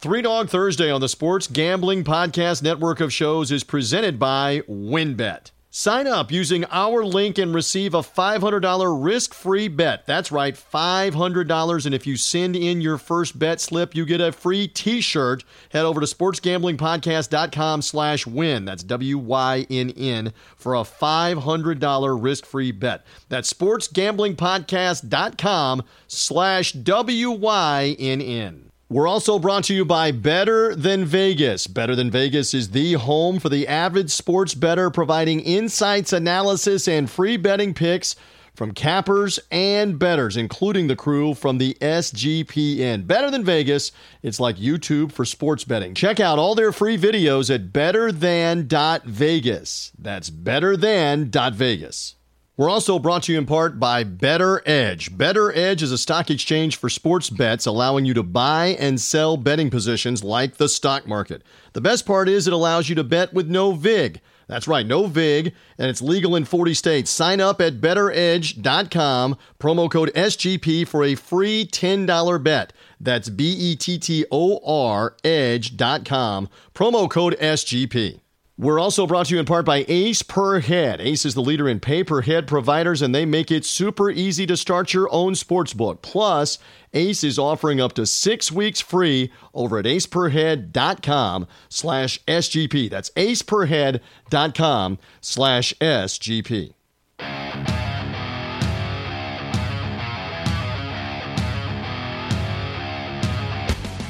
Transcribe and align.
Three 0.00 0.22
Dog 0.22 0.48
Thursday 0.48 0.92
on 0.92 1.00
the 1.00 1.08
Sports 1.08 1.48
Gambling 1.48 2.04
Podcast 2.04 2.62
Network 2.62 3.00
of 3.00 3.12
shows 3.12 3.50
is 3.50 3.64
presented 3.64 4.16
by 4.16 4.60
WynnBET. 4.68 5.50
Sign 5.70 6.06
up 6.06 6.30
using 6.30 6.64
our 6.70 7.04
link 7.04 7.36
and 7.36 7.52
receive 7.52 7.94
a 7.94 8.02
$500 8.02 9.04
risk 9.04 9.34
free 9.34 9.66
bet. 9.66 10.06
That's 10.06 10.30
right, 10.30 10.54
$500. 10.54 11.84
And 11.84 11.96
if 11.96 12.06
you 12.06 12.16
send 12.16 12.54
in 12.54 12.80
your 12.80 12.96
first 12.96 13.40
bet 13.40 13.60
slip, 13.60 13.96
you 13.96 14.06
get 14.06 14.20
a 14.20 14.30
free 14.30 14.68
t 14.68 15.00
shirt. 15.00 15.42
Head 15.72 15.84
over 15.84 16.00
to 16.00 16.06
sportsgamblingpodcast.com 16.06 17.82
slash 17.82 18.24
win. 18.24 18.66
That's 18.66 18.84
W 18.84 19.18
Y 19.18 19.66
N 19.68 19.90
N 19.90 20.32
for 20.54 20.76
a 20.76 20.82
$500 20.82 22.22
risk 22.22 22.46
free 22.46 22.70
bet. 22.70 23.04
That's 23.28 23.52
sportsgamblingpodcast.com 23.52 25.82
slash 26.06 26.72
W 26.72 27.30
Y 27.32 27.96
N 27.98 28.20
N. 28.20 28.67
We're 28.90 29.06
also 29.06 29.38
brought 29.38 29.64
to 29.64 29.74
you 29.74 29.84
by 29.84 30.12
Better 30.12 30.74
Than 30.74 31.04
Vegas. 31.04 31.66
Better 31.66 31.94
Than 31.94 32.10
Vegas 32.10 32.54
is 32.54 32.70
the 32.70 32.94
home 32.94 33.38
for 33.38 33.50
the 33.50 33.68
avid 33.68 34.10
sports 34.10 34.54
bettor, 34.54 34.88
providing 34.88 35.40
insights, 35.40 36.14
analysis, 36.14 36.88
and 36.88 37.10
free 37.10 37.36
betting 37.36 37.74
picks 37.74 38.16
from 38.54 38.72
cappers 38.72 39.38
and 39.50 39.98
bettors, 39.98 40.38
including 40.38 40.86
the 40.86 40.96
crew 40.96 41.34
from 41.34 41.58
the 41.58 41.76
SGPN. 41.82 43.06
Better 43.06 43.30
Than 43.30 43.44
Vegas, 43.44 43.92
it's 44.22 44.40
like 44.40 44.56
YouTube 44.56 45.12
for 45.12 45.26
sports 45.26 45.64
betting. 45.64 45.92
Check 45.92 46.18
out 46.18 46.38
all 46.38 46.54
their 46.54 46.72
free 46.72 46.96
videos 46.96 47.54
at 47.54 47.74
betterthan.vegas. 47.74 49.92
That's 49.98 50.30
betterthan.vegas. 50.30 52.14
We're 52.58 52.70
also 52.70 52.98
brought 52.98 53.22
to 53.22 53.32
you 53.32 53.38
in 53.38 53.46
part 53.46 53.78
by 53.78 54.02
BettorEdge. 54.02 55.16
Better 55.16 55.56
Edge 55.56 55.80
is 55.80 55.92
a 55.92 55.96
stock 55.96 56.28
exchange 56.28 56.74
for 56.74 56.88
sports 56.88 57.30
bets, 57.30 57.66
allowing 57.66 58.04
you 58.04 58.14
to 58.14 58.24
buy 58.24 58.76
and 58.80 59.00
sell 59.00 59.36
betting 59.36 59.70
positions 59.70 60.24
like 60.24 60.56
the 60.56 60.68
stock 60.68 61.06
market. 61.06 61.44
The 61.74 61.80
best 61.80 62.04
part 62.04 62.28
is 62.28 62.48
it 62.48 62.52
allows 62.52 62.88
you 62.88 62.96
to 62.96 63.04
bet 63.04 63.32
with 63.32 63.46
no 63.46 63.70
VIG. 63.70 64.20
That's 64.48 64.66
right, 64.66 64.84
no 64.84 65.06
VIG, 65.06 65.54
and 65.78 65.88
it's 65.88 66.02
legal 66.02 66.34
in 66.34 66.44
40 66.44 66.74
states. 66.74 67.12
Sign 67.12 67.40
up 67.40 67.60
at 67.60 67.80
bettoredge.com, 67.80 69.36
promo 69.60 69.88
code 69.88 70.10
SGP 70.16 70.88
for 70.88 71.04
a 71.04 71.14
free 71.14 71.64
$10 71.64 72.42
bet. 72.42 72.72
That's 73.00 73.28
B 73.28 73.52
E 73.52 73.76
T 73.76 74.00
T 74.00 74.26
O 74.32 74.58
R 74.66 75.14
edge.com, 75.22 76.48
promo 76.74 77.08
code 77.08 77.38
SGP. 77.38 78.18
We're 78.60 78.80
also 78.80 79.06
brought 79.06 79.26
to 79.26 79.34
you 79.34 79.38
in 79.38 79.46
part 79.46 79.64
by 79.64 79.84
Ace 79.86 80.22
Per 80.22 80.58
Head. 80.58 81.00
Ace 81.00 81.24
is 81.24 81.34
the 81.34 81.40
leader 81.40 81.68
in 81.68 81.78
pay 81.78 82.02
per 82.02 82.22
head 82.22 82.48
providers, 82.48 83.02
and 83.02 83.14
they 83.14 83.24
make 83.24 83.52
it 83.52 83.64
super 83.64 84.10
easy 84.10 84.46
to 84.46 84.56
start 84.56 84.92
your 84.92 85.08
own 85.12 85.36
sports 85.36 85.72
book. 85.72 86.02
Plus, 86.02 86.58
Ace 86.92 87.22
is 87.22 87.38
offering 87.38 87.80
up 87.80 87.92
to 87.92 88.04
six 88.04 88.50
weeks 88.50 88.80
free 88.80 89.30
over 89.54 89.78
at 89.78 89.84
aceperhead.com 89.84 91.46
slash 91.68 92.18
SGP. 92.24 92.90
That's 92.90 93.10
aceperhead.com 93.10 94.98
slash 95.20 95.72
SGP. 95.74 96.74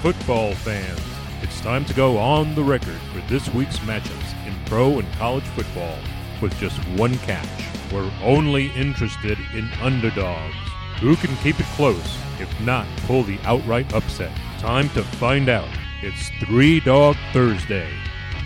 Football 0.01 0.55
fans, 0.55 1.01
it's 1.43 1.61
time 1.61 1.85
to 1.85 1.93
go 1.93 2.17
on 2.17 2.55
the 2.55 2.63
record 2.63 2.97
for 3.13 3.21
this 3.29 3.53
week's 3.53 3.79
matchups 3.81 4.28
pro 4.69 4.99
and 4.99 5.13
college 5.15 5.45
football 5.45 5.99
with 6.43 6.55
just 6.59 6.77
one 6.91 7.17
catch. 7.19 7.49
We're 7.91 8.13
only 8.23 8.67
interested 8.73 9.39
in 9.55 9.71
underdogs. 9.81 10.55
Who 11.01 11.17
can 11.17 11.35
keep 11.37 11.59
it 11.59 11.67
close, 11.75 12.19
if 12.39 12.61
not 12.61 12.87
pull 13.07 13.23
the 13.23 13.39
outright 13.45 13.93
upset? 13.95 14.37
Time 14.59 14.91
to 14.91 15.03
find 15.03 15.49
out. 15.49 15.71
It's 16.03 16.29
Three 16.45 16.81
Dog 16.81 17.17
Thursday. 17.33 17.91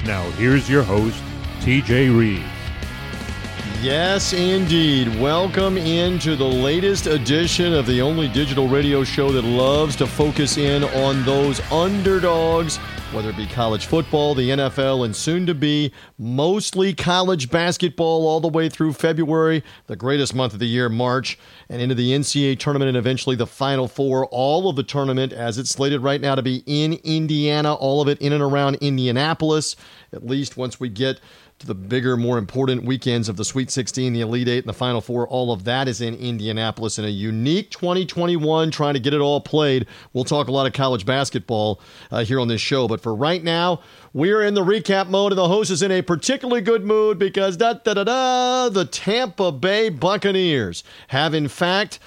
Now 0.04 0.22
here's 0.32 0.70
your 0.70 0.84
host, 0.84 1.20
TJ 1.60 2.16
Reeves. 2.16 2.44
Yes, 3.80 4.32
indeed. 4.32 5.08
Welcome 5.20 5.76
into 5.76 6.36
the 6.36 6.44
latest 6.44 7.08
edition 7.08 7.74
of 7.74 7.84
the 7.86 8.00
only 8.00 8.28
digital 8.28 8.68
radio 8.68 9.02
show 9.02 9.32
that 9.32 9.42
loves 9.42 9.96
to 9.96 10.06
focus 10.06 10.56
in 10.56 10.84
on 10.84 11.24
those 11.24 11.60
underdogs, 11.72 12.78
whether 13.12 13.28
it 13.28 13.36
be 13.36 13.46
college 13.46 13.84
football, 13.84 14.34
the 14.34 14.48
NFL, 14.48 15.04
and 15.04 15.14
soon 15.14 15.44
to 15.44 15.54
be 15.54 15.92
mostly 16.16 16.94
college 16.94 17.50
basketball 17.50 18.26
all 18.26 18.40
the 18.40 18.48
way 18.48 18.70
through 18.70 18.94
February, 18.94 19.62
the 19.86 19.96
greatest 19.96 20.34
month 20.34 20.54
of 20.54 20.60
the 20.60 20.66
year, 20.66 20.88
March, 20.88 21.38
and 21.68 21.82
into 21.82 21.94
the 21.94 22.12
NCAA 22.12 22.58
tournament 22.58 22.88
and 22.88 22.96
eventually 22.96 23.36
the 23.36 23.46
Final 23.46 23.86
Four. 23.86 24.26
All 24.26 24.68
of 24.70 24.76
the 24.76 24.82
tournament 24.82 25.34
as 25.34 25.58
it's 25.58 25.68
slated 25.68 26.00
right 26.00 26.22
now 26.22 26.34
to 26.34 26.42
be 26.42 26.62
in 26.64 26.94
Indiana, 27.04 27.74
all 27.74 28.00
of 28.00 28.08
it 28.08 28.18
in 28.22 28.32
and 28.32 28.42
around 28.42 28.76
Indianapolis, 28.76 29.76
at 30.14 30.24
least 30.24 30.56
once 30.56 30.80
we 30.80 30.88
get 30.88 31.20
to 31.62 31.66
the 31.66 31.74
bigger, 31.74 32.16
more 32.16 32.38
important 32.38 32.84
weekends 32.84 33.28
of 33.28 33.36
the 33.36 33.44
Sweet 33.44 33.70
16, 33.70 34.12
the 34.12 34.20
Elite 34.20 34.48
Eight, 34.48 34.58
and 34.58 34.68
the 34.68 34.74
Final 34.74 35.00
Four. 35.00 35.26
All 35.28 35.52
of 35.52 35.64
that 35.64 35.88
is 35.88 36.00
in 36.00 36.14
Indianapolis 36.16 36.98
in 36.98 37.04
a 37.04 37.08
unique 37.08 37.70
2021, 37.70 38.70
trying 38.70 38.94
to 38.94 39.00
get 39.00 39.14
it 39.14 39.20
all 39.20 39.40
played. 39.40 39.86
We'll 40.12 40.24
talk 40.24 40.48
a 40.48 40.52
lot 40.52 40.66
of 40.66 40.72
college 40.72 41.06
basketball 41.06 41.80
uh, 42.10 42.24
here 42.24 42.40
on 42.40 42.48
this 42.48 42.60
show, 42.60 42.88
but 42.88 43.00
for 43.00 43.14
right 43.14 43.42
now, 43.42 43.80
we 44.12 44.32
are 44.32 44.42
in 44.42 44.54
the 44.54 44.64
recap 44.64 45.08
mode, 45.08 45.32
and 45.32 45.38
the 45.38 45.48
host 45.48 45.70
is 45.70 45.82
in 45.82 45.92
a 45.92 46.02
particularly 46.02 46.60
good 46.60 46.84
mood 46.84 47.18
because 47.18 47.56
da 47.56 47.74
da 47.74 47.94
da 47.94 48.04
da, 48.04 48.68
the 48.68 48.84
Tampa 48.84 49.52
Bay 49.52 49.88
Buccaneers 49.88 50.82
have 51.08 51.32
in 51.32 51.48
fact 51.48 51.98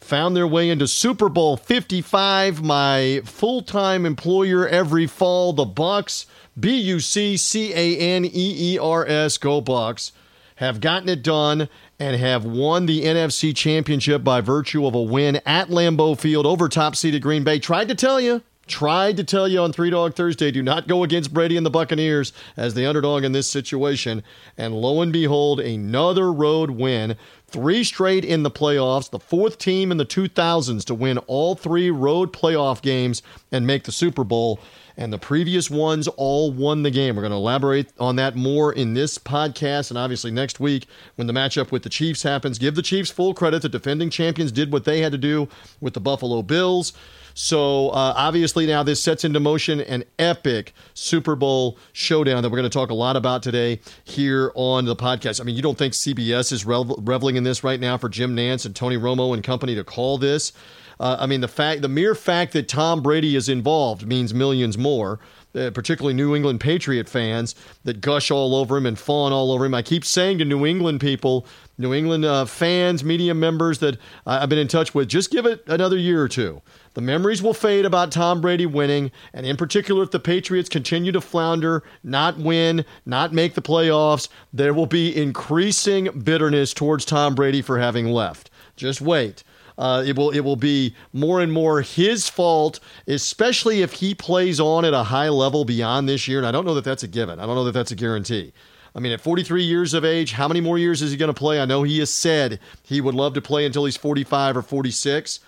found 0.00 0.36
their 0.36 0.46
way 0.46 0.68
into 0.68 0.86
Super 0.86 1.28
Bowl 1.28 1.56
55. 1.56 2.62
My 2.62 3.22
full-time 3.24 4.04
employer 4.04 4.68
every 4.68 5.06
fall, 5.06 5.52
the 5.52 5.64
Bucs. 5.64 6.26
B 6.58 6.76
U 6.76 7.00
C 7.00 7.36
C 7.36 7.72
A 7.72 7.98
N 7.98 8.24
E 8.24 8.74
E 8.74 8.78
R 8.78 9.06
S, 9.06 9.38
go 9.38 9.60
Bucs, 9.60 10.12
have 10.56 10.80
gotten 10.80 11.08
it 11.08 11.22
done 11.22 11.68
and 11.98 12.16
have 12.16 12.44
won 12.44 12.86
the 12.86 13.04
NFC 13.04 13.54
Championship 13.54 14.22
by 14.22 14.40
virtue 14.40 14.86
of 14.86 14.94
a 14.94 15.02
win 15.02 15.40
at 15.46 15.68
Lambeau 15.68 16.18
Field 16.18 16.46
over 16.46 16.68
top 16.68 16.94
seeded 16.94 17.22
Green 17.22 17.44
Bay. 17.44 17.58
Tried 17.58 17.88
to 17.88 17.94
tell 17.94 18.20
you, 18.20 18.42
tried 18.66 19.16
to 19.16 19.24
tell 19.24 19.48
you 19.48 19.60
on 19.60 19.72
Three 19.72 19.90
Dog 19.90 20.14
Thursday 20.14 20.50
do 20.50 20.62
not 20.62 20.86
go 20.86 21.02
against 21.02 21.34
Brady 21.34 21.56
and 21.56 21.66
the 21.66 21.70
Buccaneers 21.70 22.32
as 22.56 22.74
the 22.74 22.86
underdog 22.86 23.24
in 23.24 23.32
this 23.32 23.48
situation. 23.48 24.22
And 24.56 24.74
lo 24.74 25.00
and 25.00 25.12
behold, 25.12 25.58
another 25.60 26.32
road 26.32 26.70
win. 26.70 27.16
Three 27.48 27.84
straight 27.84 28.24
in 28.24 28.42
the 28.42 28.50
playoffs, 28.50 29.10
the 29.10 29.20
fourth 29.20 29.58
team 29.58 29.92
in 29.92 29.96
the 29.96 30.06
2000s 30.06 30.84
to 30.86 30.94
win 30.94 31.18
all 31.18 31.54
three 31.54 31.90
road 31.90 32.32
playoff 32.32 32.82
games 32.82 33.22
and 33.52 33.66
make 33.66 33.84
the 33.84 33.92
Super 33.92 34.24
Bowl 34.24 34.60
and 34.96 35.12
the 35.12 35.18
previous 35.18 35.70
ones 35.70 36.08
all 36.08 36.52
won 36.52 36.82
the 36.82 36.90
game. 36.90 37.16
We're 37.16 37.22
going 37.22 37.32
to 37.32 37.36
elaborate 37.36 37.92
on 37.98 38.16
that 38.16 38.36
more 38.36 38.72
in 38.72 38.94
this 38.94 39.18
podcast, 39.18 39.90
and 39.90 39.98
obviously 39.98 40.30
next 40.30 40.60
week 40.60 40.86
when 41.16 41.26
the 41.26 41.32
matchup 41.32 41.70
with 41.70 41.82
the 41.82 41.88
Chiefs 41.88 42.22
happens. 42.22 42.58
Give 42.58 42.74
the 42.74 42.82
Chiefs 42.82 43.10
full 43.10 43.34
credit. 43.34 43.62
The 43.62 43.68
defending 43.68 44.10
champions 44.10 44.52
did 44.52 44.72
what 44.72 44.84
they 44.84 45.00
had 45.00 45.12
to 45.12 45.18
do 45.18 45.48
with 45.80 45.94
the 45.94 46.00
Buffalo 46.00 46.42
Bills. 46.42 46.92
So 47.34 47.88
uh, 47.90 48.14
obviously 48.16 48.66
now 48.66 48.84
this 48.84 49.02
sets 49.02 49.24
into 49.24 49.40
motion 49.40 49.80
an 49.80 50.04
epic 50.20 50.72
Super 50.94 51.34
Bowl 51.34 51.76
showdown 51.92 52.42
that 52.42 52.50
we're 52.50 52.58
going 52.58 52.70
to 52.70 52.78
talk 52.78 52.90
a 52.90 52.94
lot 52.94 53.16
about 53.16 53.42
today 53.42 53.80
here 54.04 54.52
on 54.54 54.84
the 54.84 54.94
podcast. 54.94 55.40
I 55.40 55.44
mean, 55.44 55.56
you 55.56 55.62
don't 55.62 55.76
think 55.76 55.94
CBS 55.94 56.52
is 56.52 56.64
reveling 56.64 57.34
in 57.34 57.42
this 57.42 57.64
right 57.64 57.80
now 57.80 57.98
for 57.98 58.08
Jim 58.08 58.36
Nantz 58.36 58.64
and 58.64 58.74
Tony 58.74 58.96
Romo 58.96 59.34
and 59.34 59.42
company 59.42 59.74
to 59.74 59.82
call 59.82 60.16
this? 60.16 60.52
Uh, 61.00 61.16
I 61.18 61.26
mean, 61.26 61.40
the 61.40 61.48
fact, 61.48 61.82
the 61.82 61.88
mere 61.88 62.14
fact 62.14 62.52
that 62.52 62.68
Tom 62.68 63.02
Brady 63.02 63.36
is 63.36 63.48
involved 63.48 64.06
means 64.06 64.32
millions 64.34 64.78
more. 64.78 65.20
Uh, 65.56 65.70
particularly 65.70 66.14
New 66.14 66.34
England 66.34 66.58
Patriot 66.58 67.08
fans 67.08 67.54
that 67.84 68.00
gush 68.00 68.32
all 68.32 68.56
over 68.56 68.76
him 68.76 68.86
and 68.86 68.98
fawn 68.98 69.32
all 69.32 69.52
over 69.52 69.64
him. 69.64 69.72
I 69.72 69.82
keep 69.82 70.04
saying 70.04 70.38
to 70.38 70.44
New 70.44 70.66
England 70.66 71.00
people, 71.00 71.46
New 71.78 71.94
England 71.94 72.24
uh, 72.24 72.44
fans, 72.44 73.04
media 73.04 73.34
members 73.34 73.78
that 73.78 73.98
I've 74.26 74.48
been 74.48 74.58
in 74.58 74.66
touch 74.66 74.96
with, 74.96 75.06
just 75.06 75.30
give 75.30 75.46
it 75.46 75.62
another 75.68 75.96
year 75.96 76.20
or 76.20 76.28
two. 76.28 76.60
The 76.94 77.02
memories 77.02 77.40
will 77.40 77.54
fade 77.54 77.84
about 77.84 78.10
Tom 78.10 78.40
Brady 78.40 78.66
winning, 78.66 79.12
and 79.32 79.46
in 79.46 79.56
particular, 79.56 80.02
if 80.02 80.10
the 80.10 80.18
Patriots 80.18 80.68
continue 80.68 81.12
to 81.12 81.20
flounder, 81.20 81.84
not 82.02 82.36
win, 82.36 82.84
not 83.06 83.32
make 83.32 83.54
the 83.54 83.62
playoffs, 83.62 84.28
there 84.52 84.74
will 84.74 84.86
be 84.86 85.16
increasing 85.16 86.06
bitterness 86.24 86.74
towards 86.74 87.04
Tom 87.04 87.36
Brady 87.36 87.62
for 87.62 87.78
having 87.78 88.06
left. 88.06 88.50
Just 88.74 89.00
wait. 89.00 89.44
Uh, 89.76 90.04
it 90.06 90.16
will 90.16 90.30
it 90.30 90.40
will 90.40 90.56
be 90.56 90.94
more 91.12 91.40
and 91.40 91.52
more 91.52 91.82
his 91.82 92.28
fault, 92.28 92.78
especially 93.08 93.82
if 93.82 93.94
he 93.94 94.14
plays 94.14 94.60
on 94.60 94.84
at 94.84 94.94
a 94.94 95.02
high 95.02 95.28
level 95.28 95.64
beyond 95.64 96.08
this 96.08 96.28
year. 96.28 96.38
And 96.38 96.46
I 96.46 96.52
don't 96.52 96.64
know 96.64 96.74
that 96.74 96.84
that's 96.84 97.02
a 97.02 97.08
given. 97.08 97.40
I 97.40 97.46
don't 97.46 97.56
know 97.56 97.64
that 97.64 97.72
that's 97.72 97.90
a 97.90 97.96
guarantee. 97.96 98.52
I 98.94 99.00
mean, 99.00 99.10
at 99.10 99.20
43 99.20 99.64
years 99.64 99.92
of 99.92 100.04
age, 100.04 100.32
how 100.32 100.46
many 100.46 100.60
more 100.60 100.78
years 100.78 101.02
is 101.02 101.10
he 101.10 101.16
going 101.16 101.32
to 101.32 101.38
play? 101.38 101.60
I 101.60 101.64
know 101.64 101.82
he 101.82 101.98
has 101.98 102.10
said 102.10 102.60
he 102.84 103.00
would 103.00 103.14
love 103.14 103.34
to 103.34 103.42
play 103.42 103.66
until 103.66 103.84
he's 103.84 103.96
45 103.96 104.58
or 104.58 104.62
46. 104.62 105.40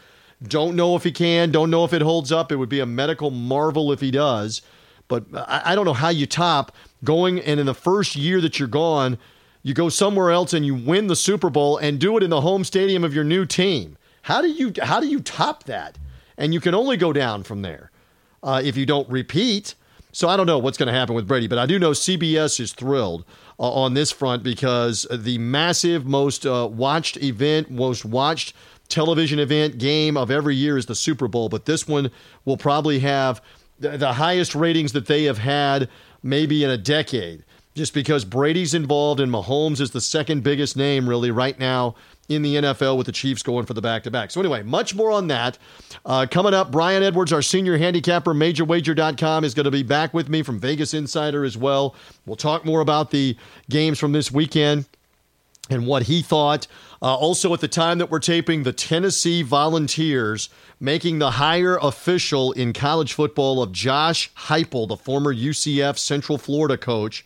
Don't 0.43 0.75
know 0.75 0.97
if 0.97 1.05
he 1.05 1.13
can. 1.13 1.53
Don't 1.53 1.71
know 1.71 1.85
if 1.85 1.93
it 1.93 2.03
holds 2.03 2.33
up. 2.33 2.51
It 2.51 2.57
would 2.57 2.69
be 2.69 2.81
a 2.81 2.87
medical 2.87 3.31
marvel 3.31 3.93
if 3.93 4.01
he 4.01 4.11
does. 4.11 4.63
But 5.07 5.27
I 5.33 5.77
don't 5.77 5.85
know 5.85 5.93
how 5.93 6.09
you 6.09 6.27
top 6.27 6.75
going 7.05 7.39
and 7.41 7.61
in 7.61 7.67
the 7.67 7.75
first 7.75 8.17
year 8.17 8.41
that 8.41 8.59
you're 8.59 8.67
gone, 8.67 9.19
you 9.63 9.73
go 9.73 9.89
somewhere 9.89 10.33
else 10.33 10.53
and 10.53 10.67
you 10.67 10.75
win 10.75 11.07
the 11.07 11.17
Super 11.17 11.49
Bowl 11.49 11.77
and 11.79 12.01
do 12.01 12.17
it 12.17 12.25
in 12.25 12.31
the 12.31 12.41
home 12.41 12.65
stadium 12.65 13.05
of 13.05 13.15
your 13.15 13.25
new 13.25 13.47
team. 13.47 13.97
How 14.27 14.43
do 14.43 14.49
you 14.49 14.73
how 14.83 15.01
do 15.01 15.09
you 15.09 15.21
top 15.21 15.65
that? 15.65 15.99
And 16.39 16.53
you 16.55 16.61
can 16.61 16.75
only 16.75 16.97
go 16.97 17.13
down 17.13 17.45
from 17.45 17.63
there. 17.63 17.91
uh, 18.43 18.63
if 18.65 18.77
you 18.77 18.87
don't 18.87 19.09
repeat. 19.11 19.75
So 20.13 20.29
I 20.29 20.37
don't 20.37 20.47
know 20.47 20.59
what's 20.59 20.79
going 20.79 20.89
to 20.89 20.95
happen 20.95 21.15
with 21.15 21.29
Brady, 21.29 21.49
but 21.49 21.59
I 21.59 21.67
do 21.67 21.79
know 21.79 21.91
CBS 21.93 22.61
is 22.61 22.73
thrilled 22.73 23.25
uh, 23.59 23.71
on 23.71 23.95
this 23.95 24.11
front 24.13 24.43
because 24.43 25.07
the 25.13 25.39
massive, 25.39 26.07
most 26.07 26.47
uh, 26.47 26.69
watched 26.73 27.19
event, 27.23 27.71
most 27.71 28.05
watched 28.05 28.55
television 28.89 29.39
event 29.39 29.79
game 29.79 30.17
of 30.17 30.31
every 30.31 30.57
year 30.57 30.79
is 30.79 30.87
the 30.87 30.95
Super 30.95 31.29
Bowl, 31.29 31.49
but 31.51 31.67
this 31.67 31.89
one 31.89 32.11
will 32.47 32.57
probably 32.57 33.01
have 33.01 33.43
the, 33.81 33.99
the 33.99 34.15
highest 34.15 34.55
ratings 34.55 34.93
that 34.93 35.07
they 35.07 35.25
have 35.25 35.39
had 35.39 35.89
maybe 36.23 36.65
in 36.65 36.71
a 36.71 36.79
decade 36.79 37.45
just 37.75 37.93
because 37.95 38.25
Brady's 38.25 38.75
involved 38.75 39.21
and 39.21 39.31
Mahomes 39.31 39.81
is 39.81 39.91
the 39.93 40.01
second 40.01 40.43
biggest 40.43 40.77
name 40.79 41.09
really 41.09 41.31
right 41.31 41.59
now 41.59 41.95
in 42.29 42.43
the 42.43 42.57
NFL 42.57 42.97
with 42.97 43.07
the 43.07 43.13
Chiefs 43.13 43.43
going 43.43 43.67
for 43.67 43.75
the 43.75 43.83
back 43.83 44.03
to 44.05 44.11
back. 44.11 44.31
So, 44.31 44.41
anyway, 44.41 44.63
much 44.63 44.95
more 44.95 45.11
on 45.11 45.29
that. 45.29 45.59
Uh, 46.05 46.27
coming 46.31 46.55
up, 46.55 46.71
Brian 46.71 47.03
Edwards, 47.03 47.33
our 47.33 47.43
senior 47.43 47.79
handicapper, 47.79 48.35
majorwager.com, 48.35 49.45
is 49.45 49.55
going 49.55 49.65
to 49.65 49.71
be 49.71 49.83
back 49.83 50.13
with 50.13 50.29
me 50.29 50.43
from 50.43 50.59
Vegas 50.59 50.95
Insider 50.95 51.45
as 51.45 51.57
well. 51.57 51.95
We'll 52.25 52.37
talk 52.37 52.65
more 52.65 52.81
about 52.81 53.11
the 53.11 53.37
games 53.69 53.99
from 53.99 54.13
this 54.13 54.33
weekend 54.33 54.87
and 55.71 55.87
what 55.87 56.05
he 56.05 56.23
thought. 56.23 56.67
Uh, 57.03 57.15
also, 57.15 57.53
at 57.53 57.61
the 57.61 57.69
time 57.69 57.99
that 57.99 58.11
we're 58.11 58.21
taping, 58.21 58.63
the 58.63 58.73
Tennessee 58.73 59.43
Volunteers 59.43 60.49
making 60.81 61.19
the 61.19 61.33
hire 61.33 61.77
official 61.77 62.53
in 62.53 62.73
college 62.73 63.13
football 63.13 63.63
of 63.63 63.73
Josh 63.73 64.33
Heupel, 64.35 64.89
the 64.89 64.97
former 64.97 65.35
UCF 65.35 65.99
Central 65.99 66.39
Florida 66.39 66.77
coach 66.77 67.25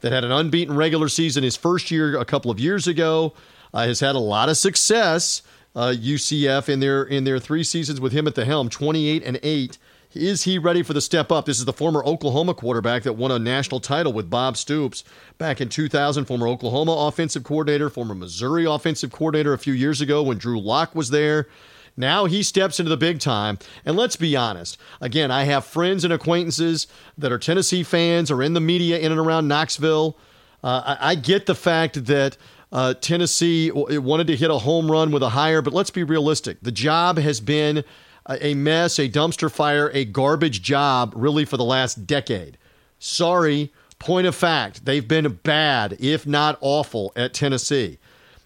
that 0.00 0.12
had 0.12 0.24
an 0.24 0.32
unbeaten 0.32 0.76
regular 0.76 1.08
season 1.08 1.44
his 1.44 1.56
first 1.56 1.90
year 1.90 2.18
a 2.18 2.24
couple 2.24 2.50
of 2.50 2.60
years 2.60 2.86
ago 2.86 3.32
uh, 3.74 3.86
has 3.86 4.00
had 4.00 4.14
a 4.14 4.20
lot 4.20 4.48
of 4.48 4.56
success. 4.56 5.42
Uh, 5.76 5.92
UCF 5.94 6.68
in 6.68 6.78
their 6.78 7.02
in 7.02 7.24
their 7.24 7.40
three 7.40 7.64
seasons 7.64 8.00
with 8.00 8.12
him 8.12 8.28
at 8.28 8.36
the 8.36 8.44
helm, 8.44 8.70
28 8.70 9.24
and 9.24 9.40
8. 9.42 9.76
Is 10.14 10.44
he 10.44 10.58
ready 10.58 10.84
for 10.84 10.92
the 10.92 11.00
step 11.00 11.32
up? 11.32 11.44
This 11.44 11.58
is 11.58 11.64
the 11.64 11.72
former 11.72 12.04
Oklahoma 12.04 12.54
quarterback 12.54 13.02
that 13.02 13.14
won 13.14 13.32
a 13.32 13.38
national 13.40 13.80
title 13.80 14.12
with 14.12 14.30
Bob 14.30 14.56
Stoops 14.56 15.02
back 15.38 15.60
in 15.60 15.68
2000, 15.68 16.26
former 16.26 16.46
Oklahoma 16.46 16.92
offensive 16.92 17.42
coordinator, 17.42 17.90
former 17.90 18.14
Missouri 18.14 18.64
offensive 18.64 19.10
coordinator 19.10 19.52
a 19.52 19.58
few 19.58 19.72
years 19.72 20.00
ago 20.00 20.22
when 20.22 20.38
Drew 20.38 20.60
Lock 20.60 20.94
was 20.94 21.10
there. 21.10 21.48
Now 21.96 22.26
he 22.26 22.44
steps 22.44 22.78
into 22.78 22.90
the 22.90 22.96
big 22.96 23.18
time. 23.18 23.58
And 23.84 23.96
let's 23.96 24.14
be 24.14 24.36
honest. 24.36 24.78
Again, 25.00 25.32
I 25.32 25.44
have 25.44 25.64
friends 25.64 26.04
and 26.04 26.12
acquaintances 26.12 26.86
that 27.18 27.32
are 27.32 27.38
Tennessee 27.38 27.82
fans 27.82 28.30
or 28.30 28.40
in 28.40 28.54
the 28.54 28.60
media 28.60 29.00
in 29.00 29.10
and 29.10 29.20
around 29.20 29.48
Knoxville. 29.48 30.16
Uh, 30.62 30.96
I, 31.00 31.10
I 31.10 31.14
get 31.16 31.46
the 31.46 31.56
fact 31.56 32.04
that 32.06 32.36
uh, 32.74 32.92
Tennessee 32.94 33.70
wanted 33.70 34.26
to 34.26 34.36
hit 34.36 34.50
a 34.50 34.58
home 34.58 34.90
run 34.90 35.12
with 35.12 35.22
a 35.22 35.28
hire, 35.28 35.62
but 35.62 35.72
let's 35.72 35.90
be 35.90 36.02
realistic. 36.02 36.58
The 36.60 36.72
job 36.72 37.18
has 37.18 37.40
been 37.40 37.84
a 38.28 38.54
mess, 38.54 38.98
a 38.98 39.08
dumpster 39.08 39.50
fire, 39.50 39.90
a 39.94 40.04
garbage 40.04 40.60
job 40.60 41.12
really 41.14 41.44
for 41.44 41.56
the 41.56 41.64
last 41.64 42.04
decade. 42.06 42.58
Sorry, 42.98 43.72
point 44.00 44.26
of 44.26 44.34
fact, 44.34 44.86
they've 44.86 45.06
been 45.06 45.34
bad, 45.44 45.96
if 46.00 46.26
not 46.26 46.58
awful, 46.60 47.12
at 47.14 47.32
Tennessee. 47.32 47.98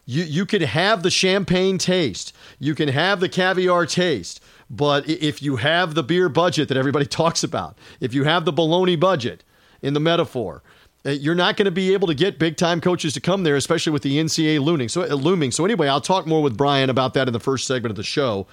You, 0.05 0.25
you 0.25 0.45
could 0.45 0.63
have 0.63 1.03
the 1.03 1.11
champagne 1.11 1.79
taste, 1.79 2.35
you 2.59 2.75
can 2.75 2.89
have 2.91 3.21
the 3.21 3.29
caviar 3.31 3.87
taste, 3.87 4.43
but 4.69 5.09
if 5.09 5.43
you 5.43 5.57
have 5.57 5.95
the 5.95 6.03
beer 6.03 6.29
budget 6.29 6.69
that 6.69 6.77
everybody 6.77 7.07
talks 7.07 7.43
about, 7.43 7.79
if 7.99 8.13
you 8.13 8.25
have 8.25 8.45
the 8.45 8.53
baloney 8.53 8.99
budget 9.01 9.43
in 9.81 9.95
the 9.95 10.01
metaphor, 10.01 10.63
you're 11.05 11.35
not 11.35 11.57
going 11.57 11.67
to 11.67 11.71
be 11.71 11.93
able 11.93 12.09
to 12.09 12.15
get 12.15 12.39
big 12.39 12.57
time 12.57 12.81
coaches 12.81 13.13
to 13.15 13.21
come 13.21 13.43
there, 13.45 13.57
especially 13.57 13.93
with 13.93 14.03
the 14.03 14.19
NCAA 14.19 14.61
looming. 14.61 14.89
So, 14.89 15.03
uh, 15.03 15.15
looming. 15.15 15.53
So, 15.53 15.65
anyway, 15.65 15.89
I'll 15.89 16.01
talk 16.01 16.27
more 16.27 16.43
with 16.43 16.57
Brian 16.57 16.91
about 16.91 17.15
that 17.15 17.29
in 17.29 17.33
the 17.33 17.41
first 17.41 17.67
segment 17.67 17.91
of 17.91 17.97
the 17.97 18.03
show. 18.03 18.47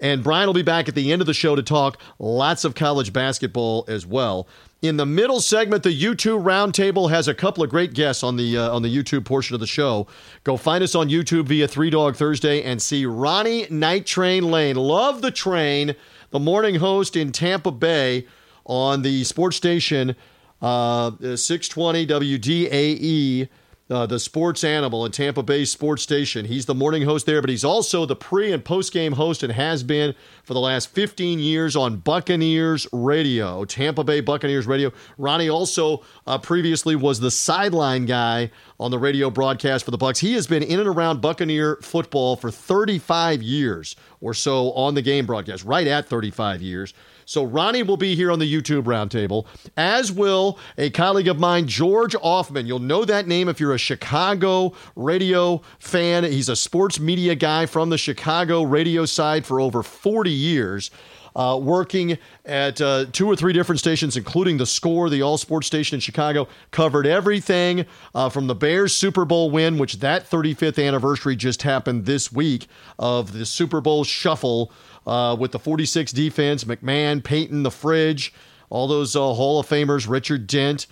And 0.00 0.24
Brian 0.24 0.48
will 0.48 0.54
be 0.54 0.62
back 0.62 0.88
at 0.88 0.96
the 0.96 1.12
end 1.12 1.22
of 1.22 1.26
the 1.26 1.34
show 1.34 1.54
to 1.54 1.62
talk 1.62 1.96
lots 2.18 2.64
of 2.64 2.74
college 2.74 3.12
basketball 3.12 3.84
as 3.86 4.04
well. 4.04 4.48
In 4.82 4.96
the 4.96 5.06
middle 5.06 5.40
segment, 5.40 5.84
the 5.84 5.96
YouTube 5.96 6.42
roundtable 6.42 7.08
has 7.08 7.28
a 7.28 7.34
couple 7.34 7.62
of 7.62 7.70
great 7.70 7.94
guests 7.94 8.24
on 8.24 8.36
the 8.36 8.58
uh, 8.58 8.74
on 8.74 8.82
the 8.82 8.94
YouTube 8.94 9.24
portion 9.24 9.54
of 9.54 9.60
the 9.60 9.66
show. 9.66 10.08
Go 10.42 10.56
find 10.56 10.82
us 10.82 10.96
on 10.96 11.08
YouTube 11.08 11.44
via 11.44 11.68
Three 11.68 11.88
Dog 11.88 12.16
Thursday 12.16 12.64
and 12.64 12.82
see 12.82 13.06
Ronnie 13.06 13.68
Night 13.70 14.06
Train 14.06 14.50
Lane. 14.50 14.74
Love 14.74 15.22
the 15.22 15.30
train, 15.30 15.94
the 16.30 16.40
morning 16.40 16.74
host 16.76 17.14
in 17.14 17.30
Tampa 17.30 17.70
Bay 17.70 18.26
on 18.66 19.02
the 19.02 19.22
sports 19.22 19.56
station 19.56 20.16
uh, 20.62 21.10
620 21.36 22.06
WDAE, 22.06 23.48
uh, 23.90 24.06
the 24.06 24.18
sports 24.18 24.62
animal 24.64 25.04
in 25.04 25.12
Tampa 25.12 25.42
Bay 25.42 25.64
Sports 25.64 26.02
Station. 26.02 26.46
He's 26.46 26.66
the 26.66 26.74
morning 26.74 27.02
host 27.02 27.26
there, 27.26 27.40
but 27.40 27.50
he's 27.50 27.64
also 27.64 28.06
the 28.06 28.16
pre 28.16 28.52
and 28.52 28.64
post 28.64 28.92
game 28.92 29.12
host 29.12 29.42
and 29.42 29.52
has 29.52 29.82
been 29.82 30.14
for 30.44 30.54
the 30.54 30.60
last 30.60 30.88
15 30.90 31.40
years 31.40 31.74
on 31.74 31.96
Buccaneers 31.96 32.86
Radio, 32.92 33.64
Tampa 33.64 34.04
Bay 34.04 34.20
Buccaneers 34.20 34.66
Radio. 34.66 34.92
Ronnie 35.18 35.50
also 35.50 36.04
uh, 36.26 36.38
previously 36.38 36.96
was 36.96 37.20
the 37.20 37.30
sideline 37.30 38.06
guy 38.06 38.50
on 38.78 38.90
the 38.92 38.98
radio 38.98 39.30
broadcast 39.30 39.84
for 39.84 39.90
the 39.90 39.98
Bucs. 39.98 40.20
He 40.20 40.34
has 40.34 40.46
been 40.46 40.62
in 40.62 40.78
and 40.78 40.88
around 40.88 41.20
Buccaneer 41.20 41.76
football 41.82 42.36
for 42.36 42.50
35 42.50 43.42
years 43.42 43.96
or 44.20 44.32
so 44.32 44.72
on 44.72 44.94
the 44.94 45.02
game 45.02 45.26
broadcast, 45.26 45.64
right 45.64 45.86
at 45.86 46.08
35 46.08 46.62
years. 46.62 46.94
So 47.24 47.44
Ronnie 47.44 47.82
will 47.82 47.96
be 47.96 48.14
here 48.14 48.30
on 48.30 48.38
the 48.38 48.52
YouTube 48.52 48.84
roundtable, 48.84 49.46
as 49.76 50.12
will 50.12 50.58
a 50.78 50.90
colleague 50.90 51.28
of 51.28 51.38
mine, 51.38 51.66
George 51.66 52.14
Ofman. 52.16 52.66
You'll 52.66 52.78
know 52.78 53.04
that 53.04 53.26
name 53.26 53.48
if 53.48 53.60
you're 53.60 53.74
a 53.74 53.78
Chicago 53.78 54.72
radio 54.96 55.62
fan. 55.78 56.24
He's 56.24 56.48
a 56.48 56.56
sports 56.56 56.98
media 57.00 57.34
guy 57.34 57.66
from 57.66 57.90
the 57.90 57.98
Chicago 57.98 58.62
radio 58.62 59.06
side 59.06 59.46
for 59.46 59.60
over 59.60 59.82
40 59.82 60.30
years. 60.30 60.90
Uh, 61.34 61.58
working 61.60 62.18
at 62.44 62.80
uh, 62.80 63.06
two 63.10 63.26
or 63.26 63.34
three 63.34 63.54
different 63.54 63.78
stations, 63.78 64.16
including 64.16 64.58
the 64.58 64.66
Score, 64.66 65.08
the 65.08 65.22
all 65.22 65.38
sports 65.38 65.66
station 65.66 65.94
in 65.94 66.00
Chicago. 66.00 66.46
Covered 66.70 67.06
everything 67.06 67.86
uh, 68.14 68.28
from 68.28 68.48
the 68.48 68.54
Bears 68.54 68.94
Super 68.94 69.24
Bowl 69.24 69.50
win, 69.50 69.78
which 69.78 70.00
that 70.00 70.28
35th 70.28 70.84
anniversary 70.86 71.34
just 71.34 71.62
happened 71.62 72.04
this 72.04 72.30
week 72.30 72.66
of 72.98 73.32
the 73.32 73.46
Super 73.46 73.80
Bowl 73.80 74.04
shuffle 74.04 74.70
uh, 75.06 75.36
with 75.38 75.52
the 75.52 75.58
46 75.58 76.12
defense, 76.12 76.64
McMahon, 76.64 77.22
Payton, 77.22 77.62
the 77.62 77.70
Fridge, 77.70 78.32
all 78.70 78.86
those 78.86 79.14
uh, 79.16 79.20
Hall 79.20 79.60
of 79.60 79.66
Famers, 79.66 80.08
Richard 80.08 80.46
Dent, 80.46 80.86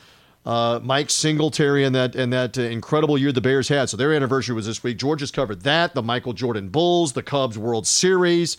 uh, 0.47 0.81
Mike 0.83 1.11
Singletary, 1.11 1.85
and 1.85 1.95
that 1.95 2.15
and 2.15 2.33
that 2.33 2.57
uh, 2.59 2.63
incredible 2.63 3.19
year 3.19 3.33
the 3.33 3.41
Bears 3.41 3.69
had. 3.69 3.89
So 3.89 3.97
their 3.97 4.13
anniversary 4.13 4.55
was 4.55 4.67
this 4.67 4.83
week. 4.83 4.99
George 4.99 5.21
has 5.21 5.31
covered 5.31 5.63
that, 5.63 5.95
the 5.95 6.03
Michael 6.03 6.33
Jordan 6.33 6.69
Bulls, 6.71 7.13
the 7.13 7.23
Cubs 7.23 7.59
World 7.59 7.87
Series. 7.87 8.57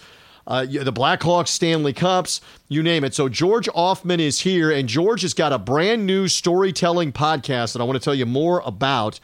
Uh, 0.47 0.65
the 0.65 0.93
Blackhawks 0.93 1.49
Stanley 1.49 1.93
Cups, 1.93 2.41
you 2.67 2.81
name 2.81 3.03
it. 3.03 3.13
So 3.13 3.29
George 3.29 3.67
Ofman 3.69 4.19
is 4.19 4.41
here, 4.41 4.71
and 4.71 4.89
George 4.89 5.21
has 5.21 5.33
got 5.33 5.53
a 5.53 5.59
brand 5.59 6.05
new 6.05 6.27
storytelling 6.27 7.11
podcast 7.11 7.73
that 7.73 7.81
I 7.81 7.85
want 7.85 7.99
to 7.99 8.03
tell 8.03 8.15
you 8.15 8.25
more 8.25 8.61
about. 8.65 9.19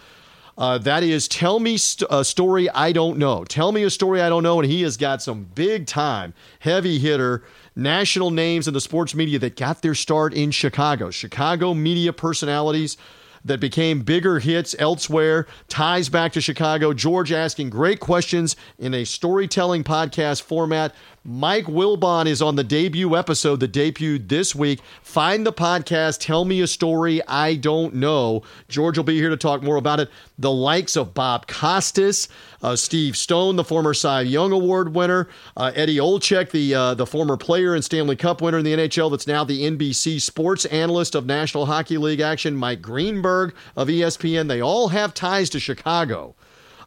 Uh, 0.58 0.80
that 0.80 1.03
is 1.03 1.27
Tell 1.27 1.60
Me 1.60 1.77
st- 1.77 2.10
a 2.12 2.25
Story 2.25 2.68
I 2.70 2.91
Don't 2.91 3.20
Know. 3.20 3.44
Tell 3.44 3.72
Me 3.72 3.84
a 3.84 3.91
Story 3.91 4.22
I 4.22 4.30
Don't 4.30 4.41
Know. 4.41 4.60
And 4.60 4.70
he 4.70 4.82
has 4.82 4.98
got 4.98 5.22
some 5.22 5.44
big 5.53 5.86
time, 5.86 6.34
heavy 6.60 6.98
hitter, 6.98 7.44
national 7.75 8.32
names 8.32 8.68
in 8.68 8.74
the 8.74 8.82
sports 8.82 9.13
media 9.13 9.38
that 9.38 9.56
got 9.56 9.84
their 9.84 9.94
start 9.94 10.34
in 10.34 10.50
Chicago. 10.50 11.12
Chicago 11.12 11.75
media 11.75 12.12
personalities 12.12 12.98
that 13.46 13.60
became 13.60 14.01
bigger 14.01 14.39
hits 14.39 14.75
elsewhere, 14.80 15.46
ties 15.68 16.10
back 16.10 16.34
to 16.34 16.41
Chicago. 16.41 16.91
George 16.91 17.32
asking 17.32 17.70
great 17.70 18.00
questions 18.00 18.56
in 18.80 18.94
a 18.94 19.06
storytelling 19.06 19.84
podcast 19.84 20.41
format. 20.41 20.94
Mike 21.29 21.65
Wilbon 21.65 22.25
is 22.25 22.41
on 22.41 22.55
the 22.55 22.63
debut 22.63 23.13
episode 23.17 23.60
that 23.60 23.74
debuted 23.74 24.29
this 24.29 24.55
week. 24.55 24.79
Find 25.01 25.46
the 25.46 25.51
podcast, 25.51 26.22
Tell 26.22 26.46
Me 26.46 26.62
a 26.62 26.67
Story 26.67 27.22
I 27.27 27.55
Don't 27.55 27.96
Know. 27.96 28.43
George 28.69 28.96
will 28.96 29.03
be 29.03 29.17
here 29.17 29.29
to 29.29 29.36
talk 29.36 29.62
more 29.62 29.75
about 29.75 30.00
it. 30.00 30.10
The 30.39 30.53
likes 30.53 30.96
of 30.96 31.13
Bob 31.13 31.46
Costas, 31.46 32.29
uh, 32.62 32.77
Steve 32.77 33.17
Stone, 33.17 33.57
the 33.57 33.65
former 33.65 33.93
Cy 33.93 34.22
Young 34.22 34.53
Award 34.53 34.96
winner, 34.96 35.27
uh, 35.57 35.74
Eddie 35.75 35.98
Olczyk, 35.98 36.51
the, 36.51 36.74
uh, 36.74 36.93
the 36.93 37.05
former 37.05 37.36
player 37.36 37.75
and 37.75 37.84
Stanley 37.84 38.15
Cup 38.15 38.41
winner 38.41 38.60
in 38.60 38.63
the 38.63 38.77
NHL, 38.77 39.12
that's 39.12 39.27
now 39.27 39.43
the 39.43 39.63
NBC 39.63 40.22
sports 40.22 40.63
analyst 40.67 41.13
of 41.13 41.25
National 41.25 41.65
Hockey 41.65 41.98
League 41.98 42.22
action, 42.22 42.55
Mike 42.55 42.81
Greenberg 42.81 43.53
of 43.75 43.89
ESPN. 43.89 44.48
They 44.48 44.62
all 44.62 44.88
have 44.88 45.13
ties 45.13 45.50
to 45.50 45.60
Chicago 45.60 46.36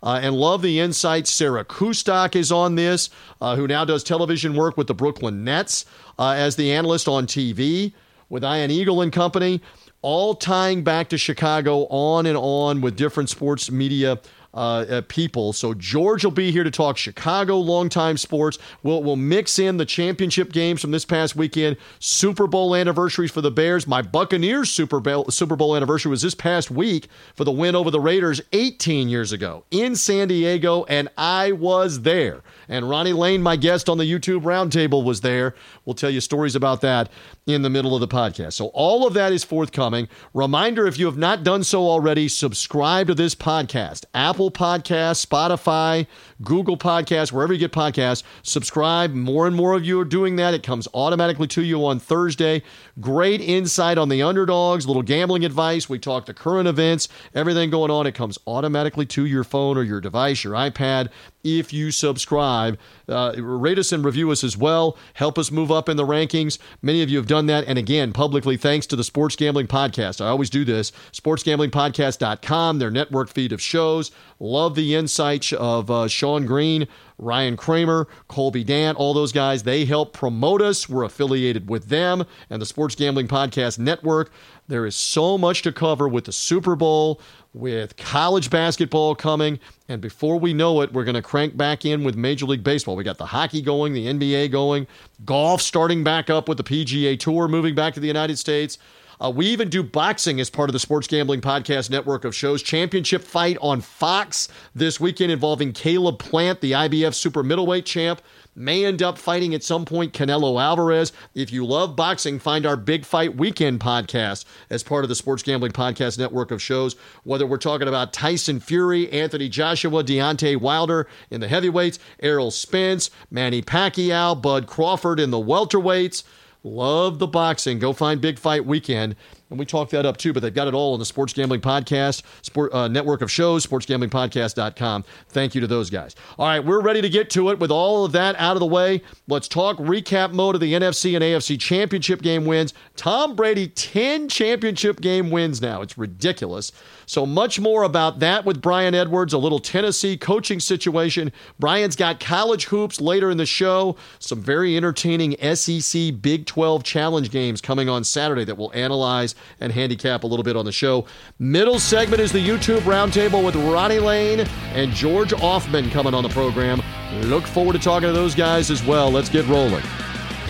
uh, 0.03 0.21
and 0.23 0.35
love 0.35 0.63
the 0.63 0.81
insights. 0.81 1.31
Sarah 1.31 1.65
Kustok 1.65 2.37
is 2.37 2.51
on 2.51 2.75
this, 2.75 3.11
uh, 3.41 3.57
who 3.57 3.67
now 3.67 3.85
does 3.85 4.03
television 4.03 4.55
work 4.55 4.77
with 4.77 4.87
the 4.87 4.95
Brooklyn 4.95 5.45
Nets 5.45 5.85
uh, 6.19 6.31
as 6.31 6.57
the 6.57 6.73
analyst 6.73 7.09
on 7.09 7.27
TV 7.27 7.93
with 8.29 8.45
Ian 8.45 8.71
Eagle 8.71 9.01
and 9.01 9.13
company, 9.13 9.61
all 10.03 10.35
tying 10.35 10.83
back 10.83 11.09
to 11.11 11.19
Chicago 11.19 11.87
on 11.91 12.27
and 12.27 12.39
on 12.39 12.81
with 12.81 12.97
different 12.97 13.29
sports 13.29 13.71
media 13.71 14.19
uh, 14.53 14.85
uh, 14.89 15.03
people. 15.03 15.53
So 15.53 15.75
George 15.75 16.25
will 16.25 16.33
be 16.33 16.51
here 16.51 16.65
to 16.65 16.71
talk 16.71 16.97
Chicago 16.97 17.59
longtime 17.59 18.17
sports. 18.17 18.59
We'll, 18.83 19.03
we'll 19.03 19.17
mix 19.17 19.59
in 19.59 19.77
the 19.77 19.85
championship 19.85 20.53
games 20.53 20.81
from 20.81 20.91
this 20.91 21.05
past 21.05 21.37
weekend, 21.37 21.77
Super 21.99 22.47
Bowl 22.47 22.75
anniversaries 22.75 23.31
for 23.31 23.41
the 23.41 23.51
Bears. 23.51 23.87
My 23.87 24.03
Buccaneers 24.03 24.71
Super 24.71 25.01
Bowl, 25.01 25.27
Super 25.31 25.57
Bowl 25.57 25.77
anniversary 25.77 26.11
was 26.11 26.23
this 26.23 26.35
past 26.35 26.71
week 26.71 27.09
for 27.35 27.45
the 27.45 27.53
win 27.53 27.77
over 27.77 27.91
the 27.91 28.01
Raiders 28.01 28.41
18 28.53 29.09
years 29.09 29.33
ago 29.33 29.65
in 29.71 29.95
San 29.95 30.29
Diego, 30.29 30.85
and 30.85 31.09
I 31.17 31.53
was 31.53 32.03
there. 32.03 32.43
And 32.69 32.89
Ronnie 32.89 33.13
Lane, 33.13 33.43
my 33.43 33.57
guest 33.57 33.89
on 33.89 33.99
the 33.99 34.05
YouTube 34.05 34.43
Roundtable, 34.43 35.05
was 35.05 35.21
there. 35.21 35.55
We'll 35.85 35.95
tell 35.95 36.11
you 36.11 36.21
stories 36.21 36.57
about 36.57 36.81
that 36.81 37.11
in 37.53 37.63
the 37.63 37.71
middle 37.71 37.95
of 37.95 38.01
the 38.01 38.09
podcast. 38.09 38.55
So 38.55 38.67
all 38.69 39.07
of 39.07 39.15
that 39.15 39.33
is 39.33 39.45
forthcoming. 39.45 40.09
Reminder 40.35 40.87
if 40.87 40.99
you 40.99 41.07
have 41.07 41.17
not 41.17 41.43
done 41.43 41.65
so 41.65 41.83
already, 41.89 42.29
subscribe 42.29 43.09
to 43.09 43.15
this 43.15 43.35
podcast. 43.35 44.05
Apple 44.15 44.51
Podcast, 44.51 45.25
Spotify, 45.25 46.07
Google 46.43 46.77
Podcast, 46.77 47.33
wherever 47.33 47.53
you 47.53 47.59
get 47.59 47.73
podcasts, 47.73 48.23
subscribe. 48.43 49.13
More 49.13 49.47
and 49.47 49.57
more 49.57 49.75
of 49.75 49.85
you 49.85 50.01
are 50.01 50.05
doing 50.05 50.37
that. 50.37 50.55
It 50.55 50.63
comes 50.63 50.89
automatically 50.95 51.47
to 51.49 51.63
you 51.63 51.85
on 51.85 51.99
Thursday. 51.99 52.63
Great 53.01 53.41
insight 53.41 53.99
on 53.99 54.09
the 54.09 54.23
underdogs, 54.23 54.87
little 54.87 55.03
gambling 55.03 55.45
advice. 55.45 55.89
We 55.89 55.99
talk 55.99 56.27
the 56.27 56.35
current 56.35 56.69
events, 56.69 57.09
everything 57.35 57.71
going 57.71 57.91
on. 57.91 58.07
It 58.07 58.15
comes 58.15 58.39
automatically 58.47 59.07
to 59.07 59.27
your 59.27 59.45
phone 59.45 59.77
or 59.77 59.83
your 59.83 60.01
device, 60.01 60.45
your 60.45 60.55
iPad 60.55 61.11
if 61.45 61.73
you 61.73 61.91
subscribe. 61.91 62.79
Uh, 63.09 63.33
rate 63.39 63.79
us 63.79 63.93
and 63.93 64.05
review 64.05 64.31
us 64.31 64.45
as 64.45 64.57
well. 64.57 64.97
Help 65.15 65.39
us 65.39 65.51
move 65.51 65.71
up 65.71 65.89
in 65.89 65.97
the 65.97 66.07
rankings. 66.07 66.59
Many 66.83 67.03
of 67.03 67.11
you 67.11 67.17
have 67.17 67.27
done 67.27 67.40
that. 67.47 67.65
And 67.67 67.79
again, 67.79 68.13
publicly, 68.13 68.57
thanks 68.57 68.87
to 68.89 68.97
the 68.97 69.05
Sports 69.05 69.37
Gambling 69.37 69.67
Podcast. 69.67 70.21
I 70.21 70.29
always 70.29 70.51
do 70.51 70.65
this. 70.65 70.93
SportsGamblingPodcast.com, 71.13 72.79
their 72.79 72.91
network 72.91 73.29
feed 73.29 73.53
of 73.53 73.61
shows. 73.61 74.11
Love 74.39 74.75
the 74.75 74.95
insights 74.95 75.53
of 75.53 75.91
uh, 75.91 76.09
Sean 76.09 76.47
Green, 76.47 76.89
Ryan 77.19 77.57
Kramer, 77.57 78.09
Colby 78.29 78.65
Dant, 78.65 78.97
all 78.99 79.13
those 79.15 79.33
guys. 79.33 79.63
They 79.63 79.85
help 79.85 80.13
promote 80.13 80.63
us. 80.63 80.89
We're 80.89 81.05
affiliated 81.05 81.69
with 81.69 81.89
them 81.89 82.25
and 82.49 82.61
the 82.61 82.67
Sports 82.67 82.95
Gambling 82.95 83.29
Podcast 83.29 83.79
Network. 83.79 84.33
There 84.69 84.87
is 84.87 84.95
so 84.95 85.37
much 85.37 85.63
to 85.63 85.73
cover 85.73 86.09
with 86.09 86.25
the 86.27 86.33
Super 86.33 86.77
Bowl, 86.77 87.21
with 87.53 87.97
college 87.97 88.51
basketball 88.51 89.15
coming. 89.15 89.59
And 89.89 90.01
before 90.01 90.39
we 90.39 90.53
know 90.53 90.81
it, 90.83 90.93
we're 90.93 91.05
going 91.05 91.15
to 91.17 91.23
crank 91.23 91.57
back 91.57 91.85
in 91.85 92.05
with 92.05 92.17
Major 92.17 92.47
League 92.47 92.63
Baseball. 92.63 92.97
We 92.97 93.05
got 93.05 93.19
the 93.19 93.27
hockey 93.27 93.61
going, 93.61 93.93
the 93.93 94.07
NBA 94.07 94.53
going, 94.53 94.87
golf 95.25 95.61
starting 95.61 96.05
back 96.05 96.31
up 96.31 96.49
with 96.49 96.59
the 96.59 96.65
PGA 96.65 97.19
Tour 97.19 97.49
moving 97.49 97.75
back 97.75 97.95
to 97.95 98.01
the 98.01 98.07
United 98.07 98.39
States. 98.39 98.79
Uh, 99.23 99.31
we 99.31 99.47
even 99.47 99.69
do 99.69 99.83
boxing 99.83 100.41
as 100.41 100.49
part 100.49 100.71
of 100.71 100.73
the 100.73 100.79
Sports 100.79 101.07
Gambling 101.07 101.43
Podcast 101.43 101.91
network 101.91 102.25
of 102.25 102.35
shows. 102.35 102.63
Championship 102.63 103.23
fight 103.23 103.59
on 103.61 103.83
Fox 103.83 104.49
this 104.75 104.99
weekend 104.99 105.31
involving 105.31 105.73
Caleb 105.73 106.19
Plant, 106.19 106.61
the 106.63 106.73
IBF 106.73 107.15
super 107.15 107.43
middleweight 107.43 107.85
champ, 107.85 108.23
may 108.55 108.85
end 108.85 109.03
up 109.03 109.19
fighting 109.19 109.55
at 109.55 109.63
some 109.63 109.85
point 109.85 110.13
Canelo 110.13 110.61
Alvarez. 110.61 111.13
If 111.35 111.53
you 111.53 111.67
love 111.67 111.97
boxing, 111.97 112.39
find 112.39 112.65
our 112.65 112.77
Big 112.77 113.05
Fight 113.05 113.37
Weekend 113.37 113.81
podcast 113.81 114.45
as 114.71 114.83
part 114.83 115.05
of 115.05 115.09
the 115.09 115.15
Sports 115.15 115.43
Gambling 115.43 115.73
Podcast 115.73 116.19
network 116.19 116.51
of 116.51 116.63
shows. 116.63 116.97
Whether 117.25 117.47
we're 117.47 117.59
talking 117.59 117.89
about 117.89 118.13
Tyson 118.13 118.59
Fury, 118.59 119.11
Anthony 119.13 119.49
Joshua, 119.49 120.03
Deontay 120.03 120.59
Wilder 120.59 121.07
in 121.31 121.41
the 121.41 121.49
heavyweights, 121.49 121.99
Errol 122.21 122.51
Spence, 122.51 123.11
Manny 123.31 123.61
Pacquiao, 123.61 124.41
Bud 124.41 124.67
Crawford 124.67 125.21
in 125.21 125.31
the 125.31 125.39
welterweights. 125.39 126.25
Love 126.63 127.19
the 127.19 127.27
boxing. 127.27 127.79
Go 127.79 127.93
find 127.93 128.21
Big 128.21 128.39
Fight 128.39 128.67
Weekend. 128.67 129.17
And 129.51 129.59
we 129.59 129.67
talk 129.67 129.91
that 129.91 130.07
up 130.07 130.17
too, 130.17 130.33
but 130.33 130.41
they've 130.41 130.55
got 130.55 130.69
it 130.69 130.75
all 130.75 130.93
on 130.93 131.01
the 131.01 131.05
Sports 131.05 131.33
Gambling 131.33 131.61
Podcast, 131.61 132.23
sport, 132.43 132.73
uh, 132.73 132.87
network 132.87 133.21
of 133.21 133.31
shows, 133.31 133.67
sportsgamblingpodcast.com. 133.67 135.05
Thank 135.29 135.57
you 135.57 135.61
to 135.61 135.67
those 135.67 135.91
guys. 135.91 136.15
All 136.39 136.47
right, 136.47 136.65
we're 136.65 136.81
ready 136.81 137.03
to 137.03 137.09
get 137.09 137.31
to 137.31 137.51
it 137.51 137.59
with 137.59 137.73
all 137.73 138.05
of 138.05 138.13
that 138.13 138.37
out 138.37 138.55
of 138.55 138.61
the 138.61 138.67
way. 138.67 139.03
Let's 139.27 139.49
talk 139.49 139.77
recap 139.79 140.33
mode 140.33 140.55
of 140.55 140.61
the 140.61 140.73
NFC 140.73 141.17
and 141.17 141.25
AFC 141.25 141.59
championship 141.59 142.23
game 142.23 142.45
wins. 142.45 142.73
Tom 142.95 143.35
Brady, 143.35 143.67
10 143.67 144.29
championship 144.29 145.01
game 145.01 145.31
wins 145.31 145.61
now. 145.61 145.83
It's 145.83 145.99
ridiculous. 145.99 146.71
So 147.07 147.27
much 147.27 147.59
more 147.59 147.83
about 147.83 148.21
that 148.21 148.45
with 148.45 148.63
Brian 148.63 148.95
Edwards, 148.95 149.33
a 149.33 149.39
little 149.39 149.59
Tennessee 149.59 150.17
coaching 150.17 150.61
situation. 150.61 151.33
Brian's 151.59 151.97
got 151.97 152.21
college 152.21 152.67
hoops 152.67 153.01
later 153.01 153.31
in 153.33 153.37
the 153.37 153.47
show, 153.47 153.97
some 154.21 154.41
very 154.41 154.77
entertaining 154.77 155.35
SEC 155.57 156.23
Big 156.23 156.47
12 156.47 156.85
challenge 156.85 157.33
games 157.33 157.61
coming 157.61 157.89
on 157.89 158.05
Saturday 158.05 158.45
that 158.45 158.57
we'll 158.57 158.73
analyze 158.75 159.35
and 159.61 159.73
handicap 159.73 160.25
a 160.25 160.27
little 160.27 160.43
bit 160.43 160.57
on 160.57 160.65
the 160.65 160.73
show. 160.73 161.07
Middle 161.39 161.79
segment 161.79 162.21
is 162.21 162.33
the 162.33 162.47
YouTube 162.47 162.81
roundtable 162.81 163.45
with 163.45 163.57
Ronnie 163.57 163.99
Lane 163.99 164.41
and 164.75 164.93
George 164.93 165.31
Ofman 165.33 165.91
coming 165.91 166.15
on 166.15 166.23
the 166.23 166.29
program. 166.29 166.83
Look 167.23 167.47
forward 167.47 167.75
to 167.75 167.79
talking 167.79 168.09
to 168.09 168.13
those 168.13 168.35
guys 168.35 168.71
as 168.71 168.85
well. 168.85 169.11
Let's 169.11 169.29
get 169.29 169.47
rolling. 169.47 169.85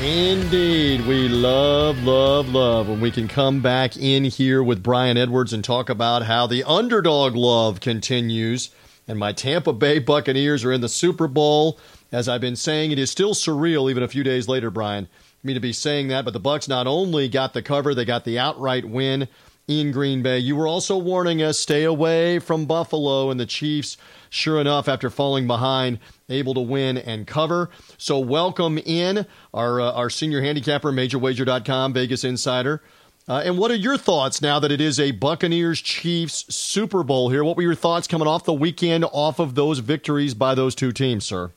Indeed. 0.01 1.07
We 1.07 1.29
love, 1.29 2.03
love, 2.05 2.49
love 2.49 2.89
when 2.89 3.03
we 3.03 3.11
can 3.11 3.29
come 3.29 3.61
back 3.61 3.99
in 3.99 4.25
here 4.25 4.63
with 4.63 4.83
Brian 4.83 5.19
Edwards 5.19 5.53
and 5.53 5.63
talk 5.63 5.91
about 5.91 6.23
how 6.23 6.47
the 6.47 6.65
underdog 6.65 7.37
love 7.37 7.81
continues. 7.81 8.71
And 9.07 9.19
my 9.19 9.33
Tampa 9.33 9.75
Bay 9.75 9.99
Buccaneers 9.99 10.65
are 10.65 10.73
in 10.73 10.81
the 10.81 10.89
Super 10.89 11.29
Bowl. 11.29 11.79
As 12.13 12.29
I've 12.29 12.41
been 12.41 12.57
saying, 12.57 12.93
it 12.93 12.99
is 12.99 13.11
still 13.11 13.35
surreal, 13.35 13.91
even 13.91 14.03
a 14.03 14.09
few 14.09 14.25
days 14.25 14.49
later, 14.49 14.71
Brian, 14.71 15.07
me 15.43 15.55
to 15.55 15.61
be 15.61 15.73
saying 15.73 16.09
that. 16.09 16.25
But 16.25 16.33
the 16.33 16.41
Bucs 16.41 16.69
not 16.69 16.87
only 16.87 17.29
got 17.29 17.55
the 17.55 17.63
cover, 17.63 17.95
they 17.95 18.05
got 18.05 18.25
the 18.25 18.39
outright 18.39 18.85
win 18.85 19.29
in 19.71 19.93
Green 19.93 20.23
Bay. 20.23 20.39
You 20.39 20.57
were 20.57 20.67
also 20.67 20.99
warning 20.99 21.43
us 21.43 21.59
stay 21.59 21.85
away 21.85 22.41
from 22.41 22.67
Buffalo 22.67 23.31
and 23.31 23.39
the 23.39 23.47
Chiefs. 23.47 23.97
Sure 24.29 24.61
enough, 24.61 24.89
after 24.89 25.11
falling 25.11 25.47
behind, 25.47 25.99
able 26.29 26.55
to 26.55 26.61
win 26.61 26.99
and 26.99 27.27
cover. 27.27 27.71
So 27.97 28.19
welcome 28.19 28.79
in 28.79 29.27
our 29.55 29.81
uh, 29.81 29.93
our 29.93 30.11
senior 30.11 30.43
handicapper, 30.43 30.93
MajorWager.com, 30.93 31.93
Vegas 31.93 32.25
Insider. 32.25 32.83
Uh, 33.29 33.43
and 33.45 33.59
what 33.59 33.71
are 33.71 33.77
your 33.77 33.97
thoughts 33.97 34.43
now 34.43 34.59
that 34.59 34.73
it 34.73 34.81
is 34.81 34.99
a 34.99 35.13
Buccaneers 35.13 35.81
Chiefs 35.81 36.53
Super 36.53 37.05
Bowl 37.05 37.31
here? 37.31 37.45
What 37.45 37.57
were 37.57 37.63
your 37.63 37.77
thoughts 37.77 38.09
coming 38.09 38.27
off 38.27 38.43
the 38.43 38.53
weekend, 38.53 39.05
off 39.13 39.39
of 39.39 39.55
those 39.55 39.79
victories 39.79 40.35
by 40.35 40.57
those 40.57 40.75
two 40.75 40.91
teams, 40.91 41.25
sir? 41.25 41.53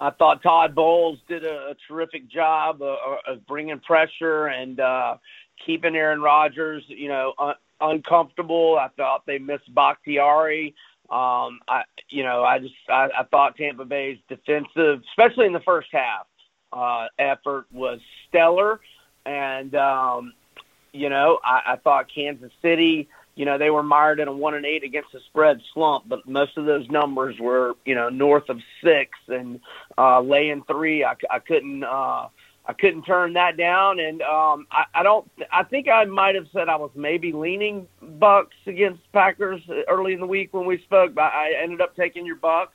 I 0.00 0.10
thought 0.10 0.42
Todd 0.42 0.74
Bowles 0.74 1.18
did 1.26 1.44
a, 1.44 1.70
a 1.70 1.74
terrific 1.88 2.28
job 2.28 2.82
of, 2.82 2.98
of 3.26 3.46
bringing 3.46 3.80
pressure 3.80 4.46
and 4.46 4.78
uh, 4.78 5.16
keeping 5.64 5.96
Aaron 5.96 6.20
Rodgers, 6.20 6.84
you 6.88 7.08
know, 7.08 7.32
un- 7.38 7.54
uncomfortable. 7.80 8.78
I 8.78 8.88
thought 8.96 9.24
they 9.26 9.38
missed 9.38 9.72
Bakhtiari. 9.74 10.74
Um, 11.08 11.60
I, 11.68 11.84
you 12.08 12.24
know, 12.24 12.42
I 12.42 12.58
just 12.58 12.74
I, 12.88 13.08
I 13.18 13.22
thought 13.24 13.56
Tampa 13.56 13.84
Bay's 13.84 14.18
defensive, 14.28 15.02
especially 15.10 15.46
in 15.46 15.52
the 15.52 15.60
first 15.60 15.88
half, 15.92 16.26
uh, 16.72 17.06
effort 17.18 17.66
was 17.72 18.00
stellar, 18.28 18.80
and 19.24 19.74
um, 19.76 20.32
you 20.92 21.08
know, 21.08 21.38
I, 21.44 21.72
I 21.72 21.76
thought 21.76 22.12
Kansas 22.12 22.50
City, 22.60 23.08
you 23.36 23.44
know, 23.44 23.58
they 23.58 23.70
were 23.70 23.82
mired 23.82 24.18
in 24.18 24.28
a 24.28 24.32
one 24.32 24.54
and 24.54 24.64
eight 24.64 24.82
against 24.82 25.12
the 25.12 25.20
spread 25.28 25.60
slump, 25.74 26.08
but 26.08 26.26
most 26.26 26.56
of 26.56 26.64
those 26.64 26.88
numbers 26.88 27.38
were, 27.38 27.74
you 27.84 27.94
know, 27.94 28.08
north 28.08 28.48
of 28.48 28.58
six 28.82 29.10
and 29.28 29.60
uh, 29.96 30.20
laying 30.22 30.64
three. 30.64 31.04
I, 31.04 31.14
I 31.30 31.38
couldn't. 31.38 31.84
Uh, 31.84 32.28
I 32.68 32.72
couldn't 32.72 33.02
turn 33.02 33.34
that 33.34 33.56
down, 33.56 34.00
and 34.00 34.20
um, 34.22 34.66
I, 34.72 34.86
I 34.92 35.02
don't. 35.04 35.30
I 35.52 35.62
think 35.62 35.86
I 35.86 36.04
might 36.04 36.34
have 36.34 36.48
said 36.52 36.68
I 36.68 36.74
was 36.76 36.90
maybe 36.96 37.30
leaning 37.30 37.86
Bucs 38.02 38.56
against 38.66 39.00
Packers 39.12 39.62
early 39.86 40.14
in 40.14 40.20
the 40.20 40.26
week 40.26 40.52
when 40.52 40.66
we 40.66 40.78
spoke, 40.82 41.14
but 41.14 41.32
I 41.32 41.52
ended 41.62 41.80
up 41.80 41.94
taking 41.94 42.26
your 42.26 42.36
Bucs. 42.36 42.74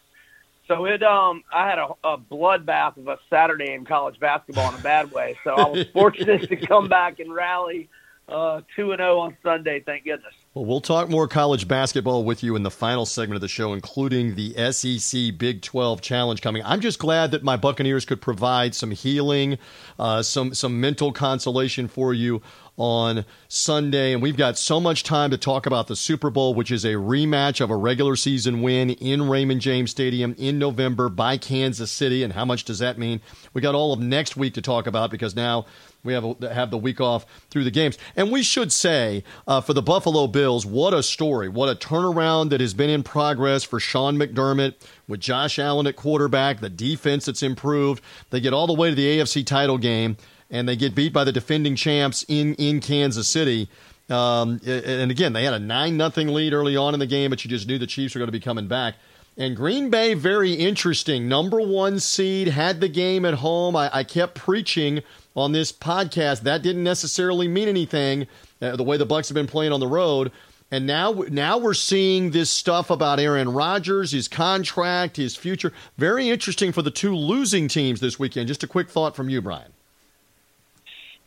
So 0.69 0.85
it, 0.85 1.03
um, 1.03 1.43
I 1.51 1.67
had 1.67 1.77
a, 1.77 1.89
a 2.05 2.17
bloodbath 2.17 2.95
of 2.95 3.09
a 3.09 3.17
Saturday 3.29 3.73
in 3.73 3.83
college 3.83 4.17
basketball 4.19 4.69
in 4.69 4.79
a 4.79 4.83
bad 4.83 5.11
way. 5.11 5.37
So 5.43 5.55
I 5.55 5.67
was 5.67 5.85
fortunate 5.93 6.47
to 6.47 6.55
come 6.55 6.87
back 6.87 7.19
and 7.19 7.33
rally 7.33 7.89
uh, 8.29 8.61
two 8.75 8.93
and 8.93 8.99
zero 8.99 9.19
on 9.19 9.35
Sunday. 9.43 9.81
Thank 9.81 10.05
goodness. 10.05 10.33
Well, 10.53 10.65
we'll 10.65 10.81
talk 10.81 11.07
more 11.07 11.29
college 11.29 11.65
basketball 11.65 12.25
with 12.25 12.43
you 12.43 12.57
in 12.57 12.63
the 12.63 12.69
final 12.69 13.05
segment 13.05 13.35
of 13.35 13.41
the 13.41 13.47
show, 13.47 13.71
including 13.71 14.35
the 14.35 14.73
SEC 14.73 15.37
Big 15.37 15.61
12 15.61 16.01
Challenge 16.01 16.41
coming. 16.41 16.61
I'm 16.65 16.81
just 16.81 16.99
glad 16.99 17.31
that 17.31 17.41
my 17.41 17.55
Buccaneers 17.55 18.03
could 18.03 18.19
provide 18.19 18.75
some 18.75 18.91
healing, 18.91 19.57
uh, 19.97 20.21
some 20.21 20.53
some 20.53 20.81
mental 20.81 21.13
consolation 21.13 21.87
for 21.87 22.13
you 22.13 22.41
on 22.75 23.23
Sunday. 23.47 24.11
And 24.11 24.21
we've 24.21 24.35
got 24.35 24.57
so 24.57 24.81
much 24.81 25.03
time 25.03 25.31
to 25.31 25.37
talk 25.37 25.67
about 25.67 25.87
the 25.87 25.95
Super 25.95 26.29
Bowl, 26.29 26.53
which 26.53 26.71
is 26.71 26.83
a 26.83 26.95
rematch 26.95 27.61
of 27.61 27.69
a 27.69 27.75
regular 27.77 28.17
season 28.17 28.61
win 28.61 28.89
in 28.89 29.29
Raymond 29.29 29.61
James 29.61 29.91
Stadium 29.91 30.35
in 30.37 30.59
November 30.59 31.07
by 31.07 31.37
Kansas 31.37 31.91
City. 31.91 32.23
And 32.23 32.33
how 32.33 32.43
much 32.43 32.65
does 32.65 32.79
that 32.79 32.97
mean? 32.97 33.21
We 33.53 33.61
got 33.61 33.75
all 33.75 33.93
of 33.93 33.99
next 33.99 34.35
week 34.35 34.55
to 34.55 34.61
talk 34.61 34.87
about 34.87 35.11
because 35.11 35.35
now 35.35 35.65
we 36.03 36.13
have 36.13 36.25
a, 36.25 36.53
have 36.53 36.71
the 36.71 36.77
week 36.77 36.99
off 36.99 37.25
through 37.49 37.63
the 37.63 37.71
games, 37.71 37.97
and 38.15 38.31
we 38.31 38.41
should 38.41 38.71
say 38.71 39.23
uh, 39.47 39.61
for 39.61 39.73
the 39.73 39.81
Buffalo 39.83 40.27
Bills, 40.27 40.40
what 40.49 40.93
a 40.93 41.03
story, 41.03 41.49
what 41.49 41.69
a 41.69 41.75
turnaround 41.75 42.49
that 42.49 42.61
has 42.61 42.73
been 42.73 42.89
in 42.89 43.03
progress 43.03 43.63
for 43.63 43.79
Sean 43.79 44.17
McDermott 44.17 44.75
with 45.07 45.19
Josh 45.19 45.59
Allen 45.59 45.87
at 45.87 45.95
quarterback, 45.95 46.59
the 46.59 46.69
defense 46.69 47.25
that's 47.25 47.43
improved. 47.43 48.03
They 48.29 48.39
get 48.39 48.53
all 48.53 48.67
the 48.67 48.73
way 48.73 48.89
to 48.89 48.95
the 48.95 49.19
AFC 49.19 49.45
title 49.45 49.77
game, 49.77 50.17
and 50.49 50.67
they 50.67 50.75
get 50.75 50.95
beat 50.95 51.13
by 51.13 51.23
the 51.23 51.31
defending 51.31 51.75
champs 51.75 52.25
in 52.27 52.55
in 52.55 52.79
Kansas 52.79 53.27
City. 53.27 53.69
Um, 54.09 54.59
and 54.65 55.09
again, 55.09 55.33
they 55.33 55.43
had 55.43 55.53
a 55.53 55.59
nine 55.59 55.95
nothing 55.97 56.27
lead 56.29 56.53
early 56.53 56.75
on 56.75 56.93
in 56.93 56.99
the 56.99 57.07
game, 57.07 57.29
but 57.29 57.43
you 57.45 57.49
just 57.49 57.67
knew 57.67 57.77
the 57.77 57.87
Chiefs 57.87 58.15
were 58.15 58.19
going 58.19 58.27
to 58.27 58.33
be 58.33 58.39
coming 58.39 58.67
back. 58.67 58.95
And 59.37 59.55
Green 59.55 59.89
Bay, 59.89 60.13
very 60.13 60.53
interesting. 60.53 61.29
Number 61.29 61.61
one 61.61 61.99
seed, 61.99 62.49
had 62.49 62.81
the 62.81 62.89
game 62.89 63.23
at 63.23 63.35
home. 63.35 63.75
I, 63.77 63.89
I 63.93 64.03
kept 64.03 64.35
preaching 64.35 65.01
on 65.35 65.53
this 65.53 65.71
podcast 65.71 66.41
that 66.41 66.61
didn't 66.61 66.83
necessarily 66.83 67.47
mean 67.47 67.69
anything. 67.69 68.27
Uh, 68.61 68.75
the 68.75 68.83
way 68.83 68.97
the 68.97 69.07
Bucs 69.07 69.27
have 69.27 69.35
been 69.35 69.47
playing 69.47 69.71
on 69.71 69.79
the 69.79 69.87
road, 69.87 70.31
and 70.73 70.87
now, 70.87 71.11
now 71.29 71.57
we're 71.57 71.73
seeing 71.73 72.31
this 72.31 72.49
stuff 72.49 72.89
about 72.89 73.19
Aaron 73.19 73.51
Rodgers, 73.51 74.11
his 74.11 74.29
contract, 74.29 75.17
his 75.17 75.35
future. 75.35 75.73
Very 75.97 76.29
interesting 76.29 76.71
for 76.71 76.81
the 76.81 76.91
two 76.91 77.13
losing 77.13 77.67
teams 77.67 77.99
this 77.99 78.17
weekend. 78.17 78.47
Just 78.47 78.63
a 78.63 78.67
quick 78.67 78.89
thought 78.89 79.13
from 79.13 79.27
you, 79.27 79.41
Brian. 79.41 79.73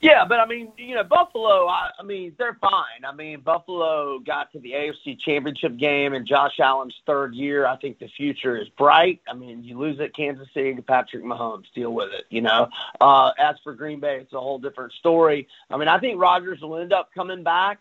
Yeah, 0.05 0.27
but 0.29 0.39
I 0.39 0.45
mean, 0.45 0.71
you 0.77 0.95
know, 0.95 1.03
Buffalo. 1.03 1.67
I, 1.67 1.89
I 1.99 2.03
mean, 2.03 2.35
they're 2.39 2.59
fine. 2.61 3.07
I 3.09 3.15
mean, 3.15 3.41
Buffalo 3.41 4.19
got 4.19 4.53
to 4.53 4.59
the 4.59 4.73
AFC 4.73 5.19
Championship 5.19 5.79
game 5.79 6.13
in 6.13 6.27
Josh 6.27 6.61
Allen's 6.61 6.95
third 7.07 7.35
year. 7.35 7.65
I 7.65 7.77
think 7.77 7.99
the 7.99 8.09
future 8.15 8.61
is 8.61 8.69
bright. 8.77 9.23
I 9.27 9.33
mean, 9.33 9.65
you 9.65 9.79
lose 9.79 9.99
at 10.01 10.15
Kansas 10.15 10.47
City 10.53 10.75
to 10.75 10.83
Patrick 10.83 11.25
Mahomes, 11.25 11.65
deal 11.75 11.91
with 11.95 12.11
it. 12.13 12.27
You 12.29 12.43
know, 12.43 12.69
uh, 13.01 13.31
as 13.39 13.57
for 13.65 13.73
Green 13.73 13.99
Bay, 13.99 14.19
it's 14.21 14.35
a 14.35 14.39
whole 14.39 14.59
different 14.59 14.93
story. 14.93 15.49
I 15.71 15.79
mean, 15.79 15.89
I 15.89 15.99
think 15.99 16.21
Rodgers 16.21 16.61
will 16.61 16.77
end 16.77 16.93
up 16.93 17.09
coming 17.15 17.43
back, 17.43 17.79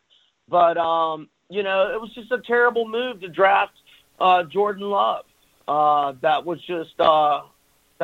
but 0.48 0.78
um, 0.78 1.28
you 1.50 1.62
know, 1.62 1.94
it 1.94 2.00
was 2.00 2.14
just 2.16 2.32
a 2.32 2.40
terrible 2.40 2.88
move 2.88 3.20
to 3.20 3.28
draft 3.28 3.74
uh, 4.22 4.44
Jordan 4.44 4.90
Love. 4.90 5.26
Uh, 5.68 6.14
that 6.22 6.46
was 6.46 6.62
just 6.62 6.98
uh, 7.02 7.42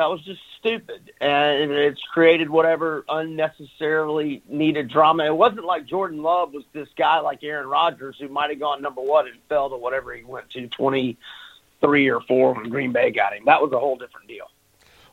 that 0.00 0.08
was 0.08 0.22
just 0.22 0.40
stupid, 0.58 1.12
and 1.20 1.70
it's 1.70 2.00
created 2.04 2.48
whatever 2.48 3.04
unnecessarily 3.06 4.42
needed 4.48 4.88
drama. 4.88 5.26
It 5.26 5.36
wasn't 5.36 5.66
like 5.66 5.84
Jordan 5.84 6.22
Love 6.22 6.54
was 6.54 6.64
this 6.72 6.88
guy 6.96 7.20
like 7.20 7.44
Aaron 7.44 7.66
Rodgers 7.66 8.16
who 8.18 8.28
might 8.28 8.48
have 8.48 8.58
gone 8.58 8.80
number 8.80 9.02
one 9.02 9.28
and 9.28 9.36
fell 9.50 9.68
to 9.68 9.76
whatever 9.76 10.14
he 10.14 10.24
went 10.24 10.48
to 10.50 10.68
twenty 10.68 11.18
three 11.82 12.08
or 12.08 12.22
four 12.22 12.54
when 12.54 12.70
Green 12.70 12.92
Bay 12.92 13.10
got 13.10 13.34
him. 13.34 13.42
That 13.44 13.60
was 13.60 13.72
a 13.72 13.78
whole 13.78 13.96
different 13.96 14.26
deal. 14.26 14.46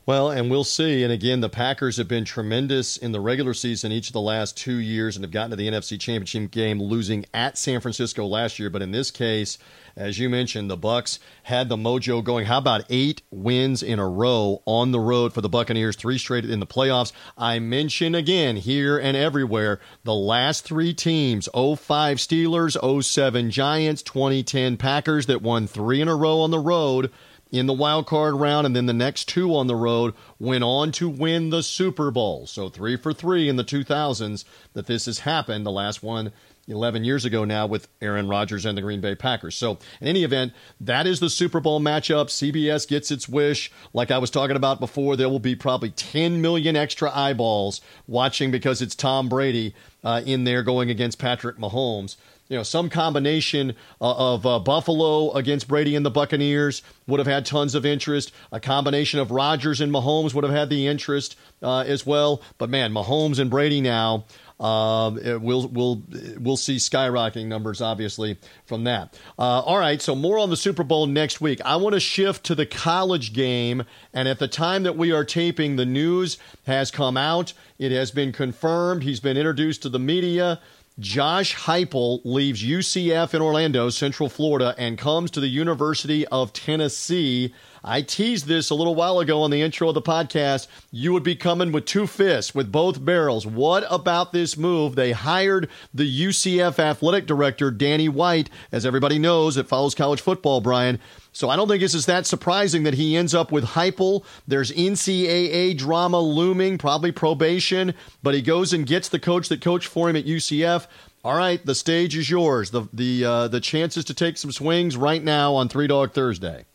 Well, 0.08 0.30
and 0.30 0.50
we'll 0.50 0.64
see. 0.64 1.04
And 1.04 1.12
again, 1.12 1.42
the 1.42 1.50
Packers 1.50 1.98
have 1.98 2.08
been 2.08 2.24
tremendous 2.24 2.96
in 2.96 3.12
the 3.12 3.20
regular 3.20 3.54
season 3.54 3.92
each 3.92 4.08
of 4.08 4.14
the 4.14 4.22
last 4.22 4.56
two 4.56 4.78
years 4.78 5.18
and 5.18 5.26
have 5.26 5.34
gotten 5.34 5.50
to 5.50 5.58
the 5.58 5.68
NFC 5.68 6.00
Championship 6.00 6.50
game, 6.50 6.82
losing 6.82 7.26
at 7.34 7.58
San 7.58 7.82
Francisco 7.82 8.26
last 8.26 8.58
year. 8.58 8.70
But 8.70 8.82
in 8.82 8.92
this 8.92 9.12
case, 9.12 9.58
as 9.98 10.18
you 10.18 10.30
mentioned, 10.30 10.70
the 10.70 10.78
Bucs 10.78 11.20
had 11.44 11.68
the 11.68 11.76
mojo 11.76 12.24
going. 12.24 12.46
How 12.46 12.60
about 12.60 12.86
eight 12.90 13.22
wins 13.32 13.84
in 13.84 14.00
a 14.00 14.08
row 14.08 14.62
on 14.66 14.92
the 14.92 15.00
road 15.02 15.34
for 15.34 15.42
the 15.42 15.50
Buccaneers, 15.50 15.98
three 15.98 16.18
straight 16.18 16.46
in 16.46 16.62
the 16.62 16.66
playoffs? 16.66 17.12
I 17.38 17.60
mention 17.60 18.16
again 18.16 18.56
here 18.56 18.98
and 18.98 19.18
everywhere 19.18 19.82
the 20.06 20.16
last 20.16 20.64
three 20.64 20.94
teams 20.94 21.50
05 21.54 22.18
Steelers, 22.18 23.04
07 23.04 23.52
Giants, 23.52 24.04
2010 24.04 24.78
Packers 24.78 25.26
that 25.26 25.42
won 25.42 25.68
three 25.68 26.00
in 26.00 26.08
a 26.08 26.16
row 26.16 26.40
on 26.40 26.52
the 26.52 26.60
road 26.60 27.12
in 27.52 27.66
the 27.66 27.74
wild 27.74 28.06
card 28.06 28.36
round, 28.36 28.66
and 28.66 28.76
then 28.76 28.86
the 28.86 28.94
next 28.94 29.28
two 29.28 29.56
on 29.56 29.68
the 29.68 29.76
road 29.76 30.14
went 30.40 30.64
on 30.64 30.92
to 30.94 31.10
win 31.10 31.50
the 31.50 31.64
Super 31.64 32.12
Bowl. 32.12 32.46
So 32.48 32.70
three 32.70 32.98
for 32.98 33.14
three 33.14 33.48
in 33.50 33.56
the 33.56 33.64
2000s 33.64 34.44
that 34.74 34.88
this 34.88 35.06
has 35.06 35.20
happened. 35.20 35.66
The 35.66 35.72
last 35.72 36.04
one 36.04 36.32
11 36.68 37.04
years 37.04 37.24
ago 37.24 37.46
now 37.46 37.66
with 37.66 37.88
Aaron 38.02 38.28
Rodgers 38.28 38.66
and 38.66 38.78
the 38.78 38.82
Green 38.82 39.00
Bay 39.00 39.16
Packers. 39.16 39.56
So, 39.56 39.80
in 40.02 40.08
any 40.08 40.24
event, 40.24 40.54
that 40.82 41.08
is 41.08 41.20
the 41.20 41.30
Super 41.30 41.60
Bowl 41.60 41.80
matchup. 41.80 42.28
CBS 42.28 42.88
gets 42.88 43.10
its 43.10 43.30
wish. 43.30 43.72
Like 43.94 44.12
I 44.12 44.18
was 44.18 44.30
talking 44.30 44.56
about 44.56 44.80
before, 44.80 45.16
there 45.16 45.30
will 45.30 45.40
be 45.40 45.56
probably 45.56 45.92
10 45.92 46.42
million 46.42 46.76
extra 46.76 47.10
eyeballs 47.16 47.82
watching 48.06 48.52
because 48.52 48.82
it's 48.82 48.96
Tom 48.96 49.30
Brady 49.30 49.74
uh, 50.04 50.22
in 50.26 50.44
there 50.44 50.64
going 50.64 50.90
against 50.90 51.20
Patrick 51.20 51.58
Mahomes 51.58 52.18
you 52.50 52.58
know, 52.58 52.64
some 52.64 52.90
combination 52.90 53.72
uh, 54.02 54.34
of 54.34 54.46
uh, 54.46 54.60
Buffalo 54.60 55.32
against 55.34 55.68
Brady 55.68 55.96
and 55.96 56.06
the 56.06 56.12
Buccaneers 56.12 56.82
would 57.08 57.20
have 57.20 57.28
had 57.28 57.46
tons 57.46 57.76
of 57.76 57.86
interest. 57.86 58.32
A 58.52 58.60
combination 58.60 59.20
of 59.20 59.32
Rodgers 59.32 59.82
and 59.82 59.92
Mahomes 59.92 60.34
would 60.34 60.44
have 60.44 60.54
had 60.54 60.70
the 60.70 60.88
interest 60.88 61.38
uh, 61.62 61.80
as 61.80 62.06
well. 62.06 62.42
But 62.58 62.70
man, 62.70 62.92
Mahomes 62.94 63.40
and 63.40 63.50
Brady 63.50 63.82
now. 63.82 64.26
Um, 64.60 65.20
we'll 65.44 65.68
we'll 65.68 66.02
we'll 66.40 66.58
see 66.58 66.78
skyrocketing 66.78 67.46
numbers 67.46 67.80
obviously 67.80 68.40
from 68.66 68.86
that. 68.86 69.14
Uh, 69.38 69.62
all 69.62 69.78
right, 69.78 70.02
so 70.02 70.16
more 70.16 70.40
on 70.40 70.50
the 70.50 70.58
Super 70.58 70.84
Bowl 70.84 71.06
next 71.06 71.40
week. 71.40 71.62
I 71.64 71.76
want 71.76 71.94
to 71.94 72.00
shift 72.00 72.44
to 72.46 72.56
the 72.56 72.66
college 72.66 73.34
game, 73.34 73.84
and 74.14 74.28
at 74.28 74.40
the 74.40 74.48
time 74.48 74.82
that 74.82 74.98
we 74.98 75.12
are 75.12 75.24
taping, 75.24 75.76
the 75.76 75.86
news 75.86 76.40
has 76.66 76.90
come 76.90 77.18
out. 77.18 77.54
It 77.78 77.92
has 77.92 78.10
been 78.10 78.32
confirmed. 78.32 79.04
He's 79.04 79.20
been 79.20 79.38
introduced 79.38 79.84
to 79.84 79.90
the 79.90 80.00
media. 80.00 80.60
Josh 81.00 81.56
Heupel 81.56 82.22
leaves 82.24 82.64
UCF 82.64 83.36
in 83.36 83.42
Orlando, 83.42 83.92
Central 83.92 84.30
Florida, 84.30 84.74
and 84.80 84.98
comes 84.98 85.30
to 85.30 85.40
the 85.40 85.48
University 85.48 86.26
of 86.30 86.54
Tennessee. 86.54 87.54
I 87.84 88.02
teased 88.02 88.48
this 88.48 88.72
a 88.72 88.76
little 88.76 88.96
while 88.96 89.20
ago 89.20 89.44
on 89.44 89.52
the 89.52 89.62
intro 89.62 89.90
of 89.90 89.94
the 89.94 90.02
podcast. 90.02 90.66
You 90.90 91.14
would 91.14 91.22
be 91.22 91.36
coming 91.36 91.72
with 91.72 91.86
two 91.86 92.08
fists, 92.08 92.56
with 92.56 92.72
both 92.72 93.06
barrels. 93.06 93.46
What 93.46 93.86
about 93.92 94.34
this 94.34 94.58
move? 94.58 94.96
They 94.96 95.12
hired 95.12 95.70
the 95.94 96.26
UCF 96.26 96.80
athletic 96.80 97.28
director, 97.28 97.70
Danny 97.70 98.10
White, 98.10 98.50
as 98.72 98.84
everybody 98.84 99.20
knows 99.20 99.54
that 99.54 99.68
follows 99.68 99.94
college 99.94 100.22
football, 100.22 100.62
Brian. 100.62 101.00
So 101.38 101.52
I 101.52 101.56
don't 101.56 101.68
think 101.68 101.84
is 101.84 102.08
that 102.08 102.26
surprising 102.26 102.82
that 102.82 102.96
he 102.96 103.16
ends 103.16 103.36
up 103.36 103.52
with 103.52 103.64
Heupel. 103.64 104.24
There's 104.48 104.72
NCAA 104.72 105.78
drama 105.78 106.20
looming, 106.20 106.80
probably 106.80 107.12
probation, 107.12 107.94
but 108.24 108.34
he 108.34 108.42
goes 108.42 108.74
and 108.74 108.88
gets 108.88 109.10
the 109.10 109.20
coach 109.20 109.48
that 109.50 109.62
coached 109.62 109.88
for 109.88 110.10
him 110.10 110.16
at 110.16 110.26
UCF. 110.26 110.88
All 111.24 111.38
right, 111.38 111.64
the 111.64 111.76
stage 111.76 112.18
is 112.18 112.28
yours. 112.28 112.72
The 112.72 112.88
the 112.92 113.24
uh, 113.24 113.48
the 113.50 113.60
chances 113.60 114.04
to 114.06 114.16
take 114.16 114.40
some 114.40 114.52
swings 114.52 114.98
right 114.98 115.24
now 115.24 115.54
on 115.54 115.70
Three 115.70 115.86
Dog 115.86 116.12
Thursday. 116.12 116.66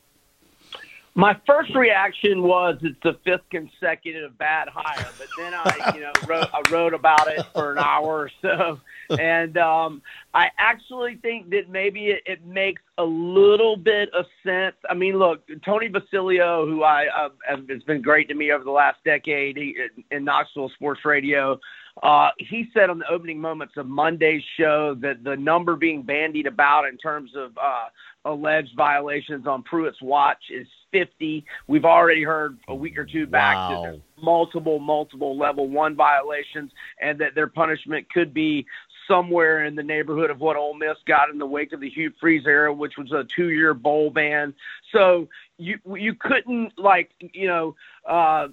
My 1.17 1.37
first 1.45 1.75
reaction 1.75 2.43
was 2.43 2.79
it's 2.83 2.97
the 3.03 3.15
fifth 3.25 3.51
consecutive 3.51 4.39
bad 4.39 4.69
hire, 4.73 5.09
but 5.19 5.27
then 5.39 5.55
I, 5.55 5.93
you 5.97 6.03
know, 6.03 6.13
wrote 6.29 6.49
I 6.55 6.63
wrote 6.71 6.95
about 6.95 7.27
it 7.27 7.45
for 7.53 7.73
an 7.73 7.79
hour 7.79 8.07
or 8.07 8.31
so, 8.41 8.79
and 9.19 9.57
um, 9.59 10.03
I 10.35 10.49
actually 10.59 11.17
think 11.17 11.51
that 11.51 11.69
maybe 11.69 12.07
it, 12.07 12.23
it 12.27 12.45
makes 12.47 12.83
a 12.99 13.05
little 13.05 13.77
bit 13.77 14.13
of 14.15 14.27
sense. 14.45 14.77
I 14.89 14.95
mean, 14.95 15.19
look, 15.19 15.43
Tony 15.65 15.89
Basilio, 15.89 16.67
who 16.67 16.83
I 16.83 17.07
uh, 17.07 17.29
has 17.47 17.83
been 17.83 18.03
great 18.03 18.29
to 18.29 18.35
me 18.35 18.53
over 18.53 18.65
the 18.65 18.71
last 18.71 18.99
decade 19.05 19.57
he, 19.57 19.77
in 20.11 20.25
Knoxville 20.25 20.71
Sports 20.71 21.01
Radio, 21.05 21.59
uh, 22.03 22.31
he 22.39 22.69
said 22.73 22.89
on 22.89 22.99
the 22.99 23.11
opening 23.11 23.39
moments 23.39 23.75
of 23.77 23.87
Monday's 23.87 24.43
show 24.59 24.97
that 25.01 25.25
the 25.25 25.37
number 25.37 25.77
being 25.77 26.03
bandied 26.03 26.47
about 26.47 26.87
in 26.87 26.97
terms 26.97 27.31
of 27.37 27.53
uh, 27.59 27.89
alleged 28.25 28.71
violations 28.77 29.47
on 29.47 29.63
Pruitt's 29.63 30.01
watch 30.01 30.43
is 30.51 30.67
50. 30.93 31.45
We've 31.67 31.85
already 31.85 32.23
heard 32.23 32.59
a 32.69 32.75
week 32.75 32.99
or 32.99 33.05
two 33.05 33.27
back 33.27 33.57
wow. 33.57 33.69
that 33.69 33.83
there's 33.83 34.01
multiple, 34.23 34.79
multiple 34.79 35.37
level 35.37 35.69
one 35.69 35.95
violations 35.95 36.71
and 37.01 37.19
that 37.21 37.35
their 37.35 37.49
punishment 37.49 38.07
could 38.11 38.33
be 38.33 38.65
somewhere 39.07 39.65
in 39.65 39.75
the 39.75 39.83
neighborhood 39.83 40.31
of 40.31 40.41
what 40.41 40.57
Ole 40.57 40.75
Miss 40.75 40.97
got 41.07 41.31
in 41.31 41.39
the 41.39 41.47
wake 41.47 41.73
of 41.73 41.81
the 41.81 41.91
Hugh 41.91 42.13
Freeze 42.21 42.47
era, 42.47 42.73
which 42.73 42.97
was 42.97 43.13
a 43.13 43.25
two-year 43.25 43.75
bowl 43.75 44.11
ban. 44.11 44.55
So 44.91 45.29
you 45.59 45.79
you 45.97 46.15
couldn't 46.15 46.79
like 46.79 47.11
you 47.21 47.47
know 47.47 47.75
uh, 48.07 48.49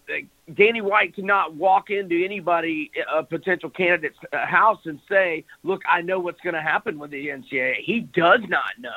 Danny 0.53 0.81
White 0.81 1.15
cannot 1.15 1.55
walk 1.55 1.89
into 1.89 2.23
anybody 2.23 2.91
a 3.13 3.23
potential 3.23 3.69
candidate's 3.69 4.17
house 4.31 4.79
and 4.85 4.99
say, 5.09 5.45
"Look, 5.63 5.81
I 5.89 6.01
know 6.01 6.19
what's 6.19 6.41
going 6.41 6.53
to 6.55 6.62
happen 6.62 6.99
with 6.99 7.12
the 7.12 7.27
NCAA." 7.27 7.77
He 7.83 8.01
does 8.01 8.41
not 8.47 8.79
know, 8.79 8.89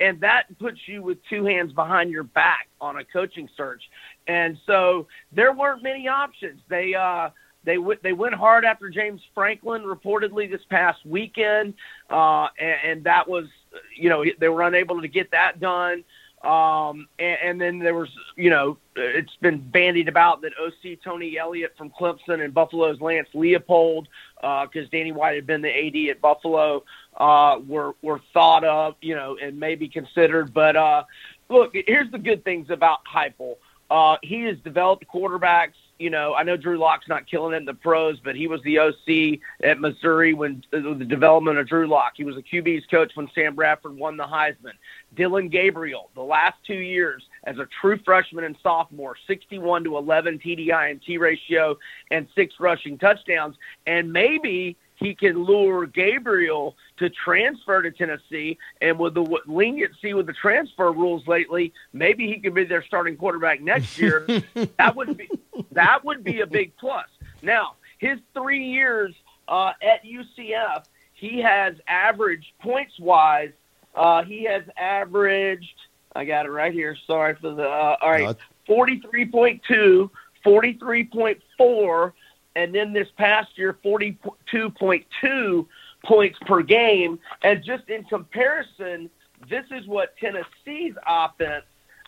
and 0.00 0.20
that 0.20 0.46
puts 0.58 0.86
you 0.86 1.02
with 1.02 1.18
two 1.28 1.44
hands 1.44 1.72
behind 1.72 2.10
your 2.10 2.24
back 2.24 2.68
on 2.80 2.96
a 2.96 3.04
coaching 3.04 3.48
search. 3.56 3.82
And 4.26 4.58
so 4.66 5.06
there 5.32 5.52
weren't 5.52 5.82
many 5.82 6.08
options. 6.08 6.60
They 6.68 6.94
uh, 6.94 7.30
they 7.68 7.76
w- 7.76 7.98
they 8.02 8.12
went 8.12 8.34
hard 8.34 8.64
after 8.64 8.88
James 8.88 9.20
Franklin 9.34 9.82
reportedly 9.82 10.50
this 10.50 10.62
past 10.70 11.04
weekend, 11.04 11.74
uh, 12.08 12.48
and, 12.58 12.76
and 12.84 13.04
that 13.04 13.28
was 13.28 13.46
you 13.94 14.08
know 14.08 14.24
they 14.38 14.48
were 14.48 14.62
unable 14.62 15.02
to 15.02 15.08
get 15.08 15.30
that 15.32 15.60
done. 15.60 16.04
Um, 16.42 17.08
and, 17.18 17.38
and 17.42 17.60
then 17.60 17.78
there 17.80 17.96
was, 17.96 18.08
you 18.36 18.48
know, 18.48 18.78
it's 18.94 19.34
been 19.40 19.58
bandied 19.58 20.06
about 20.08 20.40
that 20.42 20.52
OC 20.56 21.00
Tony 21.02 21.36
Elliott 21.36 21.74
from 21.76 21.90
Clemson 21.90 22.44
and 22.44 22.54
Buffalo's 22.54 23.00
Lance 23.00 23.28
Leipold, 23.34 24.06
because 24.36 24.86
uh, 24.86 24.88
Danny 24.92 25.10
White 25.10 25.34
had 25.34 25.48
been 25.48 25.62
the 25.62 25.68
AD 25.68 26.10
at 26.10 26.20
Buffalo, 26.20 26.84
uh, 27.16 27.58
were 27.66 27.94
were 28.02 28.20
thought 28.32 28.62
of, 28.62 28.94
you 29.02 29.16
know, 29.16 29.36
and 29.42 29.58
maybe 29.58 29.88
considered. 29.88 30.54
But 30.54 30.76
uh, 30.76 31.02
look, 31.48 31.72
here's 31.74 32.10
the 32.12 32.18
good 32.18 32.44
things 32.44 32.70
about 32.70 33.00
Heupel. 33.04 33.56
Uh, 33.90 34.18
he 34.22 34.42
has 34.42 34.58
developed 34.58 35.04
quarterbacks 35.12 35.72
you 35.98 36.10
know, 36.10 36.34
I 36.34 36.44
know 36.44 36.56
Drew 36.56 36.78
Lock's 36.78 37.08
not 37.08 37.26
killing 37.26 37.54
it 37.54 37.58
in 37.58 37.64
the 37.64 37.74
pros, 37.74 38.20
but 38.20 38.36
he 38.36 38.46
was 38.46 38.62
the 38.62 38.78
OC 38.78 39.40
at 39.62 39.80
Missouri 39.80 40.32
when 40.32 40.62
uh, 40.72 40.94
the 40.94 41.04
development 41.04 41.58
of 41.58 41.66
Drew 41.66 41.88
Lock. 41.88 42.12
He 42.16 42.24
was 42.24 42.36
a 42.36 42.42
QB's 42.42 42.86
coach 42.86 43.12
when 43.14 43.28
Sam 43.34 43.54
Bradford 43.54 43.96
won 43.96 44.16
the 44.16 44.24
Heisman. 44.24 44.74
Dillon 45.16 45.48
Gabriel, 45.48 46.10
the 46.14 46.22
last 46.22 46.56
two 46.66 46.74
years 46.74 47.24
as 47.44 47.58
a 47.58 47.66
true 47.80 47.98
freshman 48.04 48.44
and 48.44 48.56
sophomore, 48.62 49.16
61 49.26 49.84
to 49.84 49.96
11 49.96 50.38
TDI 50.38 50.90
and 50.90 51.02
T 51.02 51.18
ratio 51.18 51.76
and 52.10 52.28
six 52.34 52.54
rushing 52.60 52.98
touchdowns. 52.98 53.56
And 53.86 54.12
maybe 54.12 54.76
he 54.98 55.14
can 55.14 55.44
lure 55.44 55.86
Gabriel 55.86 56.76
to 56.98 57.08
transfer 57.08 57.82
to 57.82 57.90
Tennessee. 57.90 58.58
And 58.80 58.98
with 58.98 59.14
the 59.14 59.40
leniency 59.46 60.12
with 60.12 60.26
the 60.26 60.32
transfer 60.32 60.92
rules 60.92 61.26
lately, 61.26 61.72
maybe 61.92 62.26
he 62.26 62.40
could 62.40 62.54
be 62.54 62.64
their 62.64 62.84
starting 62.84 63.16
quarterback 63.16 63.60
next 63.60 63.98
year. 63.98 64.26
that 64.78 64.96
would 64.96 65.16
be 65.16 65.28
that 65.72 66.04
would 66.04 66.24
be 66.24 66.40
a 66.40 66.46
big 66.46 66.76
plus. 66.76 67.06
Now, 67.42 67.74
his 67.98 68.18
three 68.34 68.64
years 68.64 69.14
uh, 69.46 69.72
at 69.80 70.04
UCF, 70.04 70.84
he 71.14 71.40
has 71.40 71.76
averaged 71.86 72.52
points 72.60 72.98
wise. 72.98 73.52
Uh, 73.94 74.24
he 74.24 74.44
has 74.44 74.64
averaged. 74.76 75.74
I 76.14 76.24
got 76.24 76.46
it 76.46 76.50
right 76.50 76.72
here. 76.72 76.96
Sorry 77.06 77.36
for 77.36 77.54
the. 77.54 77.68
Uh, 77.68 77.96
all 78.00 78.10
right, 78.10 78.36
forty-three 78.66 79.26
point 79.26 79.62
two, 79.66 80.10
forty-three 80.42 81.04
point 81.04 81.40
four 81.56 82.14
and 82.58 82.74
then 82.74 82.92
this 82.92 83.06
past 83.16 83.56
year, 83.56 83.78
42.2 83.84 85.66
points 86.04 86.38
per 86.44 86.62
game. 86.62 87.20
And 87.42 87.62
just 87.62 87.88
in 87.88 88.02
comparison, 88.02 89.08
this 89.48 89.64
is 89.70 89.86
what 89.86 90.16
Tennessee's 90.16 90.94
offense 91.06 91.64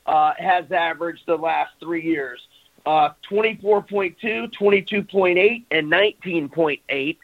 uh, 0.07 0.33
has 0.39 0.65
averaged 0.73 1.23
the 1.27 1.37
last 1.37 1.71
three 1.79 2.03
years. 2.03 2.41
Uh, 2.85 3.11
24.2, 3.31 4.17
22.8, 4.53 5.65
and 5.71 5.93
19.8. 5.93 7.19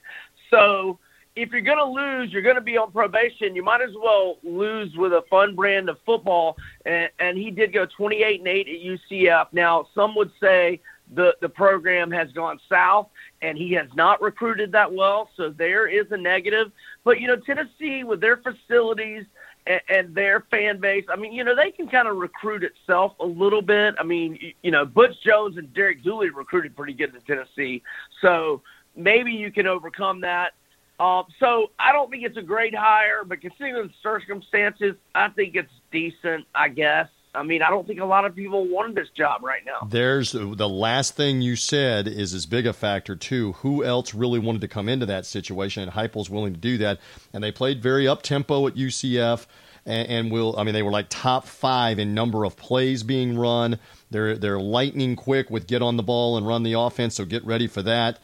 So 0.50 0.98
if 1.34 1.50
you're 1.50 1.62
going 1.62 1.78
to 1.78 1.84
lose, 1.84 2.32
you're 2.32 2.42
going 2.42 2.54
to 2.54 2.60
be 2.60 2.76
on 2.76 2.92
probation. 2.92 3.56
You 3.56 3.64
might 3.64 3.82
as 3.82 3.94
well 4.00 4.38
lose 4.44 4.94
with 4.96 5.12
a 5.12 5.24
fun 5.28 5.56
brand 5.56 5.88
of 5.88 5.98
football. 6.06 6.56
And, 6.84 7.10
and 7.18 7.36
he 7.36 7.50
did 7.50 7.72
go 7.72 7.86
28 7.86 8.38
and 8.38 8.48
8 8.48 8.68
at 8.68 9.10
UCF. 9.10 9.46
Now, 9.52 9.88
some 9.96 10.14
would 10.14 10.30
say 10.40 10.80
the 11.14 11.36
the 11.40 11.48
program 11.48 12.10
has 12.10 12.32
gone 12.32 12.58
south 12.68 13.08
and 13.46 13.56
he 13.56 13.72
has 13.72 13.86
not 13.94 14.20
recruited 14.20 14.72
that 14.72 14.92
well 14.92 15.30
so 15.36 15.50
there 15.50 15.86
is 15.86 16.06
a 16.10 16.16
negative. 16.16 16.72
But 17.04 17.20
you 17.20 17.28
know 17.28 17.36
Tennessee 17.36 18.04
with 18.04 18.20
their 18.20 18.38
facilities 18.38 19.24
and, 19.66 19.80
and 19.88 20.14
their 20.14 20.40
fan 20.50 20.80
base 20.80 21.04
I 21.08 21.16
mean 21.16 21.32
you 21.32 21.44
know 21.44 21.54
they 21.54 21.70
can 21.70 21.88
kind 21.88 22.08
of 22.08 22.16
recruit 22.16 22.64
itself 22.64 23.12
a 23.20 23.26
little 23.26 23.62
bit. 23.62 23.94
I 23.98 24.02
mean 24.02 24.38
you, 24.62 24.70
know 24.70 24.84
Butch 24.84 25.14
Jones 25.24 25.56
and 25.56 25.72
Derek 25.72 26.02
Dooley 26.02 26.30
recruited 26.30 26.76
pretty 26.76 26.92
good 26.92 27.14
in 27.14 27.20
Tennessee 27.22 27.82
so 28.20 28.62
maybe 28.96 29.32
you 29.32 29.52
can 29.52 29.66
overcome 29.66 30.20
that. 30.22 30.54
Um, 30.98 31.24
so 31.38 31.70
I 31.78 31.92
don't 31.92 32.10
think 32.10 32.24
it's 32.24 32.38
a 32.38 32.42
great 32.42 32.74
hire, 32.74 33.22
but 33.22 33.42
considering 33.42 33.88
the 33.88 33.92
circumstances, 34.02 34.94
I 35.14 35.28
think 35.28 35.54
it's 35.54 35.72
decent, 35.92 36.46
I 36.54 36.68
guess. 36.70 37.08
I 37.36 37.42
mean, 37.42 37.62
I 37.62 37.70
don't 37.70 37.86
think 37.86 38.00
a 38.00 38.04
lot 38.04 38.24
of 38.24 38.34
people 38.34 38.66
wanted 38.66 38.96
this 38.96 39.08
job 39.10 39.44
right 39.44 39.62
now. 39.64 39.86
There's 39.88 40.32
the 40.32 40.68
last 40.68 41.14
thing 41.16 41.42
you 41.42 41.54
said 41.54 42.08
is 42.08 42.32
as 42.32 42.46
big 42.46 42.66
a 42.66 42.72
factor 42.72 43.14
too. 43.14 43.52
Who 43.52 43.84
else 43.84 44.14
really 44.14 44.38
wanted 44.38 44.62
to 44.62 44.68
come 44.68 44.88
into 44.88 45.06
that 45.06 45.26
situation? 45.26 45.82
And 45.82 45.92
Heupel's 45.92 46.30
willing 46.30 46.54
to 46.54 46.60
do 46.60 46.78
that, 46.78 46.98
and 47.32 47.44
they 47.44 47.52
played 47.52 47.82
very 47.82 48.08
up 48.08 48.22
tempo 48.22 48.66
at 48.66 48.74
UCF. 48.74 49.46
And, 49.84 50.08
and 50.08 50.30
will 50.32 50.58
I 50.58 50.64
mean 50.64 50.74
they 50.74 50.82
were 50.82 50.90
like 50.90 51.06
top 51.10 51.46
five 51.46 52.00
in 52.00 52.12
number 52.12 52.44
of 52.44 52.56
plays 52.56 53.04
being 53.04 53.38
run. 53.38 53.78
They're 54.10 54.36
they're 54.36 54.58
lightning 54.58 55.14
quick 55.14 55.48
with 55.48 55.68
get 55.68 55.80
on 55.80 55.96
the 55.96 56.02
ball 56.02 56.36
and 56.36 56.46
run 56.46 56.64
the 56.64 56.72
offense. 56.72 57.14
So 57.14 57.24
get 57.24 57.44
ready 57.44 57.68
for 57.68 57.82
that. 57.82 58.18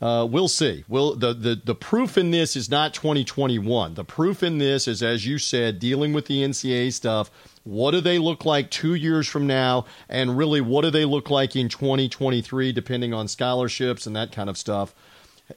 Uh, 0.00 0.26
we'll 0.30 0.48
see. 0.48 0.84
Will 0.86 1.16
the, 1.16 1.34
the 1.34 1.60
the 1.64 1.74
proof 1.74 2.16
in 2.16 2.30
this 2.30 2.54
is 2.54 2.70
not 2.70 2.94
2021. 2.94 3.94
The 3.94 4.04
proof 4.04 4.44
in 4.44 4.58
this 4.58 4.86
is, 4.86 5.02
as 5.02 5.26
you 5.26 5.38
said, 5.38 5.80
dealing 5.80 6.12
with 6.12 6.26
the 6.26 6.44
NCAA 6.44 6.92
stuff 6.92 7.32
what 7.68 7.90
do 7.90 8.00
they 8.00 8.18
look 8.18 8.46
like 8.46 8.70
two 8.70 8.94
years 8.94 9.28
from 9.28 9.46
now? 9.46 9.84
And 10.08 10.38
really, 10.38 10.62
what 10.62 10.82
do 10.82 10.90
they 10.90 11.04
look 11.04 11.28
like 11.28 11.54
in 11.54 11.68
2023, 11.68 12.72
depending 12.72 13.12
on 13.12 13.28
scholarships 13.28 14.06
and 14.06 14.16
that 14.16 14.32
kind 14.32 14.48
of 14.48 14.56
stuff? 14.56 14.94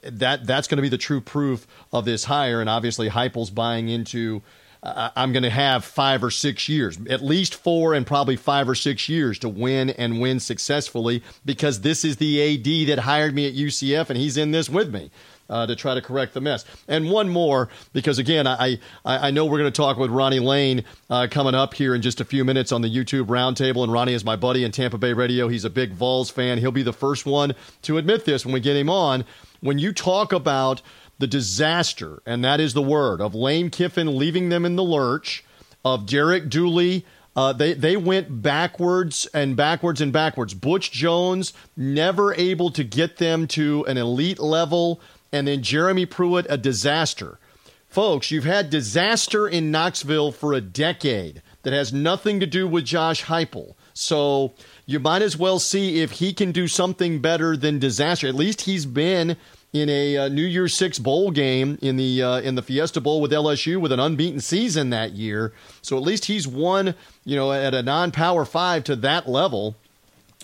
That 0.04 0.46
that's 0.46 0.68
going 0.68 0.78
to 0.78 0.82
be 0.82 0.90
the 0.90 0.98
true 0.98 1.22
proof 1.22 1.66
of 1.94 2.04
this 2.04 2.26
hire. 2.26 2.60
And 2.60 2.70
obviously, 2.70 3.10
Heupel's 3.10 3.50
buying 3.50 3.88
into. 3.88 4.42
I'm 4.84 5.32
going 5.32 5.44
to 5.44 5.50
have 5.52 5.86
five 5.86 6.24
or 6.24 6.32
six 6.32 6.68
years, 6.68 6.98
at 7.08 7.22
least 7.22 7.54
four, 7.54 7.94
and 7.94 8.06
probably 8.06 8.36
five 8.36 8.68
or 8.68 8.74
six 8.74 9.08
years 9.08 9.38
to 9.40 9.50
win 9.50 9.92
and 9.92 10.20
win 10.20 10.40
successfully 10.40 11.22
because 11.46 11.82
this 11.82 12.04
is 12.04 12.18
the 12.18 12.42
AD 12.42 12.88
that 12.90 13.04
hired 13.04 13.36
me 13.36 13.48
at 13.48 13.54
UCF, 13.54 14.10
and 14.10 14.18
he's 14.18 14.38
in 14.38 14.50
this 14.52 14.70
with 14.70 14.92
me 14.92 15.12
uh, 15.52 15.68
to 15.68 15.76
try 15.76 15.94
to 15.94 16.02
correct 16.02 16.34
the 16.34 16.42
mess. 16.42 16.66
And 16.88 17.12
one 17.12 17.30
more, 17.30 17.70
because 17.94 18.18
again, 18.18 18.48
I 18.48 18.80
I, 19.06 19.28
I 19.28 19.32
know 19.32 19.46
we're 19.46 19.60
going 19.60 19.72
to 19.72 19.78
talk 19.78 19.98
with 19.98 20.10
Ronnie 20.10 20.40
Lane 20.40 20.84
uh, 21.12 21.28
coming 21.30 21.54
up 21.54 21.76
here 21.76 21.94
in 21.94 22.02
just 22.02 22.22
a 22.22 22.26
few 22.26 22.44
minutes 22.44 22.72
on 22.72 22.82
the 22.82 22.90
YouTube 22.90 23.26
roundtable. 23.26 23.84
And 23.84 23.92
Ronnie 23.92 24.14
is 24.14 24.26
my 24.26 24.36
buddy 24.36 24.64
in 24.64 24.72
Tampa 24.72 24.98
Bay 24.98 25.14
radio. 25.14 25.48
He's 25.48 25.66
a 25.66 25.70
big 25.70 25.92
Vols 25.92 26.32
fan. 26.32 26.58
He'll 26.58 26.72
be 26.72 26.84
the 26.84 26.94
first 26.94 27.26
one 27.28 27.54
to 27.84 27.98
admit 27.98 28.26
this 28.26 28.46
when 28.46 28.54
we 28.54 28.62
get 28.62 28.76
him 28.76 28.90
on. 28.90 29.26
When 29.60 29.78
you 29.78 29.94
talk 29.94 30.34
about 30.34 30.82
the 31.22 31.28
disaster, 31.28 32.22
and 32.26 32.44
that 32.44 32.60
is 32.60 32.74
the 32.74 32.82
word 32.82 33.22
of 33.22 33.34
Lane 33.34 33.70
Kiffin 33.70 34.18
leaving 34.18 34.50
them 34.50 34.66
in 34.66 34.76
the 34.76 34.84
lurch, 34.84 35.46
of 35.84 36.06
Derek 36.06 36.50
Dooley. 36.50 37.06
Uh, 37.36 37.54
they 37.54 37.74
they 37.74 37.96
went 37.96 38.42
backwards 38.42 39.26
and 39.34 39.56
backwards 39.56 40.02
and 40.02 40.12
backwards. 40.12 40.54
Butch 40.54 40.92
Jones 40.92 41.54
never 41.78 42.34
able 42.36 42.72
to 42.72 42.84
get 42.84 43.18
them 43.18 43.48
to 43.48 43.86
an 43.88 43.98
elite 43.98 44.40
level 44.40 45.00
and 45.32 45.48
then 45.48 45.64
Jeremy 45.64 46.06
Pruitt, 46.06 46.46
a 46.50 46.58
disaster. 46.58 47.40
Folks, 47.88 48.32
you've 48.32 48.44
had 48.44 48.70
disaster 48.70 49.48
in 49.48 49.72
Knoxville 49.72 50.32
for 50.32 50.54
a 50.54 50.62
decade 50.62 51.42
that 51.64 51.74
has 51.74 51.94
nothing 51.94 52.40
to 52.40 52.46
do 52.46 52.68
with 52.68 52.86
Josh 52.86 53.24
Heupel. 53.26 53.76
So 53.94 54.54
you 54.86 55.00
might 55.00 55.22
as 55.22 55.38
well 55.38 55.60
see 55.60 56.02
if 56.02 56.12
he 56.12 56.34
can 56.34 56.52
do 56.52 56.68
something 56.68 57.20
better 57.20 57.56
than 57.56 57.80
disaster. 57.80 58.28
At 58.28 58.36
least 58.36 58.62
he's 58.62 58.86
been 58.86 59.38
in 59.74 59.90
a 59.90 60.18
uh, 60.18 60.28
New 60.28 60.46
Year's 60.46 60.74
Six 60.74 61.00
bowl 61.00 61.32
game 61.32 61.78
in 61.82 61.98
the 61.98 62.22
uh, 62.22 62.40
in 62.42 62.56
the 62.56 62.62
Fiesta 62.62 63.00
Bowl 63.00 63.22
with 63.22 63.32
LSU 63.32 63.80
with 63.80 63.92
an 63.92 64.00
unbeaten 64.00 64.40
season 64.40 64.90
that 64.90 65.14
year. 65.14 65.54
So 65.82 65.98
at 65.98 66.04
least 66.04 66.26
he's 66.26 66.48
won, 66.48 66.96
you 67.24 67.36
know, 67.36 67.52
at 67.52 67.74
a 67.74 67.82
non-power 67.82 68.46
five 68.46 68.84
to 68.86 68.96
that 68.98 69.30
level. 69.30 69.76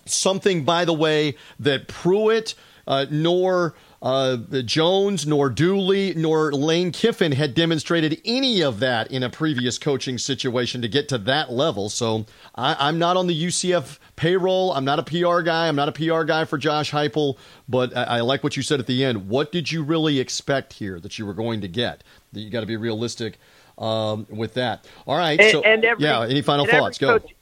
Something, 0.06 0.64
by 0.64 0.86
the 0.86 0.94
way, 0.94 1.36
that 1.60 1.88
Pruitt 1.88 2.56
uh, 2.88 3.06
nor 3.10 3.76
uh, 4.02 4.38
Jones, 4.64 5.26
nor 5.26 5.50
Dooley, 5.50 6.14
nor 6.16 6.52
Lane 6.54 6.92
Kiffin 6.92 7.32
had 7.32 7.54
demonstrated 7.54 8.22
any 8.26 8.62
of 8.62 8.80
that 8.80 9.12
in 9.12 9.24
a 9.24 9.30
previous 9.30 9.78
coaching 9.80 10.18
situation 10.18 10.82
to 10.82 10.88
get 10.88 11.10
to 11.10 11.18
that 11.20 11.52
level. 11.52 11.90
So 11.90 12.26
I, 12.56 12.90
am 12.90 13.00
not 13.00 13.18
on 13.18 13.28
the 13.28 13.46
UCF 13.46 13.98
payroll. 14.16 14.72
I'm 14.74 14.86
not 14.86 15.00
a 15.00 15.04
PR 15.04 15.42
guy. 15.42 15.68
I'm 15.68 15.76
not 15.76 15.90
a 15.90 15.92
PR 15.92 16.24
guy 16.24 16.46
for 16.46 16.58
Josh 16.58 16.92
Heupel. 16.92 17.38
But 17.68 17.96
I, 17.98 18.04
I 18.04 18.22
like 18.22 18.44
what 18.44 18.56
you 18.56 18.64
said 18.64 18.80
at 18.80 18.86
the 18.86 19.04
end. 19.04 19.30
What 19.30 19.52
did 19.52 19.72
you 19.72 19.84
really 19.84 20.20
expect 20.20 20.74
here 20.74 21.00
that 21.00 21.18
you 21.18 21.26
were 21.26 21.34
going 21.34 21.62
to 21.62 21.68
get? 21.68 22.04
That 22.34 22.42
you 22.42 22.52
got 22.52 22.62
to 22.62 22.68
be 22.68 22.78
realistic 22.78 23.40
um, 23.80 24.28
with 24.30 24.54
that. 24.54 24.88
All 25.08 25.18
right. 25.18 25.40
And, 25.40 25.52
so 25.52 25.62
and 25.62 25.84
every, 25.84 26.04
yeah. 26.04 26.22
Any 26.24 26.44
final 26.44 26.68
thoughts? 26.68 27.00
Go. 27.00 27.20
Coach, 27.20 27.34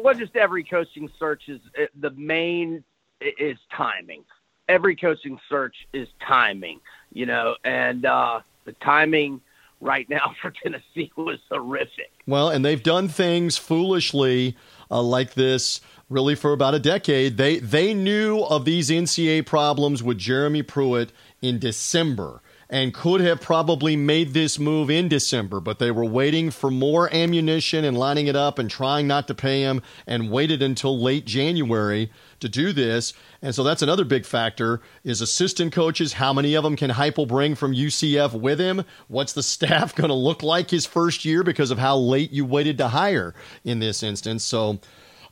well, 0.00 0.14
just 0.14 0.36
every 0.36 0.62
coaching 0.62 1.10
search 1.18 1.48
is 1.48 1.60
the 1.98 2.10
main 2.10 2.84
is 3.20 3.58
timing 3.76 4.22
every 4.68 4.96
coaching 4.96 5.38
search 5.48 5.74
is 5.92 6.08
timing, 6.26 6.80
you 7.12 7.26
know, 7.26 7.56
and 7.64 8.04
uh, 8.04 8.40
the 8.64 8.72
timing 8.72 9.40
right 9.80 10.08
now 10.10 10.34
for 10.40 10.50
Tennessee 10.50 11.12
was 11.16 11.40
horrific. 11.50 12.12
Well, 12.26 12.50
and 12.50 12.64
they've 12.64 12.82
done 12.82 13.08
things 13.08 13.56
foolishly 13.56 14.56
uh, 14.90 15.02
like 15.02 15.34
this 15.34 15.80
really 16.10 16.34
for 16.34 16.52
about 16.52 16.74
a 16.74 16.78
decade. 16.78 17.36
They 17.36 17.58
they 17.58 17.94
knew 17.94 18.40
of 18.40 18.64
these 18.64 18.90
NCAA 18.90 19.46
problems 19.46 20.02
with 20.02 20.18
Jeremy 20.18 20.62
Pruitt 20.62 21.12
in 21.42 21.58
December 21.58 22.40
and 22.70 22.92
could 22.92 23.20
have 23.20 23.40
probably 23.40 23.96
made 23.96 24.34
this 24.34 24.58
move 24.58 24.90
in 24.90 25.08
December, 25.08 25.60
but 25.60 25.78
they 25.78 25.90
were 25.90 26.04
waiting 26.04 26.50
for 26.50 26.70
more 26.70 27.12
ammunition 27.14 27.84
and 27.84 27.96
lining 27.96 28.26
it 28.26 28.36
up 28.36 28.58
and 28.58 28.70
trying 28.70 29.06
not 29.06 29.26
to 29.26 29.34
pay 29.34 29.62
him 29.62 29.80
and 30.06 30.30
waited 30.30 30.60
until 30.60 30.98
late 30.98 31.24
January 31.24 32.10
to 32.40 32.48
do 32.48 32.72
this. 32.72 33.14
And 33.40 33.54
so 33.54 33.64
that's 33.64 33.82
another 33.82 34.04
big 34.04 34.26
factor 34.26 34.80
is 35.02 35.20
assistant 35.20 35.72
coaches. 35.72 36.14
How 36.14 36.32
many 36.32 36.54
of 36.54 36.62
them 36.62 36.76
can 36.76 36.90
Heupel 36.90 37.26
bring 37.26 37.54
from 37.54 37.74
UCF 37.74 38.38
with 38.38 38.58
him? 38.58 38.84
What's 39.08 39.32
the 39.32 39.42
staff 39.58 39.94
going 39.94 40.08
to 40.08 40.14
look 40.14 40.42
like 40.42 40.70
his 40.70 40.84
first 40.86 41.24
year 41.24 41.42
because 41.42 41.70
of 41.70 41.78
how 41.78 41.96
late 41.96 42.32
you 42.32 42.44
waited 42.44 42.78
to 42.78 42.88
hire 42.88 43.34
in 43.64 43.78
this 43.78 44.02
instance? 44.02 44.44
So 44.44 44.78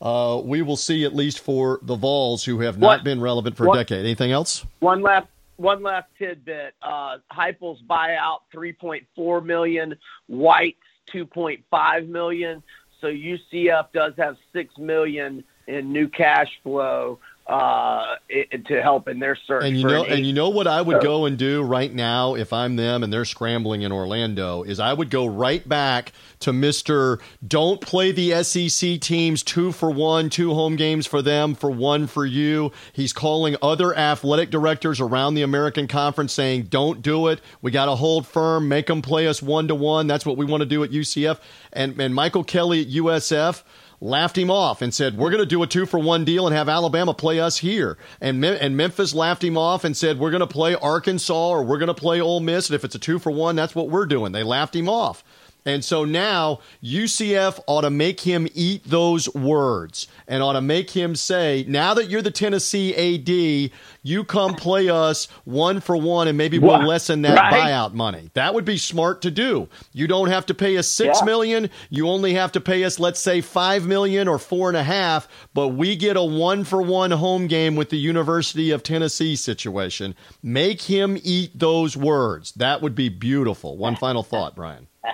uh, 0.00 0.40
we 0.42 0.62
will 0.62 0.76
see 0.76 1.04
at 1.04 1.14
least 1.14 1.40
for 1.40 1.80
the 1.82 1.96
Vols 1.96 2.44
who 2.44 2.60
have 2.60 2.78
not 2.78 2.86
what, 2.86 3.04
been 3.04 3.20
relevant 3.20 3.56
for 3.56 3.66
what, 3.66 3.76
a 3.76 3.80
decade. 3.80 4.04
Anything 4.04 4.32
else? 4.32 4.64
One 4.80 5.02
last 5.02 5.26
one 5.56 5.82
last 5.82 6.06
tidbit. 6.18 6.74
Uh, 6.82 7.18
Heupel's 7.32 7.82
buyout 7.82 8.40
three 8.52 8.72
point 8.72 9.06
four 9.14 9.40
million, 9.40 9.96
White's 10.26 10.78
two 11.06 11.26
point 11.26 11.64
five 11.70 12.08
million. 12.08 12.62
So 13.00 13.08
UCF 13.08 13.92
does 13.92 14.14
have 14.16 14.36
six 14.52 14.76
million 14.78 15.44
in 15.66 15.92
new 15.92 16.08
cash 16.08 16.48
flow 16.62 17.18
uh, 17.48 18.16
it, 18.28 18.66
to 18.66 18.82
help 18.82 19.06
in 19.06 19.20
their 19.20 19.36
search. 19.46 19.64
And 19.64 19.76
you 19.76 19.86
know, 19.86 20.02
an 20.04 20.12
and 20.12 20.26
you 20.26 20.32
know 20.32 20.48
what 20.48 20.66
I 20.66 20.82
would 20.82 20.96
so, 20.96 21.02
go 21.02 21.24
and 21.26 21.38
do 21.38 21.62
right 21.62 21.92
now 21.92 22.34
if 22.34 22.52
I'm 22.52 22.74
them 22.74 23.04
and 23.04 23.12
they're 23.12 23.24
scrambling 23.24 23.82
in 23.82 23.92
Orlando 23.92 24.64
is 24.64 24.80
I 24.80 24.92
would 24.92 25.10
go 25.10 25.26
right 25.26 25.66
back 25.68 26.12
to 26.40 26.52
Mister. 26.52 27.20
Don't 27.46 27.80
play 27.80 28.10
the 28.10 28.42
SEC 28.42 29.00
teams 29.00 29.44
two 29.44 29.70
for 29.70 29.92
one, 29.92 30.28
two 30.28 30.54
home 30.54 30.74
games 30.74 31.06
for 31.06 31.22
them, 31.22 31.54
for 31.54 31.70
one 31.70 32.08
for 32.08 32.26
you. 32.26 32.72
He's 32.92 33.12
calling 33.12 33.56
other 33.62 33.96
athletic 33.96 34.50
directors 34.50 35.00
around 35.00 35.34
the 35.34 35.42
American 35.42 35.86
Conference 35.86 36.32
saying, 36.32 36.64
"Don't 36.64 37.00
do 37.00 37.28
it. 37.28 37.40
We 37.62 37.70
got 37.70 37.86
to 37.86 37.94
hold 37.94 38.26
firm. 38.26 38.68
Make 38.68 38.88
them 38.88 39.02
play 39.02 39.28
us 39.28 39.40
one 39.40 39.68
to 39.68 39.74
one. 39.76 40.08
That's 40.08 40.26
what 40.26 40.36
we 40.36 40.44
want 40.44 40.62
to 40.62 40.68
do 40.68 40.82
at 40.82 40.90
UCF." 40.90 41.38
And 41.72 42.00
and 42.00 42.12
Michael 42.12 42.42
Kelly 42.42 42.80
at 42.80 42.88
USF 42.88 43.62
laughed 44.00 44.36
him 44.36 44.50
off 44.50 44.82
and 44.82 44.94
said, 44.94 45.16
"We're 45.16 45.30
going 45.30 45.42
to 45.42 45.46
do 45.46 45.62
a 45.62 45.66
two 45.66 45.86
for 45.86 45.98
one 45.98 46.24
deal 46.24 46.46
and 46.46 46.54
have 46.54 46.68
Alabama 46.68 47.14
play 47.14 47.40
us 47.40 47.58
here." 47.58 47.98
And 48.20 48.44
and 48.44 48.76
Memphis 48.76 49.14
laughed 49.14 49.44
him 49.44 49.56
off 49.56 49.84
and 49.84 49.96
said, 49.96 50.18
"We're 50.18 50.30
going 50.30 50.40
to 50.40 50.46
play 50.46 50.74
Arkansas 50.74 51.48
or 51.48 51.62
we're 51.62 51.78
going 51.78 51.88
to 51.88 51.94
play 51.94 52.20
Ole 52.20 52.40
Miss, 52.40 52.68
and 52.68 52.74
if 52.74 52.84
it's 52.84 52.94
a 52.94 52.98
two 52.98 53.18
for 53.18 53.30
one, 53.30 53.56
that's 53.56 53.74
what 53.74 53.88
we're 53.88 54.06
doing." 54.06 54.32
They 54.32 54.42
laughed 54.42 54.76
him 54.76 54.88
off. 54.88 55.24
And 55.66 55.84
so 55.84 56.04
now 56.04 56.60
UCF 56.82 57.60
ought 57.66 57.80
to 57.80 57.90
make 57.90 58.20
him 58.20 58.46
eat 58.54 58.84
those 58.84 59.28
words 59.34 60.06
and 60.28 60.40
ought 60.40 60.52
to 60.52 60.60
make 60.60 60.90
him 60.90 61.16
say, 61.16 61.64
now 61.66 61.92
that 61.94 62.08
you're 62.08 62.22
the 62.22 62.30
Tennessee 62.30 62.94
AD, 62.94 63.72
you 64.04 64.22
come 64.22 64.54
play 64.54 64.88
us 64.88 65.26
one 65.44 65.80
for 65.80 65.96
one 65.96 66.28
and 66.28 66.38
maybe 66.38 66.60
we'll 66.60 66.86
lessen 66.86 67.22
that 67.22 67.36
right. 67.36 67.52
buyout 67.52 67.94
money. 67.94 68.30
That 68.34 68.54
would 68.54 68.64
be 68.64 68.78
smart 68.78 69.22
to 69.22 69.30
do. 69.32 69.68
You 69.92 70.06
don't 70.06 70.28
have 70.28 70.46
to 70.46 70.54
pay 70.54 70.76
us 70.76 70.86
six 70.86 71.18
yeah. 71.18 71.24
million. 71.24 71.70
You 71.90 72.08
only 72.08 72.34
have 72.34 72.52
to 72.52 72.60
pay 72.60 72.84
us, 72.84 73.00
let's 73.00 73.18
say, 73.18 73.40
five 73.40 73.86
million 73.86 74.28
or 74.28 74.38
four 74.38 74.68
and 74.68 74.76
a 74.76 74.84
half, 74.84 75.26
but 75.52 75.68
we 75.68 75.96
get 75.96 76.16
a 76.16 76.22
one 76.22 76.62
for 76.62 76.80
one 76.80 77.10
home 77.10 77.48
game 77.48 77.74
with 77.74 77.90
the 77.90 77.96
University 77.96 78.70
of 78.70 78.84
Tennessee 78.84 79.34
situation. 79.34 80.14
Make 80.44 80.82
him 80.82 81.18
eat 81.24 81.58
those 81.58 81.96
words. 81.96 82.52
That 82.52 82.82
would 82.82 82.94
be 82.94 83.08
beautiful. 83.08 83.76
One 83.76 83.96
final 83.96 84.22
thought, 84.22 84.54
Brian. 84.54 84.86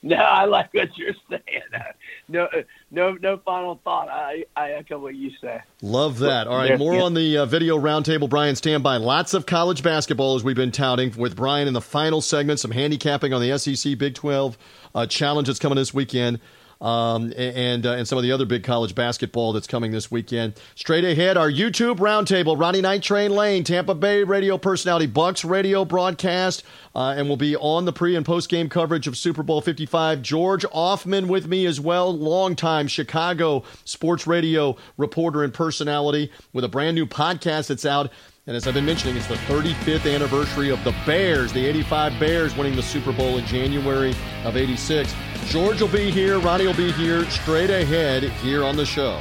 no, 0.02 0.16
I 0.16 0.46
like 0.46 0.72
what 0.72 0.96
you're 0.96 1.14
saying. 1.28 1.42
No, 2.28 2.46
no, 2.92 3.14
no 3.14 3.38
final 3.38 3.80
thought. 3.82 4.08
I, 4.08 4.44
I 4.54 4.70
echo 4.70 5.00
what 5.00 5.16
you 5.16 5.32
say. 5.40 5.60
Love 5.82 6.20
that. 6.20 6.46
All 6.46 6.56
right, 6.56 6.78
more 6.78 7.00
on 7.00 7.12
the 7.12 7.38
uh, 7.38 7.46
video 7.46 7.76
roundtable. 7.76 8.30
Brian, 8.30 8.54
stand 8.54 8.84
by. 8.84 8.98
Lots 8.98 9.34
of 9.34 9.46
college 9.46 9.82
basketball 9.82 10.36
as 10.36 10.44
we've 10.44 10.54
been 10.54 10.70
touting 10.70 11.12
with 11.16 11.34
Brian 11.34 11.66
in 11.66 11.74
the 11.74 11.80
final 11.80 12.20
segment. 12.20 12.60
Some 12.60 12.70
handicapping 12.70 13.32
on 13.32 13.40
the 13.40 13.58
SEC 13.58 13.98
Big 13.98 14.14
12 14.14 14.56
uh, 14.94 15.06
challenge 15.06 15.48
that's 15.48 15.58
coming 15.58 15.74
this 15.74 15.92
weekend 15.92 16.38
um, 16.80 17.32
and 17.36 17.84
uh, 17.84 17.92
and 17.92 18.08
some 18.08 18.16
of 18.16 18.22
the 18.22 18.32
other 18.32 18.46
big 18.46 18.64
college 18.64 18.94
basketball 18.94 19.52
that's 19.52 19.66
coming 19.66 19.92
this 19.92 20.10
weekend. 20.10 20.54
Straight 20.74 21.04
ahead, 21.04 21.36
our 21.36 21.50
YouTube 21.50 21.96
roundtable: 21.96 22.58
Ronnie 22.58 22.80
Night 22.80 23.02
Train 23.02 23.32
Lane, 23.32 23.64
Tampa 23.64 23.94
Bay 23.94 24.24
radio 24.24 24.56
personality, 24.56 25.06
Bucs 25.06 25.48
radio 25.48 25.84
broadcast, 25.84 26.62
uh, 26.94 27.14
and 27.16 27.28
we'll 27.28 27.36
be 27.36 27.56
on 27.56 27.84
the 27.84 27.92
pre 27.92 28.16
and 28.16 28.24
post 28.24 28.48
game 28.48 28.68
coverage 28.68 29.06
of 29.06 29.16
Super 29.16 29.42
Bowl 29.42 29.60
55. 29.60 30.22
George 30.22 30.64
Ofman 30.66 31.28
with 31.28 31.46
me 31.46 31.66
as 31.66 31.80
well, 31.80 32.16
longtime 32.16 32.88
Chicago 32.88 33.62
sports 33.84 34.26
radio 34.26 34.76
reporter 34.96 35.44
and 35.44 35.52
personality, 35.52 36.30
with 36.52 36.64
a 36.64 36.68
brand 36.68 36.94
new 36.94 37.06
podcast 37.06 37.68
that's 37.68 37.84
out. 37.84 38.10
And 38.46 38.56
as 38.56 38.66
I've 38.66 38.72
been 38.72 38.86
mentioning, 38.86 39.16
it's 39.16 39.26
the 39.26 39.34
35th 39.34 40.12
anniversary 40.12 40.70
of 40.70 40.82
the 40.82 40.94
Bears, 41.04 41.52
the 41.52 41.66
85 41.66 42.18
Bears 42.18 42.56
winning 42.56 42.74
the 42.74 42.82
Super 42.82 43.12
Bowl 43.12 43.36
in 43.36 43.44
January 43.44 44.14
of 44.44 44.56
86. 44.56 45.14
George 45.46 45.82
will 45.82 45.88
be 45.88 46.10
here, 46.10 46.38
Ronnie 46.38 46.66
will 46.66 46.74
be 46.74 46.90
here, 46.92 47.28
straight 47.28 47.68
ahead 47.68 48.22
here 48.22 48.64
on 48.64 48.76
the 48.76 48.86
show. 48.86 49.20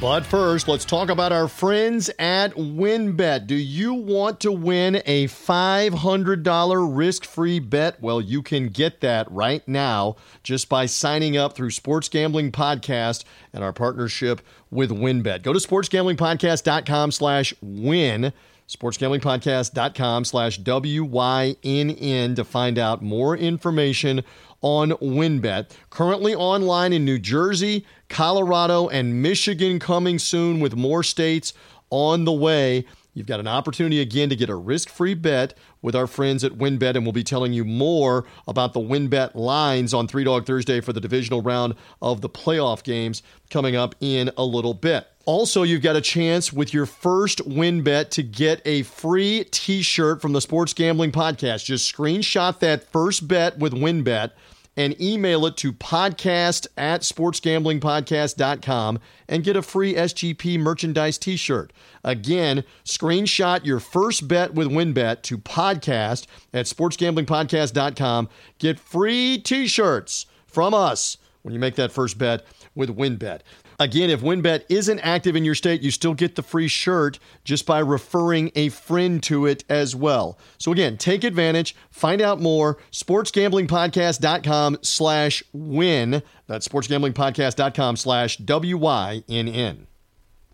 But 0.00 0.24
first, 0.24 0.68
let's 0.68 0.84
talk 0.84 1.08
about 1.08 1.32
our 1.32 1.48
friends 1.48 2.08
at 2.20 2.52
WynnBET. 2.54 3.48
Do 3.48 3.56
you 3.56 3.94
want 3.94 4.38
to 4.40 4.52
win 4.52 5.02
a 5.04 5.26
$500 5.26 6.96
risk 6.96 7.24
free 7.24 7.58
bet? 7.58 8.00
Well, 8.00 8.20
you 8.20 8.40
can 8.40 8.68
get 8.68 9.00
that 9.00 9.28
right 9.28 9.66
now 9.66 10.14
just 10.44 10.68
by 10.68 10.86
signing 10.86 11.36
up 11.36 11.56
through 11.56 11.72
Sports 11.72 12.08
Gambling 12.08 12.52
Podcast 12.52 13.24
and 13.52 13.64
our 13.64 13.72
partnership 13.72 14.40
with 14.70 14.90
WynnBET. 14.90 15.42
Go 15.42 15.52
to 15.52 15.58
sportsgamblingpodcast.com 15.58 17.10
slash 17.10 17.52
win 17.60 18.32
sportsgamblingpodcast.com 18.68 20.24
slash 20.24 20.58
W-Y-N-N 20.58 22.34
to 22.34 22.44
find 22.44 22.78
out 22.78 23.02
more 23.02 23.36
information 23.36 24.22
on 24.60 24.90
WynnBET. 24.90 25.70
Currently 25.90 26.34
online 26.34 26.92
in 26.92 27.04
New 27.04 27.18
Jersey, 27.18 27.86
Colorado, 28.08 28.88
and 28.88 29.22
Michigan 29.22 29.78
coming 29.78 30.18
soon 30.18 30.60
with 30.60 30.76
more 30.76 31.02
states 31.02 31.54
on 31.90 32.24
the 32.24 32.32
way. 32.32 32.84
You've 33.14 33.26
got 33.26 33.40
an 33.40 33.48
opportunity 33.48 34.00
again 34.00 34.28
to 34.28 34.36
get 34.36 34.48
a 34.48 34.54
risk 34.54 34.88
free 34.90 35.14
bet 35.14 35.54
with 35.82 35.96
our 35.96 36.06
friends 36.06 36.44
at 36.44 36.52
WynnBET, 36.52 36.94
and 36.94 37.04
we'll 37.04 37.12
be 37.12 37.24
telling 37.24 37.52
you 37.52 37.64
more 37.64 38.26
about 38.46 38.74
the 38.74 38.80
WynnBET 38.80 39.34
lines 39.34 39.92
on 39.92 40.06
Three 40.06 40.24
Dog 40.24 40.46
Thursday 40.46 40.80
for 40.80 40.92
the 40.92 41.00
divisional 41.00 41.42
round 41.42 41.74
of 42.00 42.20
the 42.20 42.28
playoff 42.28 42.84
games 42.84 43.22
coming 43.50 43.74
up 43.74 43.94
in 44.00 44.30
a 44.36 44.44
little 44.44 44.74
bit. 44.74 45.08
Also, 45.28 45.62
you've 45.62 45.82
got 45.82 45.94
a 45.94 46.00
chance 46.00 46.54
with 46.54 46.72
your 46.72 46.86
first 46.86 47.46
WynnBET 47.46 48.08
to 48.08 48.22
get 48.22 48.62
a 48.64 48.82
free 48.84 49.44
t 49.50 49.82
shirt 49.82 50.22
from 50.22 50.32
the 50.32 50.40
Sports 50.40 50.72
Gambling 50.72 51.12
Podcast. 51.12 51.66
Just 51.66 51.94
screenshot 51.94 52.58
that 52.60 52.90
first 52.90 53.28
bet 53.28 53.58
with 53.58 53.74
WynnBET 53.74 54.30
and 54.78 54.98
email 54.98 55.44
it 55.44 55.58
to 55.58 55.70
podcast 55.74 56.66
at 56.78 57.02
sportsgamblingpodcast.com 57.02 59.00
and 59.28 59.44
get 59.44 59.54
a 59.54 59.60
free 59.60 59.92
SGP 59.92 60.58
merchandise 60.58 61.18
t 61.18 61.36
shirt. 61.36 61.74
Again, 62.02 62.64
screenshot 62.86 63.66
your 63.66 63.80
first 63.80 64.28
bet 64.28 64.54
with 64.54 64.68
WynnBET 64.68 65.20
to 65.24 65.36
podcast 65.36 66.26
at 66.54 66.64
sportsgamblingpodcast.com. 66.64 68.30
Get 68.58 68.80
free 68.80 69.36
t 69.36 69.66
shirts 69.66 70.24
from 70.46 70.72
us 70.72 71.18
when 71.42 71.52
you 71.52 71.60
make 71.60 71.74
that 71.74 71.92
first 71.92 72.16
bet 72.16 72.46
with 72.74 72.96
WynnBET. 72.96 73.40
Again, 73.80 74.10
if 74.10 74.20
WynnBET 74.20 74.64
isn't 74.68 74.98
active 75.00 75.36
in 75.36 75.44
your 75.44 75.54
state, 75.54 75.82
you 75.82 75.90
still 75.90 76.14
get 76.14 76.34
the 76.34 76.42
free 76.42 76.68
shirt 76.68 77.18
just 77.44 77.64
by 77.64 77.78
referring 77.78 78.50
a 78.54 78.70
friend 78.70 79.22
to 79.24 79.46
it 79.46 79.64
as 79.68 79.94
well. 79.94 80.38
So 80.58 80.72
again, 80.72 80.96
take 80.96 81.22
advantage. 81.24 81.76
Find 81.90 82.20
out 82.20 82.40
more. 82.40 82.78
SportsGamblingPodcast.com 82.90 84.78
slash 84.82 85.42
win. 85.52 86.22
That's 86.46 86.66
SportsGamblingPodcast.com 86.66 87.96
slash 87.96 88.36
W-Y-N-N. 88.38 89.87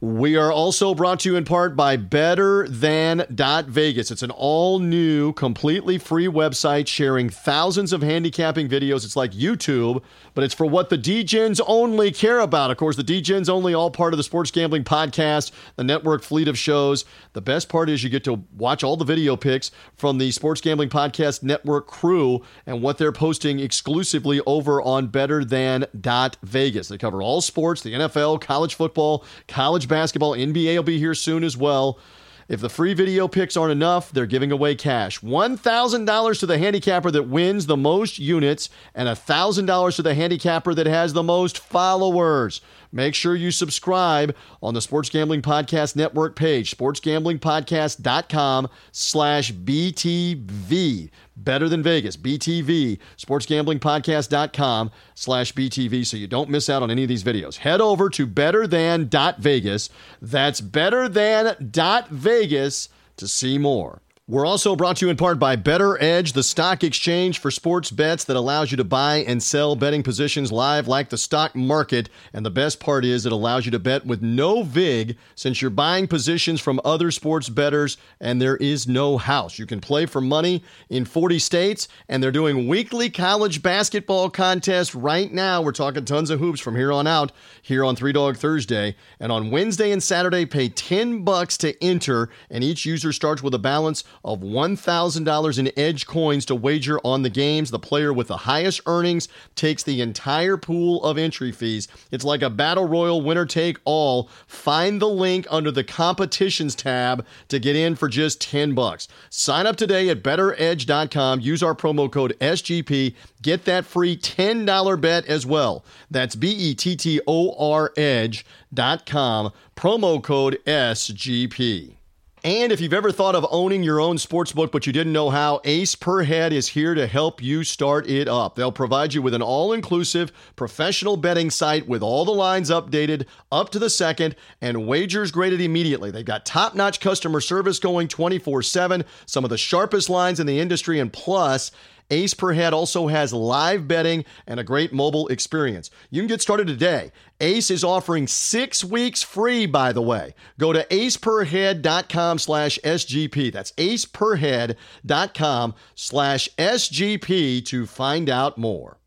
We 0.05 0.37
are 0.37 0.53
also 0.53 0.95
brought 0.95 1.21
to 1.21 1.31
you 1.31 1.37
in 1.37 1.47
part 1.47 1.77
by 1.77 1.97
Better 1.97 2.69
Than 2.69 3.25
Vegas. 3.31 4.11
It's 4.11 4.23
an 4.23 4.31
all 4.31 4.79
new, 4.79 5.33
completely 5.33 5.97
free 5.97 6.27
website 6.27 6.89
sharing 6.89 7.31
thousands 7.31 7.91
of 7.91 8.03
handicapping 8.03 8.69
videos. 8.69 9.07
It's 9.07 9.17
like 9.17 9.33
YouTube, 9.33 10.03
but 10.35 10.45
it's 10.45 10.53
for 10.53 10.67
what 10.67 10.91
the 10.91 10.99
DGens 10.99 11.59
only 11.67 12.13
care 12.13 12.41
about. 12.41 12.71
Of 12.71 12.77
course, 12.77 12.97
the 12.97 13.03
DGens 13.03 13.49
only 13.49 13.73
all 13.73 13.91
part 13.91 14.13
of 14.13 14.19
the 14.19 14.23
Sports 14.23 14.51
Gambling 14.51 14.85
Podcast, 14.85 15.53
the 15.77 15.85
network 15.85 16.23
fleet 16.23 16.49
of 16.49 16.59
shows. 16.59 17.07
The 17.33 17.41
best 17.41 17.71
part 17.71 17.89
is 17.89 18.05
you 18.05 18.11
get 18.11 18.25
to 18.25 18.45
watch 18.59 18.85
all 18.85 18.99
the 18.99 19.07
video 19.07 19.37
picks 19.37 19.71
from 19.97 20.19
the 20.19 20.33
Sports 20.33 20.61
Gambling 20.61 20.91
Podcast 20.91 21.43
network 21.43 21.87
crew 21.87 22.45
and 22.67 22.83
what 22.83 22.99
they're 22.99 23.11
posting 23.11 23.59
exclusively 23.59 24.43
over 24.45 24.83
on 24.83 25.07
Better 25.07 25.47
Than 25.47 25.87
Vegas. 25.95 26.89
They 26.89 26.99
cover 26.99 27.23
all 27.23 27.41
sports, 27.41 27.81
the 27.81 27.95
NFL, 27.95 28.43
college 28.43 28.75
football, 28.75 29.25
college 29.49 29.89
basketball. 29.89 29.94
NBA 29.95 30.77
will 30.77 30.83
be 30.83 30.99
here 30.99 31.15
soon 31.15 31.45
as 31.45 31.57
well. 31.57 31.99
If 32.47 32.61
the 32.61 32.69
free 32.69 32.93
video 32.93 33.27
picks 33.27 33.57
aren't 33.57 33.73
enough, 33.73 34.11
they're 34.11 34.27
giving 34.27 34.53
away 34.53 34.75
cash. 34.75 35.21
$1,000 35.21 36.41
to 36.41 36.47
the 36.47 36.59
handicapper 36.59 37.11
that 37.11 37.23
wins 37.29 37.67
the 37.67 37.77
most 37.77 38.19
units 38.19 38.69
and 38.95 39.09
$1,000 39.09 39.97
to 39.97 40.03
the 40.03 40.15
handicapper 40.15 40.75
that 40.75 40.87
has 40.87 41.15
the 41.15 41.23
most 41.23 41.59
followers. 41.59 42.61
Make 42.95 43.15
sure 43.17 43.35
you 43.35 43.51
subscribe 43.51 44.37
on 44.63 44.75
the 44.75 44.81
Sports 44.81 45.11
Gambling 45.11 45.43
Podcast 45.43 45.97
Network 45.97 46.37
page, 46.37 46.77
sportsgamblingpodcast.com 46.77 48.69
slash 48.93 49.53
BTV. 49.53 51.11
Better 51.37 51.69
than 51.69 51.83
Vegas, 51.83 52.17
BTV, 52.17 52.99
sportsgamblingpodcast.com 53.19 54.93
slash 55.17 55.53
BTV 55.53 56.07
so 56.07 56.17
you 56.17 56.29
don't 56.29 56.49
miss 56.49 56.71
out 56.71 56.85
on 56.85 56.93
any 56.93 57.03
of 57.03 57.09
these 57.09 57.25
videos. 57.25 57.57
Head 57.57 57.81
over 57.81 58.09
to 58.11 58.29
betterthan.vegas. 58.29 59.91
That's 60.23 60.61
betterthan.vegas 60.61 62.89
to 63.17 63.29
see 63.29 63.59
more. 63.59 64.03
We're 64.27 64.47
also 64.47 64.75
brought 64.75 64.97
to 64.97 65.05
you 65.05 65.11
in 65.11 65.19
part 65.19 65.39
by 65.39 65.55
BettorEdge, 65.55 66.33
the 66.33 66.43
stock 66.43 66.83
exchange 66.83 67.39
for 67.39 67.51
sports 67.51 67.91
bets 67.91 68.25
that 68.25 68.39
allows 68.39 68.71
you 68.71 68.79
to 68.79 68.83
buy 68.85 69.17
and 69.17 69.43
sell 69.43 69.77
betting 69.77 70.03
positions 70.03 70.51
live 70.51 70.89
like 70.89 71.11
the 71.11 71.19
stock 71.19 71.55
market. 71.55 72.09
And 72.33 72.43
the 72.43 72.51
best 72.51 72.81
part 72.81 73.05
is 73.05 73.27
it 73.27 73.33
allows 73.33 73.67
you 73.67 73.71
to 73.73 73.79
bet 73.79 74.07
with 74.07 74.23
no 74.23 74.63
VIG 74.63 75.19
since 75.35 75.61
you're 75.61 75.71
buying 75.71 76.09
positions 76.09 76.63
from 76.63 76.81
other 76.87 77.11
sports 77.11 77.51
bettors 77.51 77.99
and 78.19 78.41
there 78.41 78.57
is 78.57 78.89
no 78.89 79.19
house. 79.19 79.59
You 79.59 79.67
can 79.67 79.83
play 79.83 80.07
for 80.07 80.23
money 80.23 80.65
in 80.89 81.05
40 81.05 81.39
states 81.39 81.87
and 82.09 82.23
they're 82.23 82.33
doing 82.33 82.67
weekly 82.67 83.11
college 83.11 83.61
basketball 83.61 84.31
contests 84.31 84.95
right 84.95 85.31
now. 85.31 85.61
We're 85.61 85.73
talking 85.73 86.07
tons 86.07 86.31
of 86.31 86.41
hoops 86.41 86.61
from 86.61 86.77
here 86.77 86.93
on 86.93 87.07
out 87.07 87.31
here 87.61 87.85
on 87.85 87.95
Three 87.95 88.13
Dog 88.13 88.39
Thursday. 88.39 88.97
And 89.21 89.31
on 89.31 89.51
Wednesday 89.51 89.91
and 89.93 90.03
Saturday, 90.03 90.47
pay 90.47 90.71
10 90.71 91.25
bucks 91.25 91.59
to 91.59 91.85
enter 91.85 92.31
and 92.49 92.65
each 92.65 92.87
user 92.87 93.13
starts 93.13 93.43
with 93.43 93.53
a 93.53 93.59
balance 93.59 94.03
of 94.25 94.41
$1,000 94.41 95.59
in 95.59 95.73
Edge 95.77 96.07
coins 96.07 96.45
to 96.47 96.55
wager 96.55 96.99
on 97.05 97.23
the 97.23 97.31
games. 97.31 97.71
The 97.71 97.79
player 97.79 98.13
with 98.13 98.29
the 98.29 98.39
highest 98.39 98.81
earnings 98.87 99.29
takes 99.55 99.83
the 99.83 100.01
entire 100.01 100.57
pool 100.57 101.03
of 101.05 101.19
entry 101.19 101.53
fees. 101.53 101.89
It's 102.11 102.25
like 102.25 102.43
a 102.43 102.51
battle 102.51 102.87
royal 102.87 103.23
winner 103.23 103.47
take 103.47 103.79
all. 103.85 104.29
Find 104.47 105.01
the 105.01 105.09
link 105.09 105.47
under 105.51 105.71
the 105.71 105.85
competitions 105.85 106.75
tab 106.75 107.27
to 107.49 107.59
get 107.59 107.77
in 107.77 107.97
for 107.97 108.09
just 108.09 108.41
10 108.41 108.75
bucks. 108.75 109.09
Sign 109.31 109.67
up 109.67 109.77
today 109.77 110.09
at 110.09 110.23
bettoredge.com. 110.23 111.41
Use 111.41 111.63
our 111.63 111.75
promo 111.75 112.11
code 112.11 112.37
SGP. 112.41 113.15
Get 113.43 113.65
that 113.65 113.85
free 113.85 114.17
$10 114.17 115.01
bet 115.01 115.27
as 115.27 115.45
well. 115.45 115.85
That's 116.11 116.35
B 116.35 116.51
E 116.51 116.75
T 116.75 116.97
T 116.97 117.21
O 117.27 117.55
R 117.75 117.93
edge.com. 117.97 119.53
Promo 119.77 120.23
code 120.23 120.59
SGP. 120.67 121.97
And 122.45 122.73
if 122.73 122.81
you've 122.83 122.93
ever 122.93 123.11
thought 123.11 123.35
of 123.35 123.47
owning 123.51 123.83
your 123.83 124.03
own 124.03 124.19
sports 124.19 124.53
book 124.53 124.71
but 124.71 124.87
you 124.87 124.93
didn't 124.93 125.15
know 125.15 125.31
how, 125.31 125.63
Ace 125.65 125.95
Per 125.95 126.25
Head 126.25 126.53
is 126.53 126.69
here 126.69 126.95
to 126.95 127.07
help 127.07 127.43
you 127.43 127.65
start 127.65 128.07
it 128.07 128.29
up. 128.29 128.55
They'll 128.55 128.71
provide 128.71 129.15
you 129.15 129.23
with 129.23 129.33
an 129.33 129.41
all 129.41 129.73
inclusive 129.73 130.31
professional 130.55 131.17
betting 131.17 131.49
site 131.49 131.89
with 131.89 132.03
all 132.03 132.27
the 132.27 132.33
lines 132.35 132.69
updated 132.69 133.25
up 133.51 133.71
to 133.71 133.79
the 133.79 133.89
second 133.89 134.37
and 134.61 134.87
wagers 134.87 135.31
graded 135.31 135.63
immediately. 135.63 136.11
They've 136.11 136.23
got 136.23 136.45
top 136.45 136.75
notch 136.75 137.01
customer 137.01 137.41
service 137.41 137.79
going 137.79 138.09
24 138.09 138.61
7, 138.61 139.07
some 139.25 139.45
of 139.45 139.49
the 139.49 139.57
sharpest 139.57 140.11
lines 140.11 140.39
in 140.39 140.47
the 140.47 140.61
industry, 140.61 141.01
and 141.01 141.11
plus, 141.11 141.71
Ace 142.11 142.35
Per 142.35 142.53
Head 142.53 142.73
also 142.73 143.09
has 143.09 143.33
live 143.33 143.89
betting 143.89 144.25
and 144.47 144.61
a 144.61 144.65
great 144.65 144.93
mobile 144.93 145.27
experience. 145.29 145.91
You 146.11 146.21
can 146.21 146.29
get 146.29 146.43
started 146.43 146.67
today. 146.67 147.13
Ace 147.41 147.71
is 147.71 147.83
offering 147.83 148.27
six 148.27 148.85
weeks 148.85 149.23
free, 149.23 149.67
by 149.67 149.93
the 149.93 150.03
way. 150.03 150.35
Go 150.59 150.73
to 150.73 150.85
aceperhead.com 150.87 152.39
slash 152.39 152.79
SGP. 152.85 153.53
That's 153.53 153.73
aceperhead.com 153.73 155.75
slash 155.95 156.49
SGP 156.57 157.65
to 157.67 157.87
find 157.87 158.31
out 158.31 158.59
more. 158.59 158.99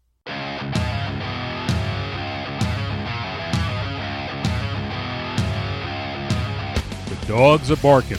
The 7.10 7.26
dogs 7.28 7.72
are 7.72 7.78
barking. 7.78 8.18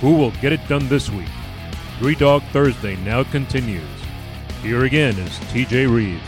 Who 0.00 0.14
will 0.14 0.30
get 0.32 0.52
it 0.52 0.66
done 0.68 0.88
this 0.88 1.10
week? 1.10 1.28
Three 1.98 2.14
Dog 2.14 2.44
Thursday 2.52 2.94
now 2.96 3.24
continues. 3.24 3.82
Here 4.62 4.84
again 4.84 5.18
is 5.18 5.30
TJ 5.50 5.92
Reeves. 5.92 6.22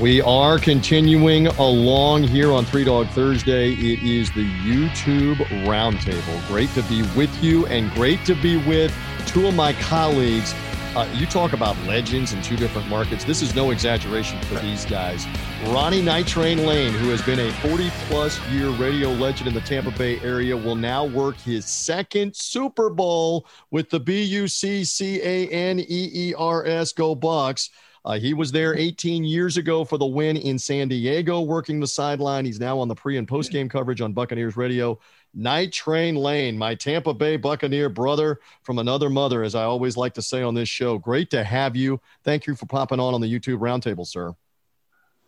We 0.00 0.22
are 0.22 0.58
continuing 0.58 1.48
along 1.48 2.22
here 2.22 2.50
on 2.50 2.64
Three 2.64 2.84
Dog 2.84 3.08
Thursday. 3.08 3.72
It 3.72 4.02
is 4.02 4.30
the 4.30 4.50
YouTube 4.62 5.36
Roundtable. 5.66 6.48
Great 6.48 6.70
to 6.70 6.82
be 6.84 7.02
with 7.14 7.44
you 7.44 7.66
and 7.66 7.92
great 7.92 8.24
to 8.24 8.34
be 8.36 8.56
with 8.66 8.96
two 9.26 9.46
of 9.46 9.54
my 9.54 9.74
colleagues 9.74 10.54
uh, 10.96 11.08
you 11.14 11.26
talk 11.26 11.52
about 11.52 11.76
legends 11.86 12.32
in 12.32 12.42
two 12.42 12.56
different 12.56 12.88
markets. 12.88 13.22
This 13.24 13.42
is 13.42 13.54
no 13.54 13.70
exaggeration 13.70 14.40
for 14.42 14.54
these 14.56 14.84
guys. 14.84 15.24
Ronnie 15.66 16.00
Night 16.00 16.26
Train 16.26 16.64
Lane, 16.64 16.94
who 16.94 17.10
has 17.10 17.20
been 17.20 17.38
a 17.38 17.52
40 17.52 17.90
plus 18.08 18.40
year 18.48 18.70
radio 18.70 19.10
legend 19.10 19.46
in 19.46 19.52
the 19.54 19.60
Tampa 19.60 19.90
Bay 19.90 20.18
area, 20.20 20.56
will 20.56 20.74
now 20.74 21.04
work 21.04 21.36
his 21.36 21.66
second 21.66 22.34
Super 22.34 22.88
Bowl 22.88 23.46
with 23.70 23.90
the 23.90 24.00
B 24.00 24.22
U 24.22 24.48
C 24.48 24.84
C 24.84 25.20
A 25.22 25.48
N 25.48 25.78
E 25.78 26.10
E 26.12 26.34
R 26.34 26.64
S 26.64 26.92
Go 26.94 27.14
Bucs. 27.14 27.68
Uh, 28.06 28.18
he 28.18 28.32
was 28.32 28.50
there 28.50 28.74
18 28.74 29.22
years 29.22 29.58
ago 29.58 29.84
for 29.84 29.98
the 29.98 30.06
win 30.06 30.38
in 30.38 30.58
San 30.58 30.88
Diego, 30.88 31.42
working 31.42 31.78
the 31.78 31.86
sideline. 31.86 32.46
He's 32.46 32.58
now 32.58 32.78
on 32.78 32.88
the 32.88 32.94
pre 32.94 33.18
and 33.18 33.28
post 33.28 33.52
game 33.52 33.68
coverage 33.68 34.00
on 34.00 34.14
Buccaneers 34.14 34.56
Radio. 34.56 34.98
Night 35.34 35.72
Train 35.72 36.16
Lane, 36.16 36.56
my 36.56 36.74
Tampa 36.74 37.12
Bay 37.12 37.36
Buccaneer 37.36 37.90
brother 37.90 38.40
from 38.62 38.78
another 38.78 39.10
mother, 39.10 39.42
as 39.42 39.54
I 39.54 39.64
always 39.64 39.98
like 39.98 40.14
to 40.14 40.22
say 40.22 40.42
on 40.42 40.54
this 40.54 40.70
show. 40.70 40.96
Great 40.96 41.28
to 41.30 41.44
have 41.44 41.76
you. 41.76 42.00
Thank 42.24 42.46
you 42.46 42.54
for 42.54 42.64
popping 42.64 42.98
on 42.98 43.12
on 43.12 43.20
the 43.20 43.30
YouTube 43.32 43.58
Roundtable, 43.58 44.06
sir. 44.06 44.34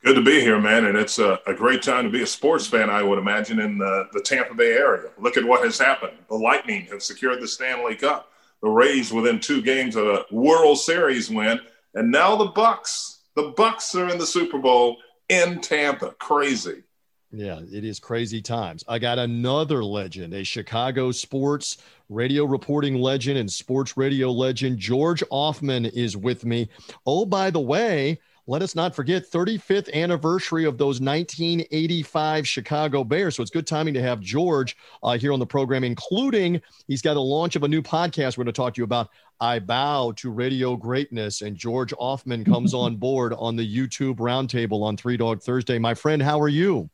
Good 0.05 0.15
to 0.15 0.23
be 0.23 0.41
here, 0.41 0.61
man. 0.61 0.87
And 0.87 0.99
it's 0.99 1.21
a, 1.21 1.39
a, 1.47 1.55
great 1.55 1.81
time 1.81 2.05
to 2.05 2.11
be 2.11 2.23
a 2.23 2.27
sports 2.27 2.67
fan, 2.67 2.91
I 2.91 3.05
would 3.05 3.19
imagine, 3.19 3.61
in 3.61 3.79
the, 3.79 4.09
the 4.13 4.21
Tampa 4.21 4.53
Bay 4.53 4.73
area. 4.73 5.11
Look 5.17 5.37
at 5.37 5.45
what 5.45 5.63
has 5.65 5.79
happened. 5.79 6.15
The 6.29 6.35
Lightning 6.35 6.87
have 6.87 7.05
secured 7.05 7.41
the 7.41 7.47
Stanley 7.47 7.95
Cup. 7.95 8.33
The 8.63 8.69
Rays 8.69 9.13
within 9.13 9.39
two 9.39 9.63
games 9.63 9.95
of 9.95 10.07
a 10.07 10.25
World 10.33 10.79
Series 10.79 11.31
win. 11.31 11.61
And 11.95 12.11
now 12.11 12.35
the 12.35 12.51
Bucs. 12.51 13.19
The 13.37 13.53
Bucs 13.53 13.95
are 13.95 14.09
in 14.09 14.19
the 14.19 14.27
Super 14.27 14.59
Bowl 14.59 14.97
in 15.29 15.61
Tampa. 15.61 16.11
Crazy. 16.19 16.83
Yeah, 17.31 17.61
it 17.73 17.85
is 17.85 17.99
crazy 17.99 18.43
times. 18.43 18.85
I 18.89 18.99
got 18.99 19.19
another 19.19 19.83
legend, 19.83 20.35
a 20.35 20.45
Chicago 20.45 21.13
sports 21.13 21.79
radio 22.11 22.45
reporting 22.45 22.97
legend 22.97 23.39
and 23.39 23.51
sports 23.51 23.97
radio 23.97 24.31
legend. 24.31 24.79
George 24.79 25.23
Ofman 25.31 25.91
is 25.93 26.17
with 26.17 26.45
me. 26.45 26.69
Oh, 27.07 27.25
by 27.25 27.51
the 27.51 27.61
way, 27.61 28.21
let 28.47 28.63
us 28.63 28.75
not 28.75 28.95
forget 28.95 29.31
35th 29.31 29.93
anniversary 29.93 30.65
of 30.65 30.77
those 30.77 31.01
1985 31.01 32.47
Chicago 32.47 33.05
Bears. 33.05 33.37
So 33.37 33.43
it's 33.43 33.51
good 33.51 33.67
timing 33.67 33.95
to 33.95 34.03
have 34.03 34.21
George 34.21 34.77
uh, 35.03 35.17
here 35.17 35.33
on 35.33 35.39
the 35.39 35.47
program, 35.47 35.85
including 35.85 36.61
he's 36.89 37.03
got 37.03 37.17
a 37.17 37.21
launch 37.21 37.55
of 37.55 37.63
a 37.63 37.69
new 37.69 37.83
podcast 37.83 38.37
we're 38.37 38.45
going 38.45 38.53
to 38.53 38.61
talk 38.61 38.75
to 38.75 38.81
you 38.81 38.85
about. 38.85 39.11
I 39.41 39.59
bow 39.59 40.13
to 40.17 40.31
radio 40.31 40.77
greatness, 40.77 41.43
and 41.43 41.57
George 41.57 41.93
Ofman 41.95 42.45
comes 42.45 42.75
on 42.75 42.97
board 42.99 43.33
on 43.37 43.57
the 43.57 43.77
YouTube 43.77 44.17
roundtable 44.17 44.83
on 44.83 44.97
Three 44.97 45.17
Dog 45.17 45.43
Thursday. 45.43 45.79
My 45.79 45.95
friend, 45.95 46.21
how 46.21 46.41
are 46.41 46.49
you? 46.49 46.91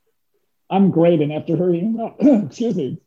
I'm 0.71 0.91
great. 0.91 1.21
And 1.21 1.33
after 1.33 1.57
hearing, 1.57 1.99
excuse 2.47 2.75
me, 2.75 2.99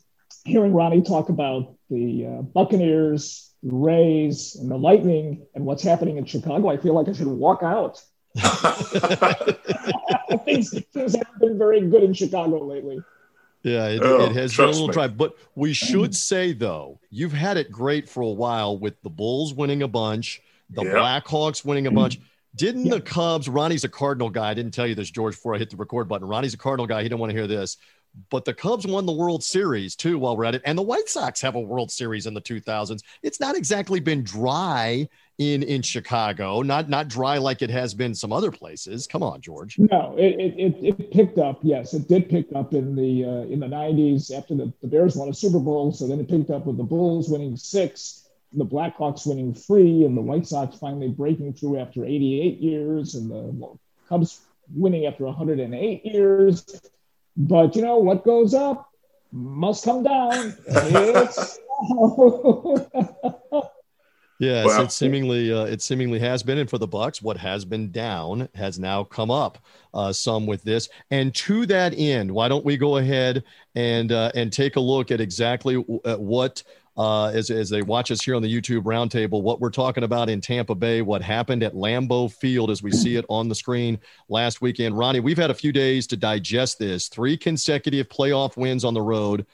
hearing 0.46 0.74
Ronnie 0.74 1.04
talk 1.04 1.30
about 1.30 1.76
the 1.92 2.26
uh, 2.26 2.42
Buccaneers, 2.42 3.52
the 3.62 3.76
Rays, 3.76 4.56
and 4.56 4.72
the 4.72 4.78
Lightning, 4.78 5.46
and 5.54 5.66
what's 5.66 5.84
happening 5.84 6.18
in 6.18 6.26
Chicago, 6.26 6.70
I 6.70 6.78
feel 6.78 6.96
like 6.96 7.08
I 7.08 7.14
should 7.14 7.28
walk 7.28 7.62
out. 7.62 8.02
things, 10.46 10.80
things 10.94 11.16
haven't 11.16 11.40
been 11.40 11.58
very 11.58 11.82
good 11.82 12.04
in 12.04 12.14
Chicago 12.14 12.64
lately. 12.64 13.02
Yeah, 13.64 13.90
it, 13.90 14.02
oh, 14.04 14.26
it 14.26 14.32
has 14.34 14.56
been 14.56 14.66
a 14.66 14.72
little 14.72 14.88
dry. 14.88 15.08
But 15.08 15.36
we 15.56 15.74
should 15.74 16.16
say, 16.16 16.54
though, 16.54 17.00
you've 17.10 17.34
had 17.34 17.58
it 17.58 17.72
great 17.72 18.10
for 18.10 18.22
a 18.22 18.30
while 18.30 18.78
with 18.78 19.02
the 19.04 19.10
Bulls 19.10 19.54
winning 19.54 19.84
a 19.84 19.88
bunch, 19.88 20.42
the 20.70 20.84
yep. 20.84 20.96
Blackhawks 20.96 21.64
winning 21.64 21.88
a 21.88 21.92
bunch. 21.92 22.20
Didn't 22.56 22.86
yeah. 22.86 22.96
the 22.96 23.02
Cubs, 23.02 23.48
Ronnie's 23.48 23.86
a 23.86 23.90
Cardinal 23.90 24.30
guy. 24.30 24.50
I 24.50 24.54
didn't 24.54 24.74
tell 24.74 24.86
you 24.86 24.96
this, 24.96 25.10
George, 25.10 25.36
before 25.36 25.56
I 25.56 25.58
hit 25.58 25.70
the 25.70 25.78
record 25.78 26.10
button. 26.10 26.28
Ronnie's 26.28 26.54
a 26.54 26.58
Cardinal 26.58 26.86
guy. 26.86 27.02
He 27.02 27.08
didn't 27.08 27.22
want 27.22 27.30
to 27.30 27.38
hear 27.38 27.48
this. 27.48 27.78
But 28.30 28.46
the 28.46 28.54
Cubs 28.54 28.86
won 28.86 29.06
the 29.06 29.12
World 29.14 29.44
Series 29.44 29.96
too 29.96 30.20
while 30.20 30.36
we're 30.36 30.46
at 30.46 30.56
it. 30.56 30.62
And 30.66 30.78
the 30.78 30.84
White 30.84 31.08
Sox 31.08 31.40
have 31.42 31.56
a 31.56 31.60
World 31.60 31.92
Series 31.92 32.26
in 32.28 32.34
the 32.34 32.42
2000s. 32.42 33.02
It's 33.24 33.40
not 33.40 33.56
exactly 33.56 34.00
been 34.00 34.24
dry 34.24 35.08
in 35.38 35.64
in 35.64 35.82
Chicago, 35.82 36.62
not 36.62 36.90
not 36.90 37.08
dry 37.08 37.38
like 37.38 37.62
it 37.62 37.70
has 37.70 37.94
been 37.94 38.14
some 38.14 38.34
other 38.34 38.52
places. 38.52 39.08
Come 39.08 39.24
on, 39.24 39.42
George. 39.42 39.80
No, 39.80 40.16
it 40.18 40.36
it, 40.58 40.76
it 40.82 41.12
picked 41.12 41.38
up. 41.38 41.60
Yes, 41.64 41.94
it 41.94 42.08
did 42.08 42.30
pick 42.30 42.48
up 42.54 42.74
in 42.74 42.96
the 42.96 43.26
uh, 43.26 43.52
in 43.52 43.60
the 43.60 43.68
90s 43.68 44.36
after 44.36 44.56
the, 44.56 44.72
the 44.82 44.88
Bears 44.88 45.16
won 45.16 45.30
a 45.30 45.34
Super 45.34 45.60
Bowl. 45.60 45.92
So 45.94 46.08
then 46.08 46.20
it 46.20 46.30
picked 46.30 46.50
up 46.50 46.66
with 46.66 46.78
the 46.78 46.84
Bulls 46.84 47.30
winning 47.30 47.56
six 47.56 48.22
the 48.54 48.66
Blackhawks 48.66 49.26
winning 49.26 49.54
three, 49.54 50.04
and 50.04 50.16
the 50.18 50.22
White 50.22 50.46
Sox 50.46 50.78
finally 50.78 51.08
breaking 51.08 51.54
through 51.54 51.80
after 51.80 52.06
88 52.06 52.60
years, 52.60 53.16
and 53.16 53.32
the 53.32 53.78
Cubs 54.10 54.42
winning 54.74 55.06
after 55.06 55.26
108 55.26 56.06
years. 56.06 56.82
But 57.48 57.76
you 57.76 57.82
know 57.82 57.98
what 57.98 58.24
goes 58.24 58.54
up 58.54 58.88
must 59.32 59.84
come 59.84 60.04
down. 60.04 60.54
Yes, 64.42 64.66
well, 64.66 64.86
it 64.86 64.92
seemingly 64.92 65.54
uh, 65.54 65.66
it 65.66 65.84
seemingly 65.84 66.18
has 66.18 66.42
been, 66.42 66.58
and 66.58 66.68
for 66.68 66.80
the 66.80 66.88
Bucs, 66.88 67.22
what 67.22 67.38
has 67.38 67.64
been 67.64 67.92
down 67.92 68.50
has 68.56 68.80
now 68.80 69.04
come 69.04 69.30
up 69.30 69.60
uh, 69.94 70.12
some 70.12 70.48
with 70.48 70.64
this. 70.64 70.90
And 71.12 71.34
to 71.36 71.68
that 71.68 71.94
end, 71.96 72.32
why 72.32 72.48
don't 72.48 72.66
we 72.66 72.76
go 72.76 72.98
ahead 72.98 73.44
and 73.76 74.12
uh, 74.12 74.32
and 74.34 74.52
take 74.52 74.78
a 74.78 74.80
look 74.80 75.12
at 75.12 75.22
exactly 75.22 75.76
w- 75.76 76.02
at 76.06 76.20
what 76.20 76.64
uh, 76.98 77.28
as, 77.28 77.50
as 77.50 77.70
they 77.70 77.82
watch 77.82 78.12
us 78.12 78.24
here 78.24 78.36
on 78.36 78.42
the 78.42 78.54
YouTube 78.54 78.84
roundtable, 78.84 79.42
what 79.42 79.60
we're 79.60 79.70
talking 79.70 80.04
about 80.04 80.30
in 80.30 80.42
Tampa 80.42 80.76
Bay, 80.76 81.02
what 81.02 81.22
happened 81.22 81.64
at 81.64 81.74
Lambeau 81.74 82.32
Field 82.32 82.70
as 82.70 82.84
we 82.84 82.92
see 82.92 83.16
it 83.16 83.26
on 83.30 83.48
the 83.48 83.56
screen 83.56 84.00
last 84.30 84.62
weekend. 84.62 84.98
Ronnie, 84.98 85.22
we've 85.22 85.38
had 85.38 85.52
a 85.52 85.56
few 85.56 85.72
days 85.72 86.06
to 86.08 86.18
digest 86.18 86.80
this. 86.80 87.08
Three 87.08 87.38
consecutive 87.38 88.10
playoff 88.10 88.58
wins 88.58 88.84
on 88.84 88.94
the 88.94 89.02
road, 89.02 89.46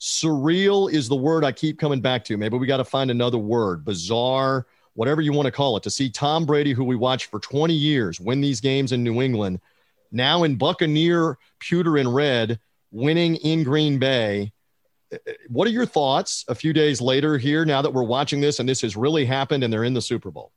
Surreal 0.00 0.90
is 0.90 1.08
the 1.08 1.16
word 1.16 1.44
I 1.44 1.52
keep 1.52 1.78
coming 1.78 2.00
back 2.00 2.24
to. 2.24 2.38
Maybe 2.38 2.56
we 2.56 2.66
got 2.66 2.78
to 2.78 2.84
find 2.84 3.10
another 3.10 3.36
word. 3.36 3.84
Bizarre, 3.84 4.66
whatever 4.94 5.20
you 5.20 5.32
want 5.32 5.46
to 5.46 5.52
call 5.52 5.76
it. 5.76 5.82
To 5.82 5.90
see 5.90 6.08
Tom 6.08 6.46
Brady, 6.46 6.72
who 6.72 6.84
we 6.84 6.96
watched 6.96 7.26
for 7.30 7.38
20 7.38 7.74
years, 7.74 8.18
win 8.18 8.40
these 8.40 8.62
games 8.62 8.92
in 8.92 9.04
New 9.04 9.20
England, 9.20 9.60
now 10.10 10.42
in 10.44 10.56
Buccaneer 10.56 11.36
pewter 11.58 11.98
and 11.98 12.14
red, 12.14 12.58
winning 12.90 13.36
in 13.36 13.62
Green 13.62 13.98
Bay. 13.98 14.52
What 15.48 15.66
are 15.66 15.70
your 15.70 15.86
thoughts 15.86 16.44
a 16.48 16.54
few 16.54 16.72
days 16.72 17.00
later 17.00 17.38
here 17.38 17.64
now 17.64 17.82
that 17.82 17.92
we're 17.92 18.04
watching 18.04 18.40
this 18.40 18.60
and 18.60 18.68
this 18.68 18.80
has 18.82 18.96
really 18.96 19.24
happened 19.24 19.64
and 19.64 19.72
they're 19.72 19.84
in 19.84 19.94
the 19.94 20.02
Super 20.02 20.30
Bowl? 20.30 20.52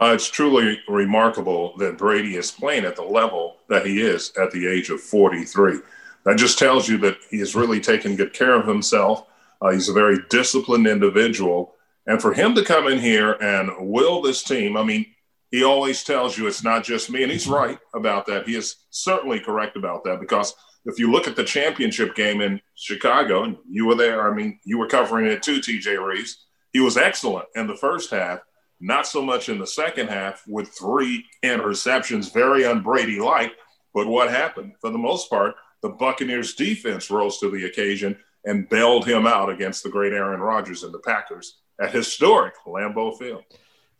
Uh, 0.00 0.12
it's 0.14 0.28
truly 0.28 0.80
remarkable 0.88 1.76
that 1.78 1.96
Brady 1.96 2.36
is 2.36 2.50
playing 2.50 2.84
at 2.84 2.96
the 2.96 3.02
level 3.02 3.58
that 3.68 3.86
he 3.86 4.00
is 4.00 4.32
at 4.40 4.50
the 4.50 4.66
age 4.66 4.90
of 4.90 5.00
43. 5.00 5.78
That 6.24 6.36
just 6.36 6.58
tells 6.58 6.88
you 6.88 6.98
that 6.98 7.18
he 7.30 7.40
is 7.40 7.54
really 7.54 7.80
taking 7.80 8.16
good 8.16 8.32
care 8.32 8.54
of 8.54 8.66
himself. 8.66 9.26
Uh, 9.62 9.70
he's 9.70 9.88
a 9.88 9.92
very 9.92 10.18
disciplined 10.30 10.86
individual. 10.86 11.74
And 12.06 12.20
for 12.20 12.32
him 12.32 12.54
to 12.56 12.64
come 12.64 12.88
in 12.88 12.98
here 12.98 13.32
and 13.40 13.70
will 13.78 14.20
this 14.20 14.42
team, 14.42 14.76
I 14.76 14.82
mean, 14.82 15.06
he 15.50 15.62
always 15.62 16.02
tells 16.02 16.36
you 16.36 16.48
it's 16.48 16.64
not 16.64 16.82
just 16.82 17.10
me. 17.10 17.22
And 17.22 17.30
he's 17.30 17.46
right 17.46 17.78
about 17.94 18.26
that. 18.26 18.48
He 18.48 18.56
is 18.56 18.76
certainly 18.90 19.38
correct 19.38 19.76
about 19.76 20.02
that 20.04 20.18
because 20.18 20.54
if 20.84 20.98
you 20.98 21.10
look 21.10 21.26
at 21.26 21.36
the 21.36 21.44
championship 21.44 22.14
game 22.14 22.40
in 22.40 22.60
Chicago, 22.74 23.44
and 23.44 23.56
you 23.68 23.86
were 23.86 23.94
there, 23.94 24.30
I 24.30 24.34
mean, 24.34 24.58
you 24.64 24.78
were 24.78 24.86
covering 24.86 25.26
it 25.26 25.42
too, 25.42 25.60
TJ 25.60 26.04
Reeves. 26.04 26.46
He 26.72 26.80
was 26.80 26.96
excellent 26.96 27.46
in 27.54 27.66
the 27.66 27.76
first 27.76 28.10
half, 28.10 28.40
not 28.80 29.06
so 29.06 29.22
much 29.22 29.48
in 29.48 29.58
the 29.58 29.66
second 29.66 30.08
half 30.08 30.42
with 30.46 30.68
three 30.68 31.24
interceptions, 31.42 32.32
very 32.32 32.62
unBrady 32.62 33.18
like. 33.18 33.52
But 33.94 34.08
what 34.08 34.30
happened? 34.30 34.72
For 34.80 34.90
the 34.90 34.98
most 34.98 35.30
part, 35.30 35.54
the 35.82 35.90
Buccaneers 35.90 36.54
defense 36.54 37.10
rose 37.10 37.38
to 37.38 37.50
the 37.50 37.66
occasion 37.66 38.18
and 38.44 38.68
bailed 38.68 39.06
him 39.06 39.26
out 39.26 39.48
against 39.48 39.82
the 39.82 39.90
great 39.90 40.12
Aaron 40.12 40.40
Rodgers 40.40 40.82
and 40.82 40.92
the 40.92 40.98
Packers 40.98 41.60
at 41.80 41.92
historic 41.92 42.54
Lambeau 42.66 43.16
Field. 43.18 43.44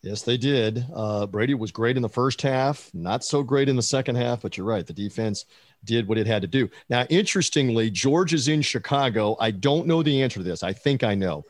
Yes, 0.03 0.22
they 0.22 0.37
did. 0.37 0.85
Uh, 0.95 1.26
Brady 1.26 1.55
was 1.55 1.72
great 1.72 1.97
in 1.97 2.03
the 2.03 2.11
first 2.11 2.43
half, 2.43 2.91
not 2.93 3.24
so 3.24 3.43
great 3.43 3.70
in 3.70 3.76
the 3.76 3.82
second 3.82 4.16
half, 4.16 4.43
but 4.43 4.57
you're 4.57 4.66
right. 4.66 4.87
The 4.87 4.93
defense 4.93 5.47
did 5.85 6.09
what 6.09 6.18
it 6.18 6.26
had 6.26 6.43
to 6.43 6.49
do. 6.49 6.68
Now, 6.89 7.07
interestingly, 7.11 7.91
George 7.91 8.35
is 8.35 8.49
in 8.49 8.62
Chicago. 8.62 9.37
I 9.41 9.51
don't 9.51 9.87
know 9.87 10.03
the 10.03 10.22
answer 10.22 10.41
to 10.41 10.45
this. 10.45 10.62
I 10.62 10.72
think 10.72 11.05
I 11.05 11.14
know. 11.14 11.45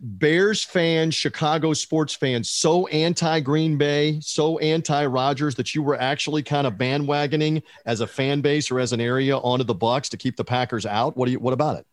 Bears 0.00 0.64
fans, 0.64 1.14
Chicago 1.14 1.72
sports 1.72 2.14
fans, 2.14 2.50
so 2.50 2.88
anti 2.88 3.38
Green 3.40 3.78
Bay, 3.78 4.18
so 4.20 4.58
anti 4.58 5.06
Rodgers 5.06 5.54
that 5.54 5.74
you 5.74 5.82
were 5.82 5.98
actually 6.00 6.42
kind 6.42 6.66
of 6.66 6.74
bandwagoning 6.74 7.62
as 7.86 8.00
a 8.00 8.06
fan 8.06 8.40
base 8.40 8.70
or 8.70 8.80
as 8.80 8.92
an 8.92 9.00
area 9.00 9.36
onto 9.38 9.64
the 9.64 9.74
Bucs 9.74 10.08
to 10.10 10.16
keep 10.16 10.36
the 10.36 10.44
Packers 10.44 10.86
out. 10.86 11.16
What 11.16 11.26
do 11.26 11.32
you? 11.32 11.38
What 11.38 11.52
about 11.52 11.78
it? 11.78 11.86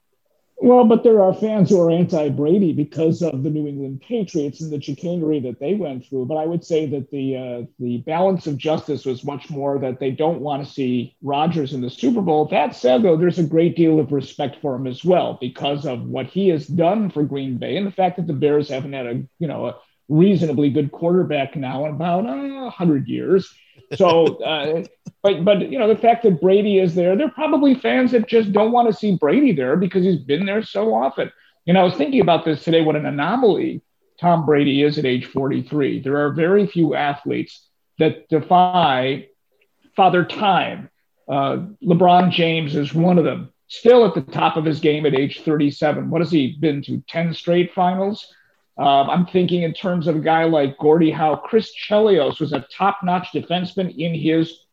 Well, 0.57 0.85
but 0.85 1.03
there 1.03 1.21
are 1.21 1.33
fans 1.33 1.69
who 1.69 1.79
are 1.81 1.91
anti 1.91 2.29
Brady 2.29 2.71
because 2.71 3.21
of 3.21 3.43
the 3.43 3.49
New 3.49 3.67
England 3.67 4.01
Patriots 4.01 4.61
and 4.61 4.71
the 4.71 4.81
chicanery 4.81 5.39
that 5.41 5.59
they 5.59 5.73
went 5.73 6.05
through. 6.05 6.25
But 6.25 6.37
I 6.37 6.45
would 6.45 6.63
say 6.63 6.85
that 6.87 7.11
the 7.11 7.37
uh, 7.37 7.61
the 7.77 7.97
balance 7.99 8.47
of 8.47 8.57
justice 8.57 9.05
was 9.05 9.25
much 9.25 9.49
more 9.49 9.77
that 9.79 9.99
they 9.99 10.11
don't 10.11 10.39
want 10.39 10.65
to 10.65 10.71
see 10.71 11.15
Rodgers 11.21 11.73
in 11.73 11.81
the 11.81 11.89
Super 11.89 12.21
Bowl. 12.21 12.45
That 12.45 12.73
said, 12.73 13.03
though, 13.03 13.17
there's 13.17 13.37
a 13.37 13.43
great 13.43 13.75
deal 13.75 13.99
of 13.99 14.13
respect 14.13 14.55
for 14.61 14.75
him 14.75 14.87
as 14.87 15.03
well 15.03 15.37
because 15.41 15.85
of 15.85 16.03
what 16.03 16.27
he 16.27 16.47
has 16.49 16.65
done 16.67 17.09
for 17.09 17.23
Green 17.23 17.57
Bay 17.57 17.75
and 17.75 17.85
the 17.85 17.91
fact 17.91 18.15
that 18.15 18.27
the 18.27 18.33
Bears 18.33 18.69
haven't 18.69 18.93
had 18.93 19.07
a 19.07 19.23
you 19.39 19.47
know 19.47 19.67
a 19.67 19.75
reasonably 20.07 20.69
good 20.69 20.91
quarterback 20.91 21.55
now 21.55 21.85
in 21.85 21.91
about 21.91 22.25
uh, 22.25 22.31
100 22.31 23.07
years. 23.07 23.53
So, 23.95 24.25
uh, 24.43 24.83
but 25.21 25.43
but 25.43 25.71
you 25.71 25.79
know 25.79 25.87
the 25.87 25.99
fact 25.99 26.23
that 26.23 26.41
Brady 26.41 26.79
is 26.79 26.95
there, 26.95 27.15
there 27.15 27.27
are 27.27 27.31
probably 27.31 27.75
fans 27.75 28.11
that 28.11 28.27
just 28.27 28.51
don't 28.51 28.71
want 28.71 28.87
to 28.87 28.93
see 28.93 29.15
Brady 29.15 29.53
there 29.53 29.75
because 29.75 30.03
he's 30.03 30.19
been 30.19 30.45
there 30.45 30.63
so 30.63 30.93
often. 30.93 31.31
You 31.65 31.73
know, 31.73 31.81
I 31.81 31.83
was 31.83 31.95
thinking 31.95 32.21
about 32.21 32.45
this 32.45 32.63
today. 32.63 32.81
What 32.81 32.95
an 32.95 33.05
anomaly 33.05 33.81
Tom 34.19 34.45
Brady 34.45 34.83
is 34.83 34.97
at 34.97 35.05
age 35.05 35.25
43. 35.25 36.01
There 36.01 36.25
are 36.25 36.31
very 36.31 36.67
few 36.67 36.95
athletes 36.95 37.67
that 37.99 38.27
defy 38.29 39.27
Father 39.95 40.25
Time. 40.25 40.89
Uh, 41.27 41.65
LeBron 41.83 42.31
James 42.31 42.75
is 42.75 42.93
one 42.93 43.17
of 43.17 43.25
them. 43.25 43.51
Still 43.67 44.05
at 44.05 44.13
the 44.13 44.21
top 44.21 44.57
of 44.57 44.65
his 44.65 44.79
game 44.79 45.05
at 45.05 45.15
age 45.15 45.41
37. 45.41 46.09
What 46.09 46.21
has 46.21 46.31
he 46.31 46.55
been 46.59 46.83
to? 46.83 47.03
10 47.07 47.33
straight 47.33 47.73
finals? 47.73 48.31
Um, 48.77 49.09
I'm 49.09 49.25
thinking 49.25 49.63
in 49.63 49.73
terms 49.73 50.07
of 50.07 50.17
a 50.17 50.19
guy 50.19 50.43
like 50.43 50.77
Gordie 50.77 51.11
Howe. 51.11 51.37
Chris 51.37 51.71
Chelios 51.73 52.39
was 52.39 52.51
a 52.51 52.65
top 52.71 52.99
notch 53.03 53.29
defenseman 53.33 53.95
in 53.97 54.13
his 54.13 54.65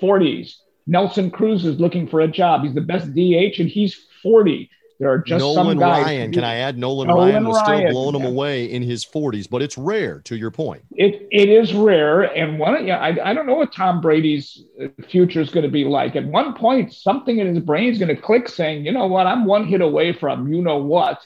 40s. 0.00 0.56
Nelson 0.86 1.30
Cruz 1.30 1.64
is 1.64 1.78
looking 1.78 2.08
for 2.08 2.20
a 2.20 2.28
job. 2.28 2.64
He's 2.64 2.74
the 2.74 2.80
best 2.80 3.14
DH 3.14 3.60
and 3.60 3.68
he's 3.68 4.06
40. 4.22 4.70
There 5.00 5.10
are 5.10 5.18
just 5.18 5.40
Nolan 5.40 5.70
some 5.70 5.78
guys. 5.78 6.04
Ryan, 6.04 6.32
can 6.32 6.44
I 6.44 6.56
add 6.56 6.78
Nolan, 6.78 7.08
Nolan 7.08 7.30
Ryan 7.30 7.48
was 7.48 7.56
Ryan, 7.56 7.80
still 7.80 7.92
blowing 7.92 8.14
yeah. 8.14 8.20
him 8.28 8.34
away 8.34 8.64
in 8.66 8.82
his 8.82 9.04
40s, 9.04 9.48
but 9.50 9.60
it's 9.60 9.76
rare. 9.76 10.20
To 10.20 10.36
your 10.36 10.52
point, 10.52 10.82
it 10.92 11.26
it 11.32 11.48
is 11.48 11.74
rare, 11.74 12.22
and 12.22 12.60
one 12.60 12.86
yeah, 12.86 12.98
I, 12.98 13.30
I 13.30 13.34
don't 13.34 13.46
know 13.46 13.54
what 13.54 13.72
Tom 13.72 14.00
Brady's 14.00 14.62
uh, 14.80 14.86
future 15.08 15.40
is 15.40 15.50
going 15.50 15.64
to 15.64 15.70
be 15.70 15.84
like. 15.84 16.14
At 16.14 16.26
one 16.26 16.54
point, 16.54 16.92
something 16.92 17.38
in 17.38 17.54
his 17.54 17.58
brain 17.58 17.90
is 17.90 17.98
going 17.98 18.14
to 18.14 18.20
click, 18.20 18.48
saying, 18.48 18.86
"You 18.86 18.92
know 18.92 19.06
what? 19.06 19.26
I'm 19.26 19.46
one 19.46 19.66
hit 19.66 19.80
away 19.80 20.12
from 20.12 20.52
you 20.52 20.62
know 20.62 20.78
what." 20.78 21.20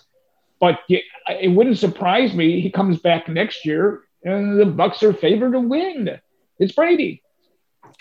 But 0.60 0.80
it 0.88 1.52
wouldn't 1.52 1.78
surprise 1.78 2.34
me. 2.34 2.60
He 2.60 2.70
comes 2.70 2.98
back 2.98 3.28
next 3.28 3.64
year, 3.64 4.02
and 4.24 4.58
the 4.58 4.64
Bucs 4.64 5.02
are 5.02 5.12
favored 5.12 5.52
to 5.52 5.60
win. 5.60 6.20
It's 6.58 6.72
Brady. 6.72 7.22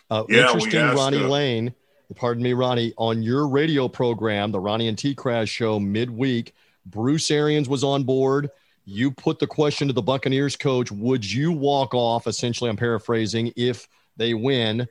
Uh, 0.10 0.24
yeah, 0.30 0.48
interesting, 0.48 0.80
Ronnie 0.80 1.24
uh, 1.24 1.28
Lane. 1.28 1.74
Pardon 2.16 2.42
me, 2.42 2.54
Ronnie. 2.54 2.94
On 2.98 3.22
your 3.22 3.48
radio 3.48 3.88
program, 3.88 4.52
the 4.52 4.60
Ronnie 4.60 4.88
and 4.88 4.98
T 4.98 5.14
Kras 5.14 5.50
show 5.50 5.80
midweek, 5.80 6.54
Bruce 6.86 7.30
Arians 7.30 7.68
was 7.68 7.84
on 7.84 8.04
board. 8.04 8.50
You 8.86 9.12
put 9.12 9.40
the 9.40 9.48
question 9.48 9.88
to 9.88 9.94
the 9.94 10.02
Buccaneers 10.02 10.56
coach: 10.56 10.92
Would 10.92 11.30
you 11.30 11.52
walk 11.52 11.94
off? 11.94 12.26
Essentially, 12.26 12.70
I'm 12.70 12.78
paraphrasing. 12.78 13.52
If 13.56 13.88
they 14.16 14.34
win, 14.34 14.88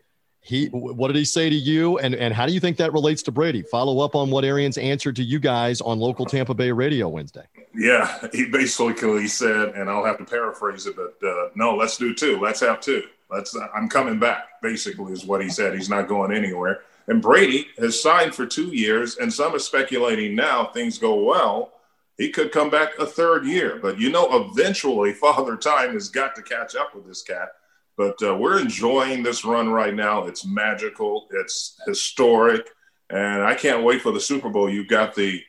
he 0.47 0.66
what 0.66 1.09
did 1.09 1.16
he 1.16 1.24
say 1.24 1.51
to 1.51 1.57
you? 1.57 1.99
And 1.99 2.14
and 2.14 2.32
how 2.32 2.47
do 2.47 2.53
you 2.53 2.61
think 2.61 2.76
that 2.76 2.92
relates 2.92 3.20
to 3.24 3.32
brady? 3.32 3.62
Follow 3.62 3.99
up 3.99 4.14
on 4.14 4.30
what 4.30 4.44
arians 4.44 4.78
answered 4.78 5.16
to 5.16 5.24
you 5.24 5.40
guys 5.40 5.80
on 5.80 5.99
local 5.99 6.24
tampa 6.24 6.55
bay 6.55 6.70
radio 6.70 7.09
wednesday. 7.09 7.44
Yeah 7.74 8.28
he 8.32 8.47
basically 8.47 9.26
said 9.26 9.70
and 9.70 9.90
i'll 9.90 10.05
have 10.05 10.18
to 10.18 10.24
paraphrase 10.24 10.86
it 10.86 10.94
but 10.94 11.16
uh, 11.26 11.49
no 11.57 11.74
let's 11.74 11.97
do 11.97 12.14
two. 12.14 12.38
Let's 12.38 12.61
have 12.61 12.80
two. 12.80 13.03
Let's 13.28 13.57
i'm 13.74 13.88
coming 13.88 14.20
back 14.20 14.62
basically 14.62 15.12
is 15.12 15.24
what 15.24 15.42
he 15.42 15.49
said. 15.49 15.74
He's 15.74 15.90
not 15.90 16.07
going 16.07 16.32
anywhere. 16.32 16.82
And 17.09 17.20
brady 17.20 17.66
has 17.78 18.01
signed 18.01 18.32
for 18.32 18.47
two 18.47 18.68
years 18.68 19.16
and 19.16 19.32
some 19.32 19.53
are 19.53 19.59
speculating 19.59 20.36
now 20.36 20.66
things 20.66 20.97
go 20.97 21.24
well. 21.24 21.72
He 22.18 22.30
could 22.30 22.53
come 22.53 22.70
back 22.70 22.99
a 23.01 23.07
third 23.07 23.44
year 23.47 23.80
but 23.82 23.99
you 23.99 24.11
know 24.11 24.28
eventually 24.47 25.12
father 25.24 25.57
time 25.57 25.94
has 25.94 26.09
got 26.09 26.36
to 26.36 26.42
catch 26.42 26.76
up 26.76 26.94
with 26.94 27.05
this 27.05 27.22
cat 27.22 27.49
but 27.97 28.16
uh, 28.22 28.36
we're 28.36 28.61
enjoying 28.61 29.22
this 29.22 29.44
run 29.44 29.68
right 29.68 29.94
now. 29.94 30.26
It's 30.26 30.47
magical, 30.47 31.28
it's 31.30 31.78
historic, 31.86 32.68
and 33.11 33.42
I 33.42 33.55
can't 33.55 33.84
wait 33.84 34.03
for 34.03 34.12
the 34.12 34.20
Super 34.20 34.49
Bowl. 34.49 34.70
You've 34.70 34.88
got 34.88 35.14
the 35.14 35.42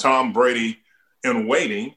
Tom 0.00 0.32
Brady 0.32 0.78
in 1.22 1.46
waiting 1.46 1.94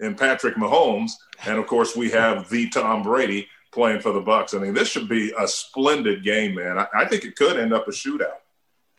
and 0.00 0.16
Patrick 0.16 0.56
Mahomes, 0.56 1.12
and 1.44 1.58
of 1.58 1.66
course 1.66 1.96
we 1.96 2.10
have 2.10 2.48
the 2.48 2.68
Tom 2.70 3.02
Brady 3.02 3.48
playing 3.72 4.00
for 4.00 4.12
the 4.12 4.22
Bucs. 4.22 4.54
I 4.54 4.62
mean, 4.62 4.74
this 4.74 4.88
should 4.88 5.08
be 5.08 5.32
a 5.38 5.46
splendid 5.46 6.24
game, 6.24 6.54
man. 6.54 6.78
I, 6.78 6.86
I 6.94 7.04
think 7.06 7.24
it 7.24 7.36
could 7.36 7.58
end 7.58 7.72
up 7.72 7.88
a 7.88 7.90
shootout. 7.90 8.40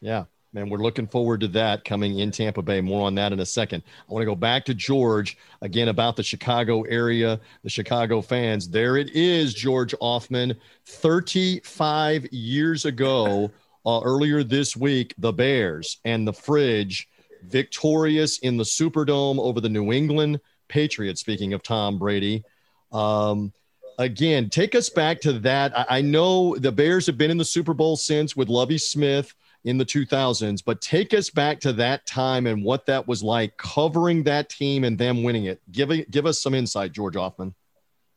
Yeah, 0.02 0.26
and 0.58 0.72
we're 0.72 0.80
looking 0.80 1.08
forward 1.08 1.40
to 1.42 1.48
that 1.50 1.86
coming 1.86 2.20
in 2.20 2.32
Tampa 2.32 2.62
Bay. 2.62 2.82
More 2.82 3.06
on 3.06 3.16
that 3.16 3.32
in 3.32 3.40
a 3.40 3.46
second. 3.46 3.84
I 4.10 4.14
want 4.14 4.22
to 4.22 4.26
go 4.26 4.36
back 4.36 4.66
to 4.66 4.74
George 4.74 5.38
again 5.62 5.90
about 5.90 6.16
the 6.16 6.24
Chicago 6.24 6.82
area, 6.84 7.40
the 7.64 7.70
Chicago 7.70 8.22
fans. 8.22 8.68
There 8.68 8.98
it 8.98 9.12
is, 9.12 9.54
George 9.54 9.94
Ofman. 10.02 10.56
35 10.86 12.28
years 12.32 12.86
ago, 12.86 13.52
uh, 13.86 14.02
earlier 14.04 14.44
this 14.44 14.76
week, 14.76 15.14
the 15.18 15.32
Bears 15.32 16.00
and 16.06 16.28
the 16.28 16.34
Fridge 16.34 17.08
victorious 17.44 18.40
in 18.40 18.58
the 18.58 18.64
Superdome 18.64 19.40
over 19.40 19.62
the 19.62 19.70
New 19.70 19.92
England 19.94 20.40
Patriots. 20.68 21.22
Speaking 21.22 21.54
of 21.54 21.62
Tom 21.62 22.00
Brady. 22.00 22.44
Um, 22.92 23.54
again, 24.00 24.50
take 24.50 24.76
us 24.76 24.90
back 24.90 25.22
to 25.22 25.34
that. 25.34 25.78
I, 25.78 25.98
I 25.98 26.02
know 26.02 26.56
the 26.58 26.72
Bears 26.72 27.06
have 27.06 27.18
been 27.18 27.32
in 27.32 27.38
the 27.38 27.46
Super 27.46 27.74
Bowl 27.74 27.96
since 27.96 28.36
with 28.36 28.50
Lovie 28.50 28.78
Smith 28.78 29.34
in 29.64 29.78
the 29.78 29.86
2000s, 29.86 30.64
but 30.66 30.82
take 30.82 31.14
us 31.14 31.30
back 31.30 31.60
to 31.60 31.74
that 31.74 32.06
time 32.06 32.48
and 32.48 32.64
what 32.64 32.86
that 32.86 33.08
was 33.08 33.22
like 33.22 33.58
covering 33.58 34.24
that 34.24 34.50
team 34.50 34.84
and 34.84 34.98
them 34.98 35.24
winning 35.24 35.46
it. 35.46 35.62
Give, 35.72 35.92
give 36.10 36.26
us 36.26 36.42
some 36.42 36.54
insight, 36.54 36.92
George 36.92 37.16
Ofman. 37.16 37.54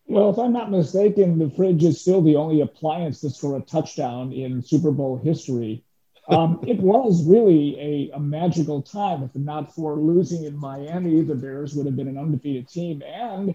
Well, 0.06 0.30
if 0.30 0.38
I'm 0.38 0.52
not 0.52 0.70
mistaken, 0.70 1.38
the 1.38 1.50
fridge 1.50 1.84
is 1.84 2.00
still 2.00 2.20
the 2.20 2.36
only 2.36 2.62
appliance 2.62 3.20
to 3.20 3.30
score 3.30 3.56
a 3.56 3.60
touchdown 3.60 4.32
in 4.32 4.62
Super 4.62 4.90
Bowl 4.90 5.16
history. 5.16 5.84
Um, 6.28 6.60
it 6.66 6.78
was 6.80 7.24
really 7.24 7.78
a, 7.80 8.16
a, 8.16 8.20
magical 8.20 8.82
time. 8.82 9.22
If 9.22 9.34
not 9.34 9.74
for 9.74 9.96
losing 9.96 10.44
in 10.44 10.56
Miami, 10.56 11.22
the 11.22 11.34
Bears 11.34 11.74
would 11.74 11.86
have 11.86 11.96
been 11.96 12.08
an 12.08 12.18
undefeated 12.18 12.68
team. 12.68 13.02
And 13.04 13.54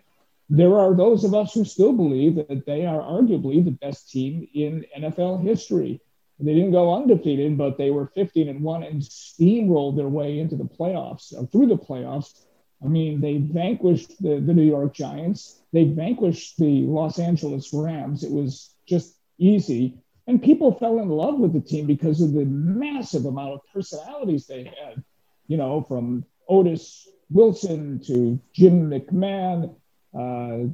there 0.49 0.77
are 0.77 0.93
those 0.93 1.23
of 1.23 1.33
us 1.33 1.53
who 1.53 1.63
still 1.63 1.93
believe 1.93 2.36
that 2.36 2.65
they 2.65 2.86
are 2.86 3.01
arguably 3.01 3.63
the 3.63 3.71
best 3.71 4.11
team 4.11 4.47
in 4.53 4.86
NFL 4.97 5.43
history. 5.43 6.01
They 6.39 6.53
didn't 6.53 6.71
go 6.71 6.93
undefeated, 6.93 7.57
but 7.57 7.77
they 7.77 7.91
were 7.91 8.07
15 8.07 8.49
and 8.49 8.61
one 8.61 8.83
and 8.83 9.01
steamrolled 9.01 9.95
their 9.95 10.09
way 10.09 10.39
into 10.39 10.55
the 10.55 10.65
playoffs, 10.65 11.33
uh, 11.36 11.45
through 11.45 11.67
the 11.67 11.77
playoffs. 11.77 12.45
I 12.83 12.88
mean, 12.88 13.21
they 13.21 13.38
vanquished 13.38 14.21
the, 14.21 14.39
the 14.39 14.53
New 14.53 14.63
York 14.63 14.93
Giants. 14.93 15.61
They 15.71 15.86
vanquished 15.86 16.57
the 16.57 16.81
Los 16.81 17.19
Angeles 17.19 17.71
Rams. 17.73 18.23
It 18.23 18.31
was 18.31 18.75
just 18.86 19.15
easy. 19.38 19.97
And 20.27 20.43
people 20.43 20.73
fell 20.73 20.99
in 20.99 21.09
love 21.09 21.39
with 21.39 21.53
the 21.53 21.61
team 21.61 21.86
because 21.86 22.21
of 22.21 22.33
the 22.33 22.45
massive 22.45 23.25
amount 23.25 23.53
of 23.53 23.59
personalities 23.73 24.45
they 24.45 24.63
had, 24.63 25.03
you 25.47 25.55
know, 25.55 25.86
from 25.88 26.25
Otis 26.49 27.07
Wilson 27.29 28.01
to 28.07 28.39
Jim 28.53 28.89
McMahon, 28.89 29.75
uh, 30.13 30.67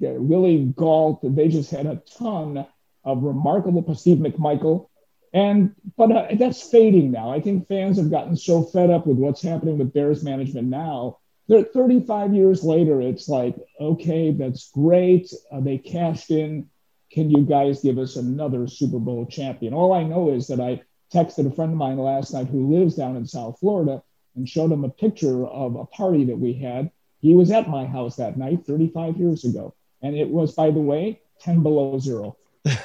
Willie 0.00 0.72
Gault. 0.76 1.20
They 1.22 1.48
just 1.48 1.70
had 1.70 1.86
a 1.86 2.02
ton 2.18 2.66
of 3.04 3.22
remarkable, 3.22 3.94
Steve 3.94 4.18
McMichael. 4.18 4.88
And 5.32 5.74
but 5.96 6.10
uh, 6.10 6.26
that's 6.34 6.70
fading 6.70 7.10
now. 7.10 7.30
I 7.30 7.40
think 7.40 7.68
fans 7.68 7.98
have 7.98 8.10
gotten 8.10 8.36
so 8.36 8.62
fed 8.62 8.90
up 8.90 9.06
with 9.06 9.18
what's 9.18 9.42
happening 9.42 9.78
with 9.78 9.92
Bears 9.92 10.22
management 10.22 10.68
now. 10.68 11.18
They're 11.48 11.62
35 11.62 12.34
years 12.34 12.62
later. 12.62 13.00
It's 13.00 13.28
like, 13.28 13.56
okay, 13.80 14.32
that's 14.32 14.70
great. 14.70 15.32
Uh, 15.50 15.60
they 15.60 15.78
cashed 15.78 16.30
in. 16.30 16.68
Can 17.10 17.30
you 17.30 17.44
guys 17.44 17.82
give 17.82 17.98
us 17.98 18.16
another 18.16 18.66
Super 18.66 18.98
Bowl 18.98 19.24
champion? 19.26 19.72
All 19.72 19.94
I 19.94 20.02
know 20.02 20.30
is 20.30 20.46
that 20.48 20.60
I 20.60 20.82
texted 21.12 21.50
a 21.50 21.54
friend 21.54 21.72
of 21.72 21.78
mine 21.78 21.96
last 21.98 22.34
night 22.34 22.48
who 22.48 22.74
lives 22.74 22.96
down 22.96 23.16
in 23.16 23.26
South 23.26 23.58
Florida 23.60 24.02
and 24.36 24.48
showed 24.48 24.70
him 24.70 24.84
a 24.84 24.90
picture 24.90 25.46
of 25.46 25.76
a 25.76 25.86
party 25.86 26.24
that 26.24 26.38
we 26.38 26.52
had. 26.52 26.90
He 27.20 27.34
was 27.34 27.50
at 27.50 27.68
my 27.68 27.86
house 27.86 28.16
that 28.16 28.36
night 28.36 28.66
35 28.66 29.16
years 29.16 29.44
ago. 29.44 29.74
And 30.02 30.14
it 30.14 30.28
was, 30.28 30.54
by 30.54 30.70
the 30.70 30.80
way, 30.80 31.20
10 31.40 31.62
below 31.62 31.98
zero. 31.98 32.36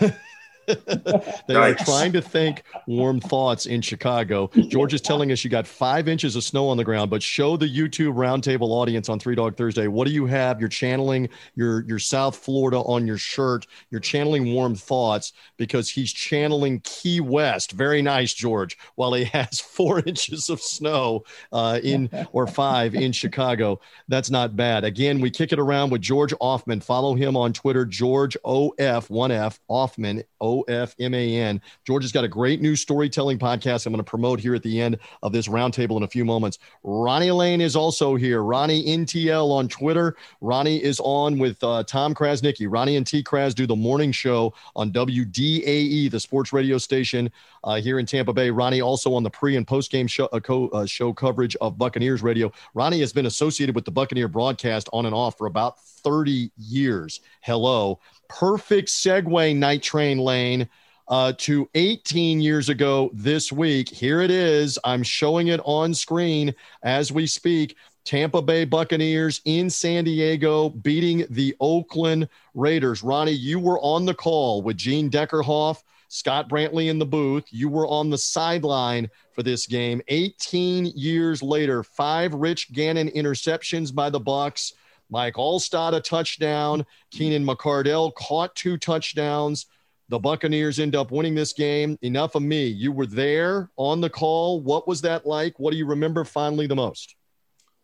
they 1.48 1.56
are 1.56 1.74
trying 1.76 2.14
to 2.14 2.22
think 2.22 2.64
warm 2.88 3.20
thoughts 3.20 3.66
in 3.66 3.82
Chicago. 3.82 4.50
George 4.70 4.94
is 4.94 5.02
telling 5.02 5.32
us 5.32 5.44
you 5.44 5.50
got 5.50 5.68
five 5.68 6.08
inches 6.08 6.36
of 6.36 6.44
snow 6.44 6.68
on 6.70 6.78
the 6.78 6.84
ground, 6.84 7.10
but 7.10 7.22
show 7.22 7.58
the 7.58 7.68
YouTube 7.68 8.14
roundtable 8.14 8.70
audience 8.70 9.10
on 9.10 9.20
Three 9.20 9.36
Dog 9.36 9.58
Thursday. 9.58 9.88
What 9.88 10.08
do 10.08 10.14
you 10.14 10.26
have? 10.26 10.60
You're 10.60 10.70
channeling 10.70 11.30
your 11.56 11.84
your 11.86 12.00
South 12.00 12.36
Florida 12.36 12.80
on 12.80 13.08
your 13.08 13.18
shirt. 13.18 13.68
You're 13.90 14.02
channeling 14.02 14.54
warm 14.54 14.76
thoughts 14.76 15.34
because 15.58 15.90
he's 15.90 16.14
channeling 16.14 16.82
Key 16.84 17.20
West. 17.20 17.72
Very 17.72 18.02
nice, 18.02 18.34
George. 18.34 18.78
While 18.96 19.14
he 19.14 19.26
has 19.26 19.60
four 19.74 20.00
inches 20.00 20.50
of 20.50 20.62
snow 20.62 21.24
uh, 21.52 21.80
in 21.84 22.10
or 22.32 22.48
five 22.48 22.96
in 22.96 23.12
Chicago, 23.12 23.80
that's 24.08 24.30
not 24.30 24.56
bad. 24.56 24.84
Again, 24.84 25.20
we 25.20 25.30
kick 25.30 25.52
it 25.52 25.60
around 25.60 25.90
with 25.90 26.02
George 26.02 26.34
Ofman. 26.36 26.84
Follow 26.84 27.16
him 27.16 27.36
on 27.36 27.54
Twitter, 27.54 27.86
George 27.86 28.38
O 28.46 28.74
F 28.78 29.10
one 29.10 29.32
F 29.32 29.60
Ofman 29.70 30.24
O 30.40 30.53
O 30.54 30.62
F 30.64 30.96
M 31.00 31.14
A 31.14 31.36
N. 31.38 31.62
George 31.86 32.04
has 32.04 32.12
got 32.12 32.24
a 32.24 32.28
great 32.28 32.62
new 32.62 32.76
storytelling 32.76 33.40
podcast 33.40 33.86
I'm 33.86 33.94
going 33.94 34.04
to 34.04 34.10
promote 34.10 34.40
here 34.40 34.56
at 34.56 34.64
the 34.64 34.82
end 34.82 34.98
of 35.22 35.32
this 35.32 35.48
roundtable 35.48 35.98
in 35.98 36.04
a 36.04 36.08
few 36.08 36.24
moments. 36.26 36.60
Ronnie 36.84 37.32
Lane 37.32 37.62
is 37.62 37.76
also 37.76 38.16
here. 38.16 38.44
Ronnie 38.44 38.86
NTL 38.86 39.50
on 39.52 39.68
Twitter. 39.68 40.16
Ronnie 40.42 40.84
is 40.84 41.00
on 41.04 41.40
with 41.40 41.64
uh, 41.64 41.84
Tom 41.84 42.14
Krasniqi. 42.14 42.68
Ronnie 42.70 42.98
and 42.98 43.08
T. 43.08 43.24
Kras 43.24 43.56
do 43.56 43.66
the 43.66 43.76
morning 43.76 44.12
show 44.12 44.54
on 44.76 44.92
WDAE, 44.92 46.12
the 46.12 46.20
sports 46.20 46.54
radio 46.54 46.78
station 46.78 47.32
uh, 47.64 47.76
here 47.76 48.00
in 48.00 48.06
Tampa 48.06 48.34
Bay. 48.34 48.50
Ronnie 48.50 48.82
also 48.82 49.14
on 49.14 49.24
the 49.24 49.30
pre 49.30 49.56
and 49.56 49.68
post 49.68 49.92
game 49.92 50.08
show, 50.08 50.26
uh, 50.28 50.40
co- 50.40 50.70
uh, 50.70 50.86
show 50.86 51.14
coverage 51.14 51.56
of 51.58 51.78
Buccaneers 51.78 52.22
radio. 52.22 52.52
Ronnie 52.74 53.00
has 53.00 53.14
been 53.14 53.26
associated 53.26 53.76
with 53.76 53.86
the 53.86 53.92
Buccaneer 53.92 54.28
broadcast 54.28 54.90
on 54.94 55.06
and 55.06 55.16
off 55.16 55.38
for 55.38 55.48
about 55.48 55.80
30 56.04 56.52
years. 56.58 57.22
Hello 57.42 58.00
perfect 58.34 58.90
segue, 58.90 59.56
Night 59.56 59.84
Train 59.84 60.18
Lane, 60.18 60.68
uh, 61.08 61.34
to 61.38 61.70
18 61.76 62.42
years 62.42 62.70
ago 62.70 63.12
this 63.14 63.52
week. 63.52 63.90
Here 63.90 64.22
it 64.22 64.32
is. 64.32 64.80
I'm 64.84 65.04
showing 65.04 65.50
it 65.50 65.60
on 65.64 65.94
screen 65.94 66.56
as 66.82 67.12
we 67.12 67.28
speak. 67.28 67.76
Tampa 68.06 68.42
Bay 68.42 68.66
Buccaneers 68.66 69.40
in 69.46 69.70
San 69.70 70.04
Diego 70.04 70.70
beating 70.70 71.26
the 71.30 71.56
Oakland 71.60 72.28
Raiders. 72.54 73.04
Ronnie, 73.04 73.32
you 73.32 73.60
were 73.60 73.80
on 73.80 74.06
the 74.06 74.14
call 74.14 74.62
with 74.62 74.78
Gene 74.78 75.10
Deckerhoff, 75.10 75.84
Scott 76.10 76.50
Brantley 76.50 76.90
in 76.90 77.00
the 77.00 77.06
booth. 77.06 77.46
You 77.50 77.70
were 77.70 77.88
on 77.88 78.10
the 78.10 78.18
sideline 78.18 79.10
for 79.34 79.44
this 79.44 79.68
game. 79.68 80.02
18 80.08 80.88
years 80.96 81.42
later, 81.42 81.84
five 81.84 82.34
Rich 82.34 82.74
Gannon 82.74 83.10
interceptions 83.10 83.94
by 83.94 84.10
the 84.10 84.20
Bucs 84.20 84.74
Mike 85.10 85.36
Alstott 85.36 85.94
a 85.94 86.02
touchdown. 86.02 86.86
Keenan 87.12 87.46
McCardell 87.46 88.14
caught 88.16 88.56
two 88.56 88.78
touchdowns. 88.78 89.68
The 90.10 90.20
Buccaneers 90.20 90.80
end 90.80 90.96
up 90.96 91.12
winning 91.12 91.36
this 91.36 91.54
game. 91.54 91.98
Enough 92.02 92.36
of 92.36 92.44
me. 92.44 92.68
You 92.68 92.92
were 92.92 93.06
there 93.06 93.70
on 93.78 94.02
the 94.02 94.10
call. 94.10 94.62
What 94.62 94.88
was 94.88 95.02
that 95.02 95.26
like? 95.26 95.60
What 95.60 95.72
do 95.72 95.78
you 95.78 95.86
remember 95.86 96.24
fondly 96.24 96.68
the 96.68 96.76
most? 96.76 97.16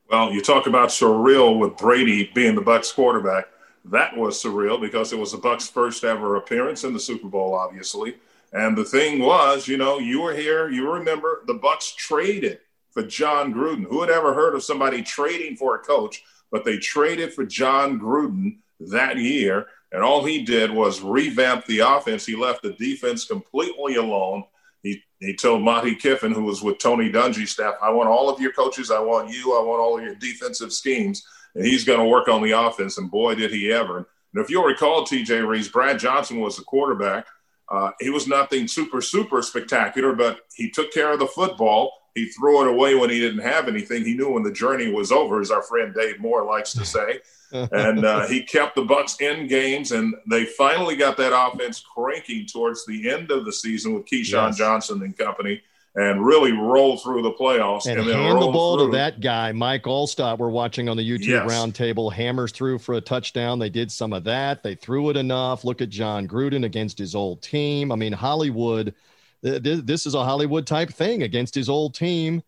Well, 0.09 0.31
you 0.31 0.41
talk 0.41 0.67
about 0.67 0.89
surreal 0.89 1.59
with 1.59 1.77
Brady 1.77 2.31
being 2.33 2.55
the 2.55 2.61
Bucs 2.61 2.93
quarterback. 2.93 3.45
That 3.85 4.15
was 4.17 4.41
surreal 4.41 4.81
because 4.81 5.13
it 5.13 5.19
was 5.19 5.31
the 5.31 5.37
Bucs' 5.37 5.71
first 5.71 6.03
ever 6.03 6.35
appearance 6.35 6.83
in 6.83 6.93
the 6.93 6.99
Super 6.99 7.27
Bowl, 7.27 7.53
obviously. 7.53 8.17
And 8.51 8.77
the 8.77 8.83
thing 8.83 9.19
was, 9.19 9.67
you 9.67 9.77
know, 9.77 9.99
you 9.99 10.21
were 10.21 10.33
here. 10.33 10.69
You 10.69 10.91
remember 10.91 11.43
the 11.45 11.53
Bucs 11.53 11.95
traded 11.95 12.59
for 12.91 13.03
Jon 13.03 13.53
Gruden. 13.53 13.85
Who 13.85 14.01
had 14.01 14.09
ever 14.09 14.33
heard 14.33 14.55
of 14.55 14.63
somebody 14.63 15.03
trading 15.03 15.55
for 15.55 15.75
a 15.75 15.79
coach? 15.79 16.23
But 16.51 16.65
they 16.65 16.77
traded 16.77 17.33
for 17.33 17.45
Jon 17.45 17.99
Gruden 17.99 18.57
that 18.79 19.17
year. 19.17 19.67
And 19.91 20.03
all 20.03 20.23
he 20.23 20.43
did 20.43 20.71
was 20.71 21.01
revamp 21.01 21.65
the 21.65 21.79
offense. 21.79 22.25
He 22.25 22.35
left 22.35 22.61
the 22.61 22.73
defense 22.73 23.25
completely 23.25 23.95
alone. 23.95 24.43
He, 24.83 25.03
he 25.19 25.35
told 25.35 25.63
Monte 25.63 25.95
Kiffin, 25.95 26.31
who 26.31 26.43
was 26.43 26.61
with 26.61 26.77
Tony 26.77 27.11
Dungy's 27.11 27.51
staff, 27.51 27.75
I 27.81 27.89
want 27.89 28.09
all 28.09 28.29
of 28.29 28.39
your 28.39 28.53
coaches. 28.53 28.91
I 28.91 28.99
want 28.99 29.29
you. 29.29 29.57
I 29.57 29.63
want 29.63 29.81
all 29.81 29.97
of 29.97 30.03
your 30.03 30.15
defensive 30.15 30.71
schemes. 30.71 31.25
And 31.55 31.65
he's 31.65 31.83
going 31.83 31.99
to 31.99 32.05
work 32.05 32.27
on 32.27 32.43
the 32.43 32.51
offense. 32.51 32.97
And 32.97 33.09
boy, 33.09 33.35
did 33.35 33.51
he 33.51 33.71
ever. 33.71 34.07
And 34.33 34.43
if 34.43 34.49
you'll 34.49 34.63
recall, 34.63 35.05
TJ 35.05 35.47
Reese, 35.47 35.69
Brad 35.69 35.99
Johnson 35.99 36.39
was 36.39 36.57
the 36.57 36.63
quarterback. 36.63 37.25
Uh, 37.67 37.91
he 37.99 38.09
was 38.09 38.27
nothing 38.27 38.67
super, 38.67 39.01
super 39.01 39.41
spectacular, 39.41 40.13
but 40.13 40.41
he 40.55 40.69
took 40.69 40.91
care 40.91 41.13
of 41.13 41.19
the 41.19 41.27
football 41.27 41.91
he 42.19 42.25
threw 42.29 42.61
it 42.61 42.67
away 42.67 42.95
when 42.95 43.09
he 43.09 43.19
didn't 43.19 43.41
have 43.41 43.67
anything. 43.67 44.03
He 44.03 44.13
knew 44.13 44.31
when 44.31 44.43
the 44.43 44.51
journey 44.51 44.91
was 44.91 45.11
over, 45.11 45.39
as 45.39 45.51
our 45.51 45.63
friend 45.63 45.93
Dave 45.93 46.19
Moore 46.19 46.45
likes 46.45 46.73
to 46.73 46.85
say. 46.85 47.19
and 47.51 48.05
uh, 48.05 48.27
he 48.27 48.43
kept 48.43 48.75
the 48.75 48.83
Bucs 48.83 49.21
in 49.21 49.47
games, 49.47 49.91
and 49.91 50.13
they 50.29 50.45
finally 50.45 50.95
got 50.95 51.17
that 51.17 51.31
offense 51.33 51.81
cranking 51.81 52.45
towards 52.45 52.85
the 52.85 53.09
end 53.09 53.31
of 53.31 53.45
the 53.45 53.53
season 53.53 53.93
with 53.93 54.05
Keyshawn 54.05 54.49
yes. 54.49 54.57
Johnson 54.57 55.01
and 55.01 55.17
company, 55.17 55.61
and 55.95 56.23
really 56.23 56.51
roll 56.51 56.97
through 56.97 57.21
the 57.21 57.31
playoffs. 57.31 57.87
And, 57.87 58.01
and 58.01 58.09
hand 58.09 58.41
the 58.41 58.47
ball 58.47 58.77
through. 58.77 58.91
to 58.91 58.97
that 58.97 59.21
guy, 59.21 59.53
Mike 59.53 59.83
Alstott. 59.83 60.37
We're 60.37 60.49
watching 60.49 60.89
on 60.89 60.97
the 60.97 61.09
YouTube 61.09 61.27
yes. 61.27 61.49
roundtable. 61.49 62.11
Hammers 62.11 62.51
through 62.51 62.79
for 62.79 62.95
a 62.95 63.01
touchdown. 63.01 63.57
They 63.59 63.69
did 63.69 63.91
some 63.91 64.11
of 64.11 64.25
that. 64.25 64.61
They 64.61 64.75
threw 64.75 65.09
it 65.09 65.17
enough. 65.17 65.63
Look 65.63 65.81
at 65.81 65.89
Jon 65.89 66.27
Gruden 66.27 66.65
against 66.65 66.99
his 66.99 67.15
old 67.15 67.41
team. 67.41 67.91
I 67.91 67.95
mean, 67.95 68.13
Hollywood– 68.13 68.93
this 69.41 70.05
is 70.05 70.15
a 70.15 70.23
Hollywood 70.23 70.67
type 70.67 70.89
thing 70.89 71.23
against 71.23 71.55
his 71.55 71.69
old 71.69 71.95
team. 71.95 72.43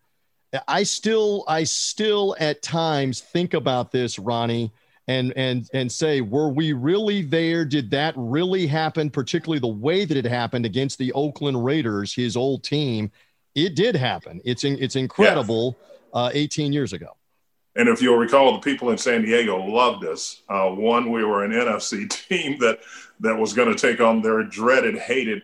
I 0.68 0.82
still, 0.82 1.44
I 1.48 1.64
still 1.64 2.36
at 2.38 2.62
times 2.62 3.20
think 3.20 3.54
about 3.54 3.90
this, 3.90 4.18
Ronnie, 4.18 4.70
and 5.08 5.32
and 5.36 5.68
and 5.72 5.90
say, 5.90 6.20
were 6.20 6.50
we 6.50 6.72
really 6.72 7.22
there? 7.22 7.64
Did 7.64 7.90
that 7.92 8.14
really 8.16 8.66
happen? 8.66 9.10
Particularly 9.10 9.60
the 9.60 9.66
way 9.66 10.04
that 10.04 10.16
it 10.16 10.26
happened 10.26 10.66
against 10.66 10.98
the 10.98 11.12
Oakland 11.12 11.64
Raiders, 11.64 12.14
his 12.14 12.36
old 12.36 12.62
team. 12.64 13.10
It 13.54 13.74
did 13.74 13.96
happen. 13.96 14.40
It's 14.44 14.64
in, 14.64 14.78
it's 14.80 14.96
incredible. 14.96 15.76
Uh, 16.14 16.30
18 16.34 16.74
years 16.74 16.92
ago. 16.92 17.16
And 17.74 17.88
if 17.88 18.02
you'll 18.02 18.18
recall, 18.18 18.52
the 18.52 18.58
people 18.58 18.90
in 18.90 18.98
San 18.98 19.22
Diego 19.22 19.64
loved 19.64 20.04
us. 20.04 20.42
Uh, 20.46 20.68
one, 20.68 21.10
we 21.10 21.24
were 21.24 21.42
an 21.42 21.52
NFC 21.52 22.06
team 22.28 22.58
that 22.58 22.80
that 23.20 23.38
was 23.38 23.54
going 23.54 23.74
to 23.74 23.78
take 23.78 24.00
on 24.00 24.20
their 24.20 24.42
dreaded, 24.42 24.98
hated 24.98 25.42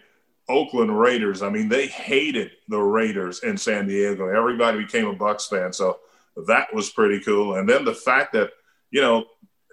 Oakland 0.49 0.99
Raiders. 0.99 1.43
I 1.43 1.51
mean, 1.51 1.69
they 1.69 1.87
hated 1.87 2.53
the 2.69 2.81
Raiders 2.81 3.41
in 3.43 3.57
San 3.57 3.87
Diego. 3.87 4.29
Everybody 4.29 4.79
became 4.79 5.07
a 5.07 5.15
Bucs 5.15 5.49
fan, 5.49 5.73
so 5.73 5.99
that 6.47 6.73
was 6.73 6.91
pretty 6.91 7.21
cool. 7.21 7.55
And 7.55 7.69
then 7.69 7.85
the 7.85 7.95
fact 7.95 8.33
that 8.33 8.51
you 8.91 9.01
know 9.01 9.27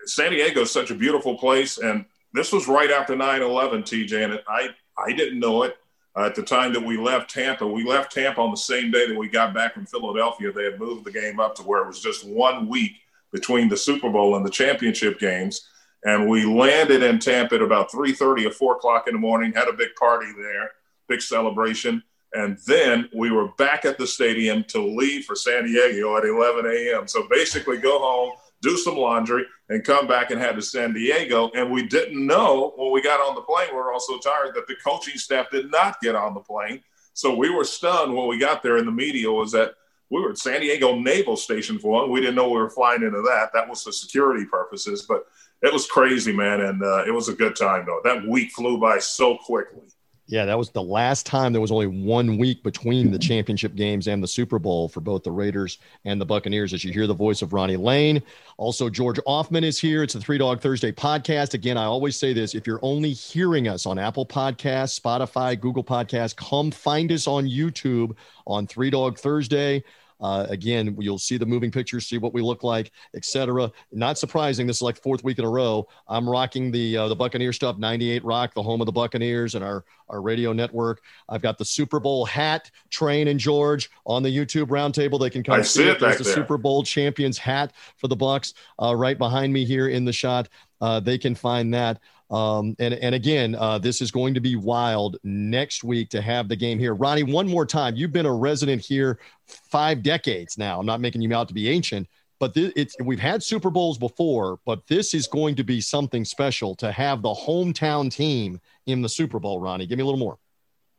San 0.06 0.32
Diego 0.32 0.62
is 0.62 0.72
such 0.72 0.92
a 0.92 0.96
beautiful 0.96 1.38
place, 1.38 1.78
and 1.78 2.06
this 2.34 2.52
was 2.52 2.68
right 2.68 2.92
after 2.92 3.16
9/11, 3.16 3.84
TJ, 3.84 4.26
and 4.26 4.42
I 4.48 4.70
I 4.98 5.14
didn't 5.14 5.40
know 5.40 5.64
it 5.64 5.78
uh, 6.16 6.26
at 6.26 6.36
the 6.36 6.44
time 6.44 6.74
that 6.74 6.84
we 6.84 6.98
left 6.98 7.30
Tampa. 7.30 7.66
We 7.66 7.88
left 7.88 8.14
Tampa 8.14 8.42
on 8.42 8.52
the 8.52 8.58
same 8.58 8.92
day 8.92 9.08
that 9.08 9.18
we 9.18 9.30
got 9.30 9.54
back 9.54 9.74
from 9.74 9.86
Philadelphia. 9.86 10.52
They 10.52 10.66
had 10.66 10.80
moved 10.80 11.06
the 11.06 11.12
game 11.12 11.40
up 11.40 11.56
to 11.56 11.64
where 11.64 11.82
it 11.82 11.88
was 11.88 12.02
just 12.02 12.28
one 12.28 12.68
week 12.68 12.94
between 13.32 13.70
the 13.70 13.78
Super 13.78 14.10
Bowl 14.10 14.36
and 14.36 14.46
the 14.46 14.50
championship 14.50 15.20
games 15.20 15.68
and 16.06 16.30
we 16.30 16.46
landed 16.46 17.04
in 17.04 17.20
Tampa 17.20 17.56
at 17.56 17.62
about 17.62 17.92
3:30 17.92 18.46
or 18.46 18.52
4 18.52 18.76
o'clock 18.78 19.08
in 19.08 19.14
the 19.14 19.20
morning. 19.20 19.52
Had 19.52 19.68
a 19.68 19.74
big 19.74 19.94
party 20.00 20.28
there, 20.38 20.72
big 21.08 21.22
celebration, 21.22 22.02
and 22.34 22.58
then 22.68 23.10
we 23.14 23.32
were 23.32 23.50
back 23.58 23.86
at 23.86 23.98
the 23.98 24.08
stadium 24.08 24.64
to 24.66 24.80
leave 24.80 25.26
for 25.26 25.36
San 25.36 25.66
Diego 25.66 26.16
at 26.18 26.26
11 26.26 26.66
a.m. 26.66 27.08
So 27.08 27.28
basically, 27.28 27.78
go 27.78 28.00
home, 28.00 28.34
do 28.62 28.78
some 28.78 28.98
laundry, 28.98 29.46
and 29.70 29.84
come 29.84 30.08
back 30.08 30.32
and 30.32 30.40
head 30.40 30.56
to 30.56 30.62
San 30.62 30.94
Diego. 30.94 31.50
And 31.56 31.72
we 31.72 31.88
didn't 31.88 32.26
know 32.26 32.74
when 32.78 32.92
we 32.92 33.02
got 33.02 33.20
on 33.20 33.36
the 33.36 33.42
plane, 33.42 33.70
we 33.72 33.78
were 33.78 33.92
all 33.92 34.00
so 34.00 34.20
tired 34.20 34.54
that 34.56 34.68
the 34.68 34.76
coaching 34.86 35.18
staff 35.18 35.50
did 35.50 35.72
not 35.72 36.00
get 36.02 36.16
on 36.16 36.34
the 36.34 36.40
plane. 36.40 36.82
So 37.14 37.34
we 37.34 37.50
were 37.50 37.64
stunned 37.64 38.14
when 38.14 38.28
we 38.28 38.38
got 38.38 38.62
there, 38.62 38.78
and 38.78 38.88
the 38.88 38.92
media 38.92 39.32
was 39.32 39.52
that 39.54 39.76
we 40.10 40.22
were 40.22 40.32
at 40.32 40.38
San 40.38 40.62
Diego 40.62 41.00
Naval 41.00 41.38
Station 41.38 41.80
for 41.80 41.92
one. 41.92 42.12
We 42.12 42.20
didn't 42.20 42.36
know 42.36 42.50
we 42.50 42.60
were 42.60 42.70
flying 42.70 43.02
into 43.02 43.22
that. 43.22 43.52
That 43.54 43.68
was 43.68 43.82
for 43.84 43.92
security 43.92 44.46
purposes, 44.46 45.04
but 45.04 45.26
it 45.62 45.74
was 45.74 45.88
crazy, 45.88 46.34
man. 46.34 46.62
And 46.62 46.84
uh, 46.84 47.06
it 47.06 47.12
was 47.12 47.30
a 47.30 47.34
good 47.34 47.56
time, 47.56 47.86
though. 47.86 48.02
That 48.04 48.28
week 48.28 48.52
flew 48.52 48.80
by 48.80 49.00
so 49.00 49.38
quickly. 49.38 49.84
Yeah, 50.28 50.46
that 50.46 50.58
was 50.58 50.72
the 50.72 50.82
last 50.82 51.28
time 51.28 51.54
there 51.54 51.62
was 51.62 51.72
only 51.72 51.86
one 51.86 52.40
week 52.40 52.64
between 52.64 53.12
the 53.12 53.20
championship 53.20 53.76
games 53.76 54.08
and 54.08 54.24
the 54.24 54.28
Super 54.28 54.58
Bowl 54.58 54.90
for 54.90 55.00
both 55.00 55.22
the 55.22 55.32
Raiders 55.32 55.78
and 56.04 56.20
the 56.20 56.26
Buccaneers. 56.26 56.74
As 56.74 56.84
you 56.84 56.92
hear 56.92 57.06
the 57.06 57.14
voice 57.14 57.44
of 57.44 57.54
Ronnie 57.54 57.78
Lane, 57.78 58.24
also 58.58 58.90
George 58.90 59.20
Ofman 59.28 59.64
is 59.64 59.78
here. 59.78 60.02
It's 60.02 60.16
the 60.16 60.20
Three 60.20 60.40
Dog 60.40 60.62
Thursday 60.62 60.92
podcast. 60.92 61.54
Again, 61.54 61.78
I 61.78 61.84
always 61.84 62.16
say 62.18 62.34
this: 62.34 62.56
if 62.56 62.66
you're 62.66 62.80
only 62.82 63.14
hearing 63.14 63.68
us 63.68 63.86
on 63.86 64.00
Apple 64.00 64.26
Podcasts, 64.26 65.00
Spotify, 65.00 65.60
Google 65.60 65.84
Podcasts, 65.84 66.36
come 66.36 66.72
find 66.72 67.12
us 67.12 67.28
on 67.28 67.46
YouTube 67.46 68.16
on 68.48 68.66
Three 68.66 68.90
Dog 68.90 69.20
Thursday. 69.20 69.84
Uh, 70.22 70.46
again, 70.50 70.96
you'll 71.00 71.20
see 71.20 71.38
the 71.38 71.46
moving 71.46 71.72
pictures, 71.72 72.08
see 72.08 72.18
what 72.18 72.34
we 72.34 72.42
look 72.42 72.64
like, 72.64 72.92
etc. 73.16 73.72
Not 73.92 74.18
surprising. 74.18 74.68
This 74.68 74.78
is 74.78 74.82
like 74.82 75.02
fourth 75.02 75.24
week 75.24 75.40
in 75.40 75.46
a 75.46 75.50
row. 75.50 75.88
I'm 76.08 76.30
rocking 76.30 76.72
the 76.72 76.98
uh, 76.98 77.08
the 77.08 77.16
Buccaneer 77.16 77.54
stuff, 77.54 77.78
98 77.78 78.24
Rock, 78.24 78.54
the 78.54 78.64
home 78.64 78.82
of 78.82 78.86
the 78.86 78.92
Buccaneers, 78.92 79.56
and 79.56 79.64
our 79.64 79.84
our 80.10 80.22
radio 80.22 80.54
network. 80.54 81.02
I've 81.30 81.42
got 81.42 81.58
the 81.58 81.66
Super 81.66 82.00
Bowl 82.00 82.26
hat, 82.26 82.70
Train 82.90 83.28
and 83.28 83.40
George 83.40 83.90
on 84.06 84.24
the 84.24 84.36
YouTube 84.36 84.68
roundtable. 84.68 85.20
They 85.20 85.30
can 85.30 85.44
come 85.44 85.60
I 85.60 85.62
see, 85.64 85.84
see 85.84 85.90
it. 85.90 86.00
There's 86.00 86.18
the 86.18 86.24
there. 86.24 86.34
Super 86.34 86.58
Bowl 86.58 86.84
champions 86.84 87.38
hat 87.38 87.74
for 87.98 88.08
the 88.08 88.18
Bucs 88.18 88.54
uh, 88.82 88.96
right 88.96 89.18
behind 89.18 89.52
me 89.52 89.66
here 89.66 89.88
in 89.90 90.06
the 90.06 90.14
shot. 90.14 90.50
Uh, 90.82 91.00
they 91.00 91.18
can 91.18 91.36
find 91.36 91.74
that. 91.74 92.00
Um, 92.32 92.76
and, 92.80 92.94
and 92.96 93.14
again, 93.14 93.56
uh, 93.56 93.78
this 93.78 94.02
is 94.02 94.12
going 94.12 94.34
to 94.34 94.40
be 94.40 94.56
wild 94.56 95.18
next 95.24 95.84
week 95.84 96.10
to 96.10 96.22
have 96.22 96.50
the 96.50 96.56
game 96.56 96.80
here. 96.80 96.96
Ronnie, 96.96 97.24
one 97.24 97.48
more 97.48 97.66
time. 97.66 97.96
You've 97.96 98.12
been 98.12 98.26
a 98.26 98.34
resident 98.34 98.82
here 98.82 99.20
five 99.46 100.02
decades 100.02 100.58
now. 100.58 100.80
I'm 100.80 100.86
not 100.86 101.02
making 101.02 101.22
you 101.22 101.34
out 101.36 101.48
to 101.50 101.54
be 101.54 101.70
ancient, 101.70 102.08
but 102.40 102.54
this, 102.54 102.74
it's 102.76 102.96
we've 103.00 103.20
had 103.20 103.44
Super 103.44 103.70
Bowls 103.70 103.98
before, 103.98 104.60
but 104.66 104.86
this 104.88 105.14
is 105.14 105.28
going 105.28 105.56
to 105.56 105.64
be 105.64 105.80
something 105.80 106.26
special 106.26 106.76
to 106.76 106.92
have 106.92 107.22
the 107.22 107.34
hometown 107.34 108.12
team 108.12 108.60
in 108.88 109.02
the 109.02 109.10
Super 109.10 109.40
Bowl. 109.40 109.60
Ronnie, 109.60 109.86
give 109.86 109.98
me 109.98 110.04
a 110.04 110.06
little 110.06 110.20
more. 110.20 110.40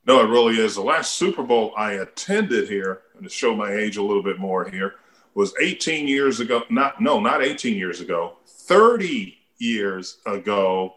No, 0.06 0.20
it 0.20 0.28
really 0.28 0.56
is. 0.60 0.76
The 0.76 0.82
last 0.82 1.16
Super 1.16 1.42
Bowl 1.42 1.72
I 1.76 1.94
attended 1.94 2.68
here, 2.68 3.02
and 3.16 3.24
to 3.24 3.28
show 3.28 3.56
my 3.56 3.72
age 3.72 3.96
a 3.96 4.02
little 4.02 4.22
bit 4.22 4.38
more 4.38 4.68
here, 4.68 4.94
was 5.34 5.52
18 5.60 6.06
years 6.06 6.38
ago. 6.38 6.62
Not 6.70 7.00
no, 7.00 7.18
not 7.18 7.42
18 7.42 7.76
years 7.76 8.00
ago. 8.00 8.36
30 8.46 9.36
years 9.58 10.18
ago 10.24 10.95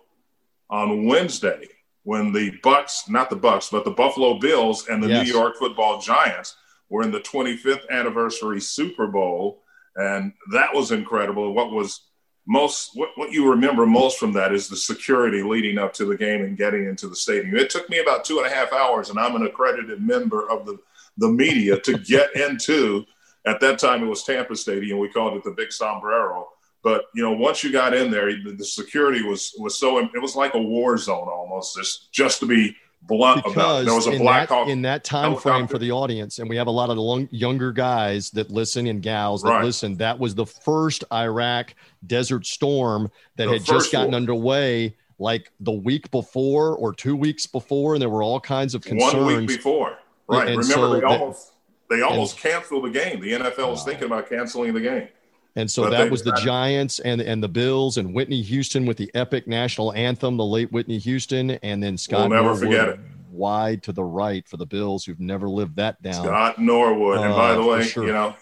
on 0.70 1.06
Wednesday 1.06 1.68
when 2.04 2.32
the 2.32 2.52
Bucs, 2.64 3.10
not 3.10 3.30
the 3.30 3.36
Bucs, 3.36 3.72
but 3.72 3.86
the 3.86 3.92
Buffalo 3.92 4.40
Bills 4.40 4.88
and 4.88 5.02
the 5.02 5.10
yes. 5.10 5.26
New 5.26 5.34
York 5.34 5.58
Football 5.58 6.00
Giants 6.00 6.56
were 6.90 7.04
in 7.04 7.12
the 7.12 7.20
25th 7.20 7.88
anniversary 7.90 8.60
Super 8.60 9.08
Bowl, 9.08 9.64
and 9.96 10.34
that 10.52 10.74
was 10.74 10.92
incredible. 10.92 11.54
What 11.54 11.72
was 11.72 12.02
most 12.48 12.92
what, 12.96 13.10
what 13.16 13.32
you 13.32 13.48
remember 13.50 13.86
most 13.86 14.18
from 14.18 14.34
that 14.34 14.52
is 14.54 14.68
the 14.68 14.76
security 14.76 15.44
leading 15.44 15.78
up 15.78 15.94
to 15.94 16.06
the 16.06 16.18
game 16.18 16.42
and 16.44 16.58
getting 16.58 16.86
into 16.86 17.08
the 17.08 17.16
stadium. 17.16 17.56
It 17.56 17.70
took 17.70 17.90
me 17.90 18.00
about 18.00 18.26
two 18.26 18.40
and 18.40 18.48
a 18.48 18.54
half 18.54 18.74
hours, 18.74 19.10
and 19.10 19.20
I'm 19.20 19.36
an 19.36 19.46
accredited 19.46 20.02
member 20.02 20.50
of 20.50 20.66
the 20.66 20.78
the 21.18 21.30
media 21.30 21.80
to 21.82 21.98
get 21.98 22.36
into. 22.36 23.06
At 23.46 23.62
that 23.62 23.80
time, 23.80 24.04
it 24.04 24.08
was 24.08 24.24
Tampa 24.24 24.56
Stadium. 24.56 25.00
We 25.00 25.10
called 25.10 25.38
it 25.38 25.44
the 25.44 25.52
Big 25.52 25.72
Sombrero 25.72 26.50
but 26.84 27.06
you 27.14 27.24
know, 27.24 27.32
once 27.32 27.64
you 27.64 27.72
got 27.72 27.94
in 27.94 28.10
there, 28.10 28.32
the, 28.32 28.52
the 28.58 28.66
security 28.66 29.24
was 29.24 29.54
was 29.58 29.78
so 29.78 30.00
it 30.00 30.22
was 30.22 30.36
like 30.36 30.54
a 30.54 30.62
war 30.62 30.98
zone 30.98 31.28
almost. 31.28 31.76
Just 31.76 32.12
just 32.12 32.40
to 32.40 32.46
be 32.46 32.76
blunt 33.02 33.38
because 33.38 33.54
about 33.54 33.82
it. 33.82 33.86
there 33.86 33.96
was 33.96 34.08
a 34.08 34.18
black 34.18 34.50
that, 34.50 34.56
Hawk, 34.56 34.68
in 34.70 34.82
that 34.84 35.04
time 35.04 35.36
frame 35.36 35.68
for 35.68 35.78
the 35.78 35.92
audience, 35.92 36.40
and 36.40 36.50
we 36.50 36.56
have 36.56 36.68
a 36.68 36.72
lot 36.72 36.90
of 36.90 36.98
long, 36.98 37.28
younger 37.32 37.72
guys 37.72 38.30
that 38.32 38.50
listen 38.50 38.88
and 38.88 39.02
gals 39.02 39.42
that 39.44 39.50
right. 39.50 39.64
listen. 39.64 39.96
That 39.98 40.18
was 40.18 40.36
the 40.36 40.46
first 40.46 41.04
Iraq 41.12 41.76
Desert 42.08 42.46
Storm 42.46 43.12
that 43.36 43.46
the 43.46 43.54
had 43.54 43.66
just 43.66 43.92
gotten 43.92 44.14
underway 44.14 44.96
like 45.18 45.52
the 45.60 45.72
week 45.72 46.10
before 46.12 46.76
or 46.76 46.94
two 46.94 47.16
weeks 47.16 47.46
before, 47.46 47.96
and 47.96 48.02
there 48.02 48.10
were 48.10 48.24
all 48.24 48.40
kinds 48.40 48.74
of 48.74 48.84
concerns. 48.84 49.14
One 49.14 49.38
week 49.38 49.48
before, 49.48 49.98
right? 50.28 50.48
And 50.48 50.58
Remember, 50.60 50.64
so 50.64 50.94
they 50.94 51.04
almost 51.04 51.52
they 51.90 52.02
almost 52.02 52.34
and, 52.36 52.54
canceled 52.54 52.86
the 52.86 52.92
game. 52.92 53.20
The 53.20 53.34
NFL 53.34 53.72
was 53.72 53.84
thinking 53.84 54.06
about 54.06 54.30
canceling 54.30 54.74
the 54.74 54.82
game. 54.82 55.10
And 55.56 55.70
so 55.70 55.84
but 55.84 55.92
that 55.92 56.12
was 56.12 56.24
the 56.24 56.34
Giants 56.34 57.00
and 57.00 57.22
and 57.22 57.44
the 57.44 57.48
Bills 57.48 57.98
and 57.98 58.14
Whitney 58.14 58.42
Houston 58.42 58.86
with 58.86 58.98
the 58.98 59.12
epic 59.14 59.48
national 59.48 59.94
anthem, 59.94 60.38
the 60.38 60.46
late 60.46 60.72
Whitney 60.72 61.00
Houston, 61.00 61.52
and 61.52 61.82
then 61.82 61.98
Scott. 61.98 62.30
We'll 62.30 62.42
never 62.42 62.44
Norwood 62.44 62.60
forget 62.60 62.90
it. 62.90 63.00
Wide 63.32 63.84
to 63.84 63.92
the 63.92 64.04
right 64.04 64.48
for 64.48 64.58
the 64.58 64.66
Bills, 64.66 65.06
who've 65.06 65.20
never 65.20 65.50
lived 65.50 65.76
that 65.78 66.02
down. 66.02 66.26
Scott 66.26 66.60
Norwood, 66.60 67.20
and 67.20 67.34
by 67.34 67.54
the 67.54 67.62
uh, 67.62 67.68
way, 67.68 67.84
sure. 67.84 68.06
you 68.06 68.14
know, 68.14 68.36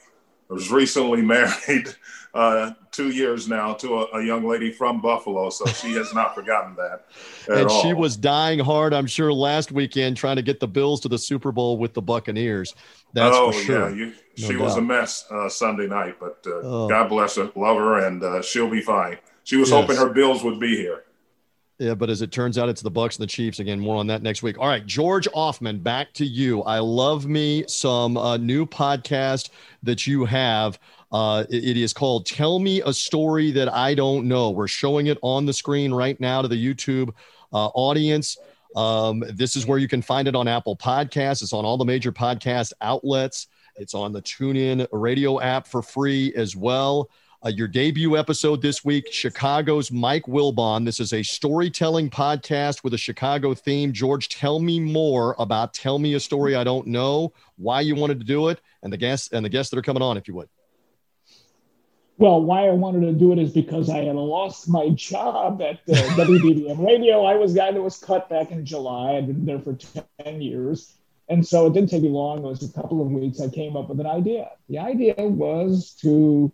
I 0.50 0.54
was 0.54 0.72
recently 0.72 1.22
married 1.24 1.96
uh, 2.38 2.74
two 2.92 3.10
years 3.10 3.48
now 3.48 3.74
to 3.74 3.96
a, 3.96 4.20
a, 4.20 4.24
young 4.24 4.48
lady 4.48 4.72
from 4.72 5.02
Buffalo, 5.02 5.50
so 5.50 5.66
she 5.66 5.94
has 5.94 6.14
not 6.14 6.36
forgotten 6.36 6.76
that. 6.76 7.06
and 7.50 7.68
all. 7.68 7.82
she 7.82 7.94
was 7.94 8.16
dying 8.16 8.60
hard, 8.60 8.94
I'm 8.94 9.08
sure, 9.08 9.34
last 9.34 9.72
weekend 9.72 10.18
trying 10.18 10.36
to 10.36 10.44
get 10.44 10.60
the 10.60 10.68
Bills 10.68 11.00
to 11.02 11.10
the 11.10 11.18
Super 11.18 11.52
Bowl 11.52 11.80
with 11.80 11.96
the 11.96 12.02
Buccaneers. 12.02 12.76
That's 13.14 13.36
oh, 13.36 13.52
for 13.52 13.60
sure. 13.60 13.90
Yeah, 13.90 13.96
you, 13.96 14.06
no 14.06 14.14
she 14.36 14.54
doubt. 14.54 14.62
was 14.62 14.76
a 14.76 14.82
mess 14.82 15.26
uh, 15.32 15.50
Sunday 15.50 15.88
night, 15.88 16.18
but 16.20 16.38
uh, 16.46 16.62
oh. 16.62 16.88
God 16.88 17.10
bless 17.10 17.38
her, 17.38 17.52
love 17.56 17.78
her, 17.78 18.06
and 18.06 18.24
uh, 18.24 18.44
she'll 18.44 18.70
be 18.70 18.82
fine. 18.82 19.18
She 19.44 19.58
was 19.58 19.72
yes. 19.72 19.82
hoping 19.82 19.98
her 19.98 20.14
Bills 20.14 20.44
would 20.44 20.60
be 20.60 20.76
here. 20.76 21.06
Yeah, 21.80 21.94
but 21.94 22.10
as 22.10 22.24
it 22.24 22.32
turns 22.32 22.58
out, 22.58 22.70
it's 22.70 22.82
the 22.82 22.90
Bucs 22.90 23.20
and 23.20 23.24
the 23.24 23.28
Chiefs 23.28 23.60
again. 23.60 23.80
More 23.80 23.98
on 23.98 24.08
that 24.08 24.24
next 24.24 24.42
week. 24.42 24.58
All 24.58 24.68
right, 24.68 24.84
George 24.84 25.28
Ofman, 25.36 25.84
back 25.84 26.12
to 26.14 26.26
you. 26.26 26.64
I 26.64 26.80
love 26.80 27.28
me 27.28 27.66
some 27.68 28.18
uh, 28.18 28.38
new 28.38 28.66
podcast 28.66 29.50
that 29.84 30.08
you 30.08 30.26
have. 30.26 30.80
Uh, 31.12 31.46
it, 31.52 31.64
it 31.64 31.78
is 31.78 31.94
called 31.94 32.26
"Tell 32.26 32.58
Me 32.58 32.82
a 32.82 32.92
Story 32.92 33.52
That 33.52 33.72
I 33.72 33.94
Don't 33.94 34.28
Know." 34.28 34.50
We're 34.50 34.68
showing 34.68 35.06
it 35.06 35.20
on 35.22 35.46
the 35.46 35.54
screen 35.54 35.94
right 35.94 36.20
now 36.20 36.42
to 36.42 36.48
the 36.48 36.56
YouTube 36.56 37.10
uh, 37.54 37.68
audience. 37.68 38.38
Um, 38.76 39.24
this 39.30 39.56
is 39.56 39.68
where 39.68 39.78
you 39.78 39.88
can 39.88 40.02
find 40.02 40.28
it 40.28 40.36
on 40.36 40.48
Apple 40.48 40.76
Podcasts. 40.76 41.44
It's 41.44 41.54
on 41.54 41.64
all 41.64 41.78
the 41.78 41.86
major 41.86 42.12
podcast 42.12 42.74
outlets. 42.82 43.48
It's 43.76 43.94
on 43.94 44.14
the 44.14 44.22
TuneIn 44.24 44.88
radio 44.92 45.40
app 45.40 45.68
for 45.68 45.84
free 45.84 46.34
as 46.36 46.56
well. 46.56 47.12
Uh, 47.48 47.50
your 47.50 47.68
debut 47.70 48.18
episode 48.18 48.62
this 48.62 48.84
week, 48.84 49.08
Chicago's 49.10 49.90
Mike 49.90 50.26
Wilbon. 50.26 50.84
This 50.84 51.00
is 51.00 51.14
a 51.14 51.24
storytelling 51.24 52.10
podcast 52.10 52.84
with 52.84 52.94
a 52.94 52.98
Chicago 52.98 53.54
theme. 53.54 53.94
George, 53.94 54.28
tell 54.28 54.60
me 54.60 54.82
more 54.82 55.34
about 55.40 55.74
Tell 55.74 55.98
Me 55.98 56.16
a 56.16 56.20
Story 56.20 56.58
I 56.58 56.66
Don't 56.66 56.88
Know, 56.88 57.32
why 57.56 57.80
you 57.80 57.96
wanted 57.96 58.20
to 58.20 58.26
do 58.26 58.50
it, 58.50 58.60
and 58.84 58.92
the 58.92 58.98
guests 58.98 59.32
and 59.32 59.46
the 59.46 59.50
guests 59.50 59.70
that 59.70 59.80
are 59.80 59.82
coming 59.82 60.04
on, 60.04 60.18
if 60.18 60.28
you 60.28 60.34
would. 60.34 60.50
Well, 62.18 62.42
why 62.42 62.68
I 62.68 62.72
wanted 62.72 63.06
to 63.06 63.14
do 63.14 63.32
it 63.32 63.40
is 63.40 63.54
because 63.54 63.90
I 63.90 64.00
had 64.00 64.18
lost 64.18 64.68
my 64.68 64.90
job 64.90 65.62
at 65.62 65.80
uh, 65.88 65.94
WBBM 66.18 66.86
Radio. 66.86 67.24
I 67.24 67.36
was 67.36 67.54
guy 67.54 67.72
that 67.72 67.82
was 67.82 67.98
cut 67.98 68.28
back 68.28 68.52
in 68.52 68.66
July. 68.66 69.14
I'd 69.14 69.28
been 69.28 69.46
there 69.46 69.62
for 69.62 69.78
10 70.22 70.42
years. 70.42 70.96
And 71.30 71.48
so 71.48 71.66
it 71.68 71.74
didn't 71.74 71.92
take 71.92 72.04
me 72.04 72.10
long. 72.10 72.40
It 72.40 72.42
was 72.42 72.70
a 72.70 72.74
couple 72.74 73.02
of 73.02 73.10
weeks. 73.10 73.40
I 73.40 73.48
came 73.48 73.78
up 73.78 73.88
with 73.88 74.02
an 74.02 74.06
idea. 74.06 74.50
The 74.68 74.80
idea 74.80 75.16
was 75.18 75.96
to 76.02 76.52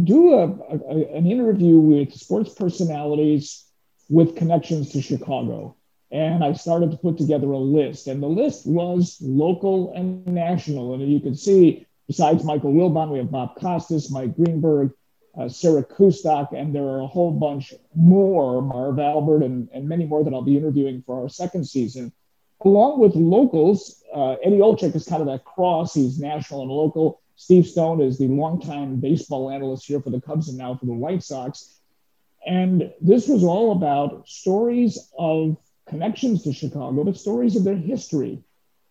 do 0.00 0.34
a, 0.34 0.44
a, 0.44 1.16
an 1.16 1.26
interview 1.26 1.78
with 1.78 2.14
sports 2.14 2.54
personalities 2.54 3.66
with 4.08 4.36
connections 4.36 4.90
to 4.92 5.02
Chicago. 5.02 5.76
And 6.10 6.44
I 6.44 6.52
started 6.52 6.90
to 6.90 6.98
put 6.98 7.16
together 7.16 7.50
a 7.52 7.58
list, 7.58 8.06
and 8.06 8.22
the 8.22 8.28
list 8.28 8.66
was 8.66 9.16
local 9.22 9.94
and 9.94 10.26
national. 10.26 10.92
And 10.92 11.10
you 11.10 11.20
can 11.20 11.34
see, 11.34 11.86
besides 12.06 12.44
Michael 12.44 12.74
Wilbon, 12.74 13.10
we 13.10 13.18
have 13.18 13.30
Bob 13.30 13.56
Costas, 13.56 14.10
Mike 14.10 14.36
Greenberg, 14.36 14.92
uh, 15.38 15.48
Sarah 15.48 15.82
Kustok, 15.82 16.52
and 16.52 16.74
there 16.74 16.84
are 16.84 17.00
a 17.00 17.06
whole 17.06 17.30
bunch 17.30 17.72
more, 17.94 18.60
Marv 18.60 18.98
Albert, 18.98 19.42
and, 19.42 19.70
and 19.72 19.88
many 19.88 20.04
more 20.04 20.22
that 20.22 20.34
I'll 20.34 20.42
be 20.42 20.58
interviewing 20.58 21.02
for 21.06 21.22
our 21.22 21.30
second 21.30 21.66
season. 21.66 22.12
Along 22.62 23.00
with 23.00 23.14
locals, 23.14 24.04
uh, 24.14 24.36
Eddie 24.44 24.58
Olczyk 24.58 24.94
is 24.94 25.06
kind 25.06 25.22
of 25.22 25.28
that 25.28 25.44
cross. 25.46 25.94
He's 25.94 26.18
national 26.18 26.62
and 26.62 26.70
local. 26.70 27.21
Steve 27.36 27.66
Stone 27.66 28.00
is 28.00 28.18
the 28.18 28.28
longtime 28.28 28.96
baseball 28.96 29.50
analyst 29.50 29.86
here 29.86 30.00
for 30.00 30.10
the 30.10 30.20
Cubs 30.20 30.48
and 30.48 30.58
now 30.58 30.74
for 30.74 30.86
the 30.86 30.92
White 30.92 31.22
Sox. 31.22 31.80
And 32.46 32.92
this 33.00 33.28
was 33.28 33.44
all 33.44 33.72
about 33.72 34.28
stories 34.28 35.10
of 35.18 35.56
connections 35.88 36.42
to 36.44 36.52
Chicago, 36.52 37.04
but 37.04 37.16
stories 37.16 37.56
of 37.56 37.64
their 37.64 37.76
history. 37.76 38.42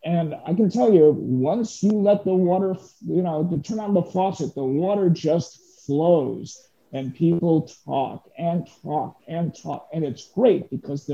And 0.03 0.35
I 0.45 0.53
can 0.53 0.69
tell 0.69 0.91
you, 0.93 1.11
once 1.11 1.83
you 1.83 1.91
let 1.91 2.23
the 2.23 2.33
water, 2.33 2.75
you 3.05 3.21
know, 3.21 3.47
to 3.47 3.61
turn 3.61 3.79
on 3.79 3.93
the 3.93 4.01
faucet, 4.01 4.55
the 4.55 4.63
water 4.63 5.09
just 5.09 5.59
flows 5.85 6.67
and 6.93 7.15
people 7.15 7.69
talk 7.85 8.29
and 8.37 8.67
talk 8.83 9.17
and 9.27 9.55
talk. 9.55 9.87
And 9.93 10.03
it's 10.03 10.27
great 10.29 10.69
because 10.69 11.09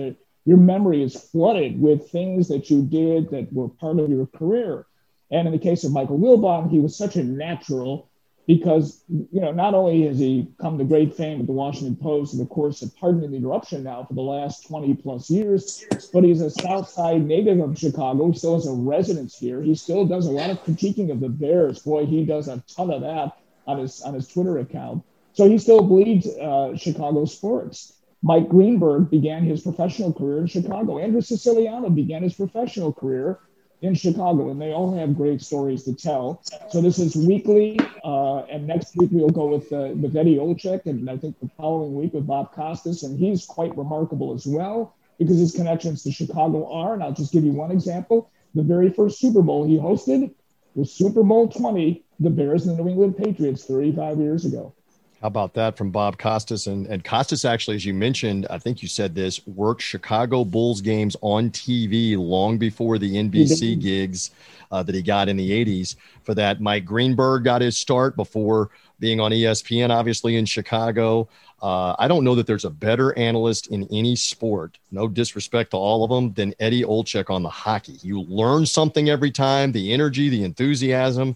your 0.46 0.58
memory 0.58 1.04
is 1.04 1.20
flooded 1.20 1.80
with 1.80 2.10
things 2.10 2.48
that 2.48 2.70
you 2.70 2.82
did 2.82 3.30
that 3.32 3.52
were 3.52 3.70
part 3.70 4.00
of 4.00 4.10
your 4.10 4.26
career. 4.28 4.86
And 5.32 5.48
in 5.48 5.52
the 5.52 5.60
case 5.60 5.84
of 5.84 5.92
Michael 5.92 6.20
Wilbon, 6.20 6.70
he 6.70 6.80
was 6.80 6.96
such 6.98 7.16
a 7.16 7.24
natural 7.24 8.10
because 8.48 9.04
you 9.10 9.42
know 9.42 9.52
not 9.52 9.74
only 9.74 10.04
has 10.04 10.18
he 10.18 10.48
come 10.60 10.78
to 10.78 10.86
great 10.86 11.14
fame 11.14 11.42
at 11.42 11.48
the 11.48 11.52
Washington 11.52 11.98
Post 11.98 12.34
and 12.34 12.42
of 12.42 12.50
course, 12.50 12.82
of 12.82 12.96
pardon 12.96 13.30
the 13.30 13.38
interruption 13.38 13.84
now 13.84 14.06
for 14.06 14.14
the 14.14 14.22
last 14.22 14.66
20 14.68 14.94
plus 14.96 15.30
years, 15.30 15.84
but 16.14 16.24
he's 16.24 16.42
a 16.42 16.50
South 16.50 16.90
Side 16.90 17.26
native 17.26 17.60
of 17.60 17.78
Chicago. 17.78 18.32
He 18.32 18.38
still 18.38 18.56
has 18.56 18.66
a 18.66 18.72
residence 18.72 19.38
here. 19.38 19.62
He 19.62 19.76
still 19.76 20.06
does 20.06 20.26
a 20.28 20.32
lot 20.32 20.50
of 20.50 20.64
critiquing 20.64 21.12
of 21.12 21.20
the 21.20 21.30
Bears. 21.30 21.80
Boy, 21.80 22.06
he 22.06 22.26
does 22.26 22.48
a 22.48 22.64
ton 22.74 22.90
of 22.90 23.02
that 23.02 23.38
on 23.68 23.80
his 23.80 24.02
on 24.02 24.14
his 24.14 24.30
Twitter 24.30 24.60
account. 24.60 25.04
So 25.34 25.48
he 25.48 25.58
still 25.58 25.84
bleeds 25.84 26.26
uh, 26.28 26.76
Chicago 26.78 27.26
sports. 27.26 27.94
Mike 28.24 28.50
Greenberg 28.50 29.12
began 29.12 29.44
his 29.44 29.62
professional 29.62 30.12
career 30.12 30.40
in 30.40 30.48
Chicago. 30.48 30.98
Andrew 30.98 31.22
Siciliano 31.22 31.90
began 31.90 32.24
his 32.24 32.34
professional 32.34 32.92
career 32.92 33.40
in 33.82 33.94
Chicago, 33.94 34.50
and 34.50 34.62
they 34.62 34.74
all 34.74 34.94
have 34.96 35.16
great 35.16 35.42
stories 35.42 35.84
to 35.84 35.94
tell. 35.94 36.42
So 36.70 36.82
this 36.82 36.98
is 36.98 37.16
weekly, 37.16 37.80
uh, 38.04 38.40
and 38.46 38.66
next 38.66 38.96
week 38.96 39.10
we'll 39.12 39.30
go 39.30 39.48
with 39.48 39.72
uh, 39.72 39.90
with 39.96 40.16
Eddie 40.16 40.38
Olczyk, 40.38 40.86
and 40.86 41.10
I 41.10 41.18
think 41.18 41.40
the 41.40 41.50
following 41.58 41.94
week 41.94 42.14
with 42.14 42.26
Bob 42.26 42.54
Costas, 42.54 43.04
and 43.04 43.20
he's 43.20 43.46
quite 43.46 43.76
remarkable 43.78 44.34
as 44.34 44.46
well 44.46 44.96
because 45.20 45.38
his 45.38 45.52
connections 45.52 46.04
to 46.04 46.12
Chicago 46.12 46.72
are. 46.72 46.94
And 46.94 47.04
I'll 47.04 47.14
just 47.14 47.34
give 47.34 47.44
you 47.44 47.52
one 47.52 47.72
example: 47.72 48.32
the 48.56 48.64
very 48.64 48.90
first 48.90 49.20
Super 49.20 49.42
Bowl 49.42 49.68
he 49.68 49.78
hosted 49.78 50.34
was 50.74 50.92
Super 50.92 51.24
Bowl 51.24 51.48
20, 51.48 52.04
the 52.20 52.30
Bears 52.30 52.68
and 52.68 52.78
the 52.78 52.84
New 52.84 52.90
England 52.92 53.18
Patriots, 53.18 53.66
35 53.66 54.20
years 54.20 54.46
ago. 54.46 54.74
How 55.22 55.28
about 55.28 55.56
that 55.56 55.76
from 55.76 55.90
Bob 55.90 56.20
Costas? 56.20 56.68
And, 56.68 56.86
and 56.86 57.04
Costas, 57.04 57.44
actually, 57.44 57.76
as 57.76 57.86
you 57.86 57.94
mentioned, 57.94 58.46
I 58.52 58.60
think 58.60 58.84
you 58.84 58.88
said 58.88 59.16
this, 59.16 59.46
worked 59.48 59.82
Chicago 59.82 60.46
Bulls 60.46 60.80
games 60.80 61.16
on 61.22 61.50
TV 61.50 62.16
long 62.16 62.60
before 62.60 63.00
the 63.00 63.16
NBC 63.16 63.80
gigs 63.82 64.30
uh, 64.72 64.84
that 64.84 64.94
he 64.94 65.02
got 65.02 65.28
in 65.28 65.36
the 65.36 65.66
80s. 65.66 65.96
For 66.22 66.36
that, 66.36 66.62
Mike 66.62 66.86
Greenberg 66.86 67.46
got 67.46 67.62
his 67.62 67.80
start 67.80 68.16
before 68.16 68.70
being 69.00 69.20
on 69.20 69.32
ESPN, 69.32 69.90
obviously 69.90 70.36
in 70.36 70.46
Chicago. 70.46 71.28
Uh, 71.64 71.96
I 71.98 72.08
don't 72.08 72.24
know 72.24 72.36
that 72.36 72.46
there's 72.46 72.66
a 72.66 72.70
better 72.70 73.18
analyst 73.18 73.68
in 73.68 73.88
any 73.92 74.16
sport, 74.16 74.78
no 74.92 75.08
disrespect 75.08 75.72
to 75.72 75.78
all 75.78 76.04
of 76.04 76.12
them, 76.12 76.34
than 76.34 76.54
Eddie 76.60 76.84
Olczyk 76.84 77.32
on 77.32 77.42
the 77.42 77.50
hockey. 77.50 77.98
You 78.04 78.22
learn 78.22 78.68
something 78.68 79.10
every 79.10 79.32
time, 79.32 79.72
the 79.72 79.94
energy, 79.94 80.30
the 80.30 80.44
enthusiasm 80.44 81.36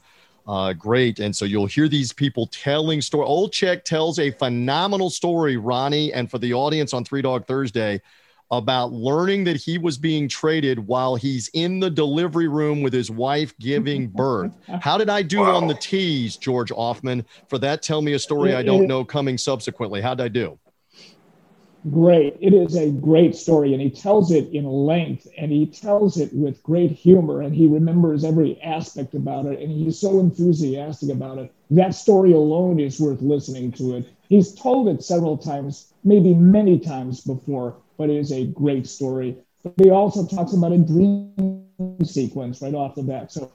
uh, 0.52 0.74
great. 0.74 1.20
And 1.20 1.34
so 1.34 1.46
you'll 1.46 1.66
hear 1.66 1.88
these 1.88 2.12
people 2.12 2.46
telling 2.48 3.00
story. 3.00 3.26
Olczyk 3.26 3.86
tells 3.86 4.20
a 4.20 4.32
phenomenal 4.32 5.10
story, 5.10 5.56
Ronnie, 5.56 6.12
and 6.12 6.30
for 6.30 6.40
the 6.40 6.54
audience 6.54 6.94
on 6.94 7.06
Three 7.06 7.22
Dog 7.22 7.48
Thursday 7.48 8.02
about 8.52 8.92
learning 8.92 9.46
that 9.46 9.56
he 9.56 9.78
was 9.78 9.98
being 9.98 10.28
traded 10.28 10.78
while 10.78 11.16
he's 11.16 11.50
in 11.54 11.80
the 11.80 11.90
delivery 11.90 12.50
room 12.50 12.82
with 12.82 12.92
his 12.92 13.10
wife 13.10 13.58
giving 13.60 14.08
birth. 14.14 14.52
How 14.82 14.98
did 14.98 15.10
I 15.10 15.22
do 15.22 15.40
wow. 15.40 15.56
on 15.56 15.68
the 15.68 15.74
tease, 15.74 16.36
George 16.36 16.72
Ofman? 16.72 17.24
For 17.48 17.58
that, 17.60 17.82
tell 17.82 18.02
me 18.02 18.12
a 18.12 18.20
story 18.20 18.54
I 18.54 18.62
don't 18.62 18.88
know 18.88 19.06
coming 19.06 19.38
subsequently. 19.38 20.02
How 20.02 20.16
did 20.16 20.26
I 20.26 20.28
do? 20.28 20.60
Great. 21.90 22.38
It 22.40 22.54
is 22.54 22.76
a 22.76 22.92
great 22.92 23.36
story, 23.36 23.74
and 23.74 23.82
he 23.82 23.90
tells 23.90 24.32
it 24.32 24.50
in 24.54 24.66
length, 24.66 25.28
and 25.38 25.52
he 25.52 25.66
tells 25.66 26.18
it 26.18 26.32
with 26.34 26.62
great 26.64 26.92
humor, 26.92 27.42
and 27.42 27.56
he 27.56 27.68
remembers 27.68 28.24
every 28.24 28.62
aspect 28.62 29.16
about 29.16 29.46
it, 29.46 29.60
and 29.60 29.72
he's 29.72 30.00
so 30.00 30.20
enthusiastic 30.20 31.10
about 31.10 31.40
it. 31.40 31.52
That 31.72 31.96
story 31.96 32.34
alone 32.34 32.80
is 32.80 33.00
worth 33.00 33.22
listening 33.22 33.72
to 33.74 33.96
it. 33.96 34.10
He's 34.30 34.54
told 34.54 34.88
it 34.90 35.04
several 35.04 35.38
times, 35.38 35.94
maybe 36.04 36.34
many 36.34 36.80
times 36.80 37.22
before, 37.22 37.76
but 37.98 38.10
it 38.10 38.18
is 38.18 38.32
a 38.32 38.46
great 38.48 38.88
story. 38.88 39.38
But 39.64 39.74
he 39.78 39.90
also 39.90 40.26
talks 40.26 40.54
about 40.54 40.72
a 40.72 40.78
dream 40.78 41.66
sequence 42.04 42.62
right 42.62 42.74
off 42.74 42.96
the 42.96 43.04
bat. 43.04 43.32
So 43.32 43.52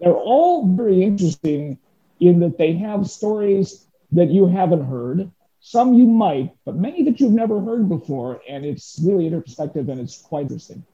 they're 0.00 0.12
all 0.12 0.66
very 0.66 1.02
interesting 1.02 1.78
in 2.20 2.40
that 2.40 2.58
they 2.58 2.72
have 2.74 3.08
stories 3.08 3.86
that 4.12 4.30
you 4.30 4.46
haven't 4.46 4.84
heard 4.84 5.30
some 5.60 5.94
you 5.94 6.06
might, 6.06 6.52
but 6.64 6.76
many 6.76 7.04
that 7.04 7.20
you've 7.20 7.32
never 7.32 7.60
heard 7.60 7.88
before. 7.88 8.40
And 8.48 8.64
it's 8.64 8.98
really 9.02 9.26
introspective 9.26 9.88
and 9.88 10.00
it's 10.00 10.18
quite 10.18 10.42
interesting. 10.42 10.84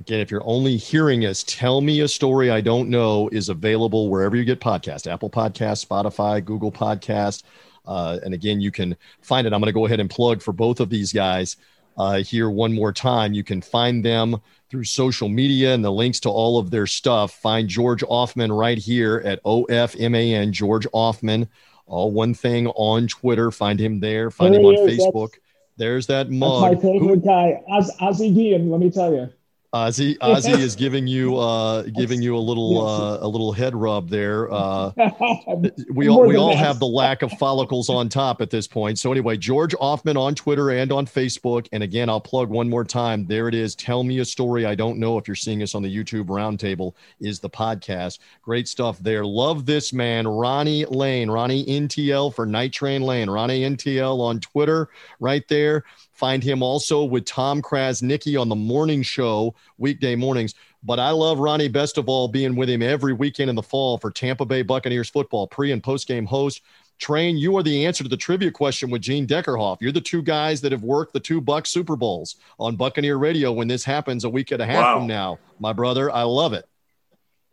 Again, 0.00 0.20
if 0.20 0.30
you're 0.30 0.46
only 0.46 0.76
hearing 0.76 1.24
us, 1.24 1.42
Tell 1.44 1.80
Me 1.80 2.00
a 2.00 2.08
Story 2.08 2.50
I 2.50 2.60
Don't 2.60 2.90
Know 2.90 3.28
is 3.30 3.48
available 3.48 4.10
wherever 4.10 4.36
you 4.36 4.44
get 4.44 4.60
podcasts 4.60 5.10
Apple 5.10 5.30
Podcast, 5.30 5.86
Spotify, 5.86 6.44
Google 6.44 6.70
Podcast. 6.70 7.44
Uh, 7.86 8.18
and 8.24 8.34
again, 8.34 8.60
you 8.60 8.70
can 8.70 8.96
find 9.22 9.46
it. 9.46 9.52
I'm 9.52 9.60
going 9.60 9.68
to 9.68 9.72
go 9.72 9.86
ahead 9.86 10.00
and 10.00 10.10
plug 10.10 10.42
for 10.42 10.52
both 10.52 10.80
of 10.80 10.90
these 10.90 11.12
guys 11.12 11.56
uh, 11.96 12.18
here 12.18 12.50
one 12.50 12.74
more 12.74 12.92
time. 12.92 13.32
You 13.32 13.44
can 13.44 13.62
find 13.62 14.04
them 14.04 14.36
through 14.70 14.84
social 14.84 15.28
media 15.28 15.72
and 15.72 15.84
the 15.84 15.92
links 15.92 16.20
to 16.20 16.28
all 16.28 16.58
of 16.58 16.70
their 16.70 16.86
stuff. 16.86 17.32
Find 17.32 17.68
George 17.68 18.02
Ofman 18.02 18.56
right 18.56 18.78
here 18.78 19.22
at 19.24 19.42
OFMAN, 19.44 20.50
George 20.50 20.86
Ofman 20.92 21.48
all 21.86 22.10
one 22.10 22.34
thing 22.34 22.66
on 22.68 23.08
Twitter. 23.08 23.50
Find 23.50 23.80
him 23.80 24.00
there. 24.00 24.30
Find 24.30 24.52
there 24.52 24.60
him 24.60 24.66
on 24.66 24.74
is. 24.74 24.98
Facebook. 24.98 25.30
That's, 25.30 25.40
There's 25.76 26.06
that 26.08 26.30
mug. 26.30 26.62
My 26.62 26.74
favorite 26.74 26.98
Who, 27.00 27.16
guy, 27.16 27.62
Oz, 27.68 27.90
Ozzie 28.00 28.30
Guillen. 28.32 28.70
Let 28.70 28.80
me 28.80 28.90
tell 28.90 29.12
you. 29.12 29.30
Ozzie, 29.76 30.18
Ozzie 30.20 30.52
is 30.52 30.74
giving 30.74 31.06
you 31.06 31.36
uh, 31.36 31.82
giving 31.82 32.22
you 32.22 32.36
a 32.36 32.38
little 32.38 32.86
uh, 32.86 33.18
a 33.20 33.28
little 33.28 33.52
head 33.52 33.74
rub 33.74 34.08
there. 34.08 34.52
Uh, 34.52 34.92
we 35.92 36.08
all 36.08 36.26
we 36.26 36.36
all 36.36 36.50
that. 36.50 36.58
have 36.58 36.78
the 36.78 36.86
lack 36.86 37.22
of 37.22 37.30
follicles 37.32 37.88
on 37.88 38.08
top 38.08 38.40
at 38.40 38.50
this 38.50 38.66
point. 38.66 38.98
So 38.98 39.12
anyway, 39.12 39.36
George 39.36 39.74
Ofman 39.74 40.16
on 40.16 40.34
Twitter 40.34 40.70
and 40.70 40.90
on 40.92 41.06
Facebook. 41.06 41.68
And 41.72 41.82
again, 41.82 42.08
I'll 42.08 42.20
plug 42.20 42.48
one 42.48 42.68
more 42.68 42.84
time. 42.84 43.26
There 43.26 43.48
it 43.48 43.54
is. 43.54 43.74
Tell 43.74 44.02
me 44.02 44.20
a 44.20 44.24
story 44.24 44.64
I 44.66 44.74
don't 44.74 44.98
know. 44.98 45.18
If 45.18 45.28
you're 45.28 45.34
seeing 45.34 45.62
us 45.62 45.74
on 45.74 45.82
the 45.82 45.94
YouTube 45.94 46.26
Roundtable, 46.26 46.94
is 47.20 47.40
the 47.40 47.50
podcast. 47.50 48.18
Great 48.42 48.68
stuff 48.68 48.98
there. 49.00 49.24
Love 49.24 49.66
this 49.66 49.92
man, 49.92 50.26
Ronnie 50.26 50.84
Lane, 50.86 51.30
Ronnie 51.30 51.64
NTL 51.66 52.34
for 52.34 52.46
Night 52.46 52.72
Train 52.72 53.02
Lane, 53.02 53.28
Ronnie 53.28 53.62
NTL 53.62 54.20
on 54.20 54.40
Twitter, 54.40 54.88
right 55.20 55.46
there. 55.48 55.84
Find 56.16 56.42
him 56.42 56.62
also 56.62 57.04
with 57.04 57.26
Tom 57.26 57.60
Krasniqi 57.60 58.40
on 58.40 58.48
the 58.48 58.54
morning 58.54 59.02
show, 59.02 59.54
weekday 59.76 60.16
mornings. 60.16 60.54
But 60.82 60.98
I 60.98 61.10
love 61.10 61.38
Ronnie 61.38 61.68
best 61.68 61.98
of 61.98 62.08
all 62.08 62.26
being 62.26 62.56
with 62.56 62.70
him 62.70 62.80
every 62.80 63.12
weekend 63.12 63.50
in 63.50 63.56
the 63.56 63.62
fall 63.62 63.98
for 63.98 64.10
Tampa 64.10 64.46
Bay 64.46 64.62
Buccaneers 64.62 65.10
football, 65.10 65.46
pre 65.46 65.72
and 65.72 65.82
post 65.82 66.08
game 66.08 66.24
host. 66.24 66.62
Train, 66.98 67.36
you 67.36 67.54
are 67.58 67.62
the 67.62 67.84
answer 67.84 68.02
to 68.02 68.08
the 68.08 68.16
trivia 68.16 68.50
question 68.50 68.88
with 68.88 69.02
Gene 69.02 69.26
Deckerhoff. 69.26 69.76
You're 69.82 69.92
the 69.92 70.00
two 70.00 70.22
guys 70.22 70.62
that 70.62 70.72
have 70.72 70.82
worked 70.82 71.12
the 71.12 71.20
two 71.20 71.42
Buck 71.42 71.66
Super 71.66 71.96
Bowls 71.96 72.36
on 72.58 72.76
Buccaneer 72.76 73.18
Radio 73.18 73.52
when 73.52 73.68
this 73.68 73.84
happens 73.84 74.24
a 74.24 74.30
week 74.30 74.52
and 74.52 74.62
a 74.62 74.66
half 74.66 74.82
wow. 74.82 74.98
from 74.98 75.06
now. 75.06 75.38
My 75.60 75.74
brother, 75.74 76.10
I 76.10 76.22
love 76.22 76.54
it. 76.54 76.66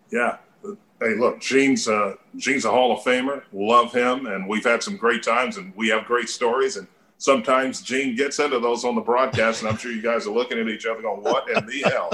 Yeah. 0.09 0.37
Hey, 1.01 1.15
look, 1.15 1.41
Gene's 1.41 1.89
uh, 1.89 2.15
Gene's 2.37 2.63
a 2.63 2.71
Hall 2.71 2.93
of 2.93 3.03
Famer. 3.03 3.43
Love 3.51 3.91
him, 3.91 4.25
and 4.27 4.47
we've 4.47 4.63
had 4.63 4.81
some 4.81 4.95
great 4.95 5.21
times, 5.21 5.57
and 5.57 5.73
we 5.75 5.89
have 5.89 6.05
great 6.05 6.29
stories. 6.29 6.77
And 6.77 6.87
sometimes 7.23 7.81
Gene 7.81 8.17
gets 8.17 8.37
into 8.39 8.59
those 8.59 8.83
on 8.83 8.95
the 8.95 9.01
broadcast, 9.01 9.61
and 9.61 9.69
I'm 9.69 9.77
sure 9.77 9.93
you 9.93 10.01
guys 10.01 10.27
are 10.27 10.33
looking 10.33 10.59
at 10.59 10.67
each 10.67 10.85
other 10.85 11.01
going, 11.01 11.23
"What 11.23 11.49
in 11.49 11.65
the 11.65 11.81
hell?" 11.83 12.11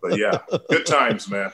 But 0.00 0.16
yeah, 0.16 0.38
good 0.70 0.86
times, 0.86 1.28
man. 1.28 1.52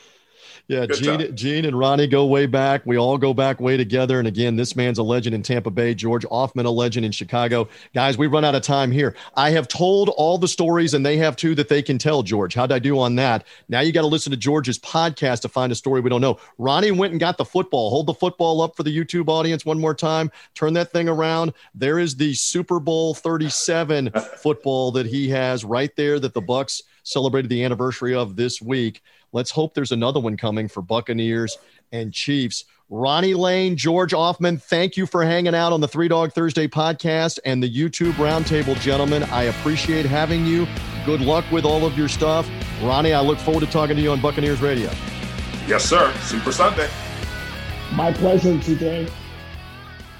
Yeah, 0.68 0.84
Good 0.84 0.96
Gene, 0.96 1.18
time. 1.18 1.34
Gene 1.36 1.64
and 1.64 1.78
Ronnie 1.78 2.06
go 2.06 2.26
way 2.26 2.44
back. 2.44 2.82
We 2.84 2.98
all 2.98 3.16
go 3.16 3.32
back 3.32 3.58
way 3.58 3.78
together. 3.78 4.18
And 4.18 4.28
again, 4.28 4.56
this 4.56 4.76
man's 4.76 4.98
a 4.98 5.02
legend 5.02 5.34
in 5.34 5.42
Tampa 5.42 5.70
Bay. 5.70 5.94
George 5.94 6.26
Ofman, 6.26 6.66
a 6.66 6.70
legend 6.70 7.06
in 7.06 7.12
Chicago. 7.12 7.70
Guys, 7.94 8.18
we 8.18 8.26
run 8.26 8.44
out 8.44 8.54
of 8.54 8.60
time 8.60 8.92
here. 8.92 9.16
I 9.34 9.48
have 9.50 9.66
told 9.66 10.10
all 10.10 10.36
the 10.36 10.46
stories, 10.46 10.92
and 10.92 11.06
they 11.06 11.16
have 11.16 11.36
too 11.36 11.54
that 11.54 11.70
they 11.70 11.80
can 11.80 11.96
tell. 11.96 12.22
George, 12.22 12.54
how'd 12.54 12.70
I 12.70 12.80
do 12.80 12.98
on 12.98 13.14
that? 13.16 13.46
Now 13.70 13.80
you 13.80 13.92
got 13.92 14.02
to 14.02 14.08
listen 14.08 14.30
to 14.30 14.36
George's 14.36 14.78
podcast 14.78 15.40
to 15.40 15.48
find 15.48 15.72
a 15.72 15.74
story 15.74 16.02
we 16.02 16.10
don't 16.10 16.20
know. 16.20 16.38
Ronnie 16.58 16.90
went 16.90 17.12
and 17.12 17.20
got 17.20 17.38
the 17.38 17.46
football. 17.46 17.88
Hold 17.88 18.06
the 18.06 18.14
football 18.14 18.60
up 18.60 18.76
for 18.76 18.82
the 18.82 18.94
YouTube 18.94 19.28
audience 19.28 19.64
one 19.64 19.80
more 19.80 19.94
time. 19.94 20.30
Turn 20.54 20.74
that 20.74 20.92
thing 20.92 21.08
around. 21.08 21.54
There 21.74 21.98
is 21.98 22.14
the 22.14 22.34
Super 22.34 22.78
Bowl 22.78 23.14
37 23.14 24.10
football 24.36 24.92
that 24.92 25.06
he 25.06 25.30
has 25.30 25.64
right 25.64 25.96
there 25.96 26.20
that 26.20 26.34
the 26.34 26.42
Bucs 26.42 26.82
celebrated 27.04 27.48
the 27.48 27.64
anniversary 27.64 28.14
of 28.14 28.36
this 28.36 28.60
week. 28.60 29.02
Let's 29.32 29.50
hope 29.50 29.74
there's 29.74 29.92
another 29.92 30.20
one 30.20 30.36
coming 30.36 30.68
for 30.68 30.82
Buccaneers 30.82 31.58
and 31.92 32.12
Chiefs. 32.12 32.64
Ronnie 32.90 33.34
Lane, 33.34 33.76
George 33.76 34.12
Ofman, 34.12 34.62
thank 34.62 34.96
you 34.96 35.04
for 35.04 35.22
hanging 35.22 35.54
out 35.54 35.74
on 35.74 35.82
the 35.82 35.88
Three 35.88 36.08
Dog 36.08 36.32
Thursday 36.32 36.66
podcast 36.66 37.38
and 37.44 37.62
the 37.62 37.70
YouTube 37.70 38.12
Roundtable, 38.12 38.80
gentlemen. 38.80 39.24
I 39.24 39.44
appreciate 39.44 40.06
having 40.06 40.46
you. 40.46 40.66
Good 41.04 41.20
luck 41.20 41.44
with 41.52 41.66
all 41.66 41.84
of 41.84 41.98
your 41.98 42.08
stuff. 42.08 42.48
Ronnie, 42.82 43.12
I 43.12 43.20
look 43.20 43.38
forward 43.38 43.60
to 43.60 43.66
talking 43.66 43.96
to 43.96 44.02
you 44.02 44.10
on 44.10 44.22
Buccaneers 44.22 44.62
Radio. 44.62 44.90
Yes, 45.66 45.84
sir. 45.84 46.10
Super 46.22 46.50
Sunday. 46.50 46.88
My 47.92 48.10
pleasure, 48.12 48.54
TJ. 48.54 49.10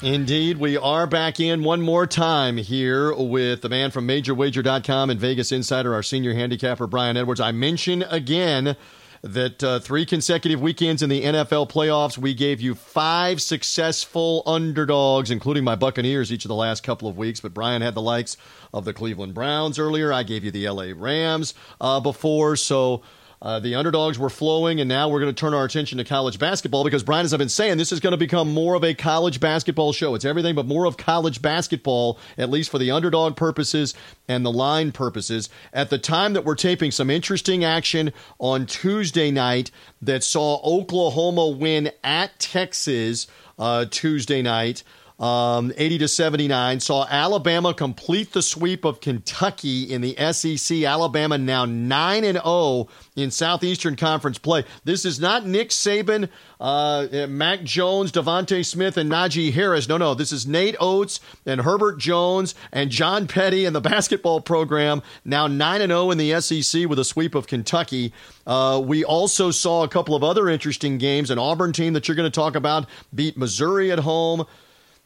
Indeed, 0.03 0.59
we 0.59 0.77
are 0.77 1.07
back 1.07 1.41
in 1.41 1.65
one 1.65 1.81
more 1.81 2.07
time 2.07 2.57
here 2.57 3.13
with 3.15 3.63
the 3.63 3.69
man 3.69 3.91
from 3.91 4.07
MajorWager.com 4.07 5.11
and 5.11 5.19
Vegas 5.19 5.51
Insider, 5.51 5.93
our 5.93 6.05
senior 6.05 6.35
handicapper, 6.35 6.87
Brian 6.87 7.17
Edwards. 7.17 7.41
I 7.41 7.51
mention 7.51 8.03
again 8.03 8.77
that 9.23 9.63
uh, 9.63 9.81
three 9.81 10.07
consecutive 10.07 10.61
weekends 10.61 11.03
in 11.03 11.11
the 11.11 11.23
NFL 11.23 11.71
playoffs, 11.71 12.17
we 12.17 12.35
gave 12.35 12.61
you 12.61 12.75
five 12.75 13.43
successful 13.43 14.43
underdogs, 14.47 15.31
including 15.31 15.65
my 15.65 15.75
Buccaneers 15.75 16.33
each 16.33 16.45
of 16.45 16.49
the 16.49 16.55
last 16.55 16.83
couple 16.83 17.09
of 17.09 17.17
weeks. 17.17 17.41
But 17.41 17.55
Brian 17.55 17.83
had 17.83 17.95
the 17.95 18.03
likes 18.03 18.37
of 18.73 18.85
the 18.85 18.93
Cleveland 18.93 19.35
Browns 19.35 19.79
earlier. 19.79 20.13
I 20.13 20.23
gave 20.23 20.45
you 20.45 20.51
the 20.51 20.69
LA 20.69 20.93
Rams 20.95 21.55
uh, 21.81 22.01
before. 22.01 22.57
So 22.57 23.03
uh, 23.41 23.61
the 23.61 23.75
underdogs 23.75 24.19
were 24.19 24.31
flowing, 24.31 24.81
and 24.81 24.89
now 24.89 25.09
we're 25.09 25.21
going 25.21 25.33
to 25.33 25.39
turn 25.39 25.55
our 25.55 25.65
attention 25.65 25.99
to 25.99 26.05
college 26.05 26.39
basketball 26.39 26.83
because, 26.83 27.03
Brian, 27.03 27.25
as 27.25 27.33
I've 27.33 27.39
been 27.39 27.49
saying, 27.49 27.79
this 27.79 27.93
is 27.93 28.01
going 28.01 28.13
to 28.13 28.17
become 28.17 28.53
more 28.53 28.75
of 28.75 28.83
a 28.83 28.95
college 28.95 29.39
basketball 29.39 29.93
show. 29.93 30.15
It's 30.15 30.25
everything 30.25 30.55
but 30.55 30.67
more 30.67 30.87
of 30.87 30.97
college 30.97 31.41
basketball, 31.41 32.19
at 32.37 32.51
least 32.51 32.71
for 32.71 32.79
the 32.79 32.91
underdog 32.91 33.37
purposes 33.37 33.95
and 34.27 34.45
the 34.45 34.53
line 34.53 34.91
purposes. 34.91 35.49
At 35.73 35.91
the 35.91 35.99
time 35.99 36.33
that 36.33 36.45
we're 36.45 36.57
taping, 36.57 36.91
some 36.91 37.11
interesting 37.11 37.65
action 37.65 38.13
on 38.39 38.67
Tuesday 38.67 39.31
night 39.31 39.71
that 40.03 40.25
saw 40.25 40.61
Oklahoma 40.65 41.49
win 41.49 41.93
at 42.03 42.39
Texas 42.39 43.29
uh, 43.59 43.85
Tuesday 43.91 44.43
night 44.43 44.83
um, 45.19 45.73
80 45.77 45.99
to 45.99 46.09
79. 46.09 46.81
Saw 46.81 47.07
Alabama 47.09 47.75
complete 47.75 48.33
the 48.33 48.43
sweep 48.43 48.85
of 48.85 49.01
Kentucky 49.01 49.83
in 49.83 50.01
the 50.01 50.15
SEC. 50.33 50.83
Alabama 50.85 51.39
now 51.39 51.65
9 51.65 52.25
and 52.25 52.39
0 52.39 52.89
in 53.17 53.31
Southeastern 53.31 53.97
Conference 53.97 54.39
play. 54.39 54.65
This 54.85 55.05
is 55.05 55.19
not 55.19 55.45
Nick 55.45 55.71
Saban, 55.71 56.29
uh, 56.61 57.27
Mac 57.29 57.65
Jones, 57.65 58.13
DeVonta 58.13 58.65
Smith, 58.65 58.97
and 58.97 59.11
Najee 59.11 59.53
Harris. 59.53 59.89
No, 59.89 59.97
no. 59.97 60.15
This 60.15 60.31
is 60.31 60.47
Nate 60.47 60.77
Oats 60.79 61.19
and 61.45 61.63
Herbert 61.63 61.99
Jones 61.99 62.55
and 62.73 62.91
John 62.91 63.27
Petty 63.27 63.65
and 63.65 63.75
the 63.75 63.81
basketball 63.89 64.41
program 64.41 65.03
now 65.25 65.49
9 65.49 65.81
and 65.81 65.91
0 65.91 66.13
in 66.13 66.19
the 66.19 66.41
SEC 66.41 66.89
with 66.89 66.99
a 66.99 67.05
sweep 67.05 67.35
of 67.35 67.49
Kentucky. 67.49 68.13
Uh, 68.47 68.81
we 68.85 69.05
also 69.05 69.51
saw 69.51 69.83
a 69.83 69.89
couple 69.89 70.15
of 70.15 70.23
other 70.23 70.49
interesting 70.49 70.97
games. 70.99 71.31
An 71.31 71.39
Auburn 71.39 71.73
team 71.73 71.95
that 71.95 72.07
you're 72.07 72.17
going 72.17 72.31
to 72.31 72.35
talk 72.35 72.55
about 72.55 72.87
beat 73.13 73.37
Missouri 73.37 73.91
at 73.91 73.99
home. 73.99 74.47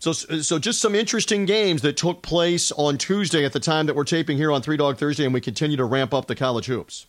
So, 0.02 0.10
so 0.10 0.58
just 0.58 0.80
some 0.80 0.96
interesting 0.96 1.44
games 1.44 1.82
that 1.82 1.96
took 1.96 2.22
place 2.22 2.72
on 2.72 2.98
Tuesday 2.98 3.44
at 3.44 3.52
the 3.52 3.60
time 3.60 3.86
that 3.86 3.94
we're 3.94 4.02
taping 4.02 4.36
here 4.36 4.50
on 4.50 4.60
Three 4.60 4.76
Dog 4.76 4.96
Thursday, 4.96 5.24
and 5.24 5.32
we 5.32 5.40
continue 5.40 5.76
to 5.76 5.84
ramp 5.84 6.12
up 6.12 6.26
the 6.26 6.34
college 6.34 6.66
hoops. 6.66 7.06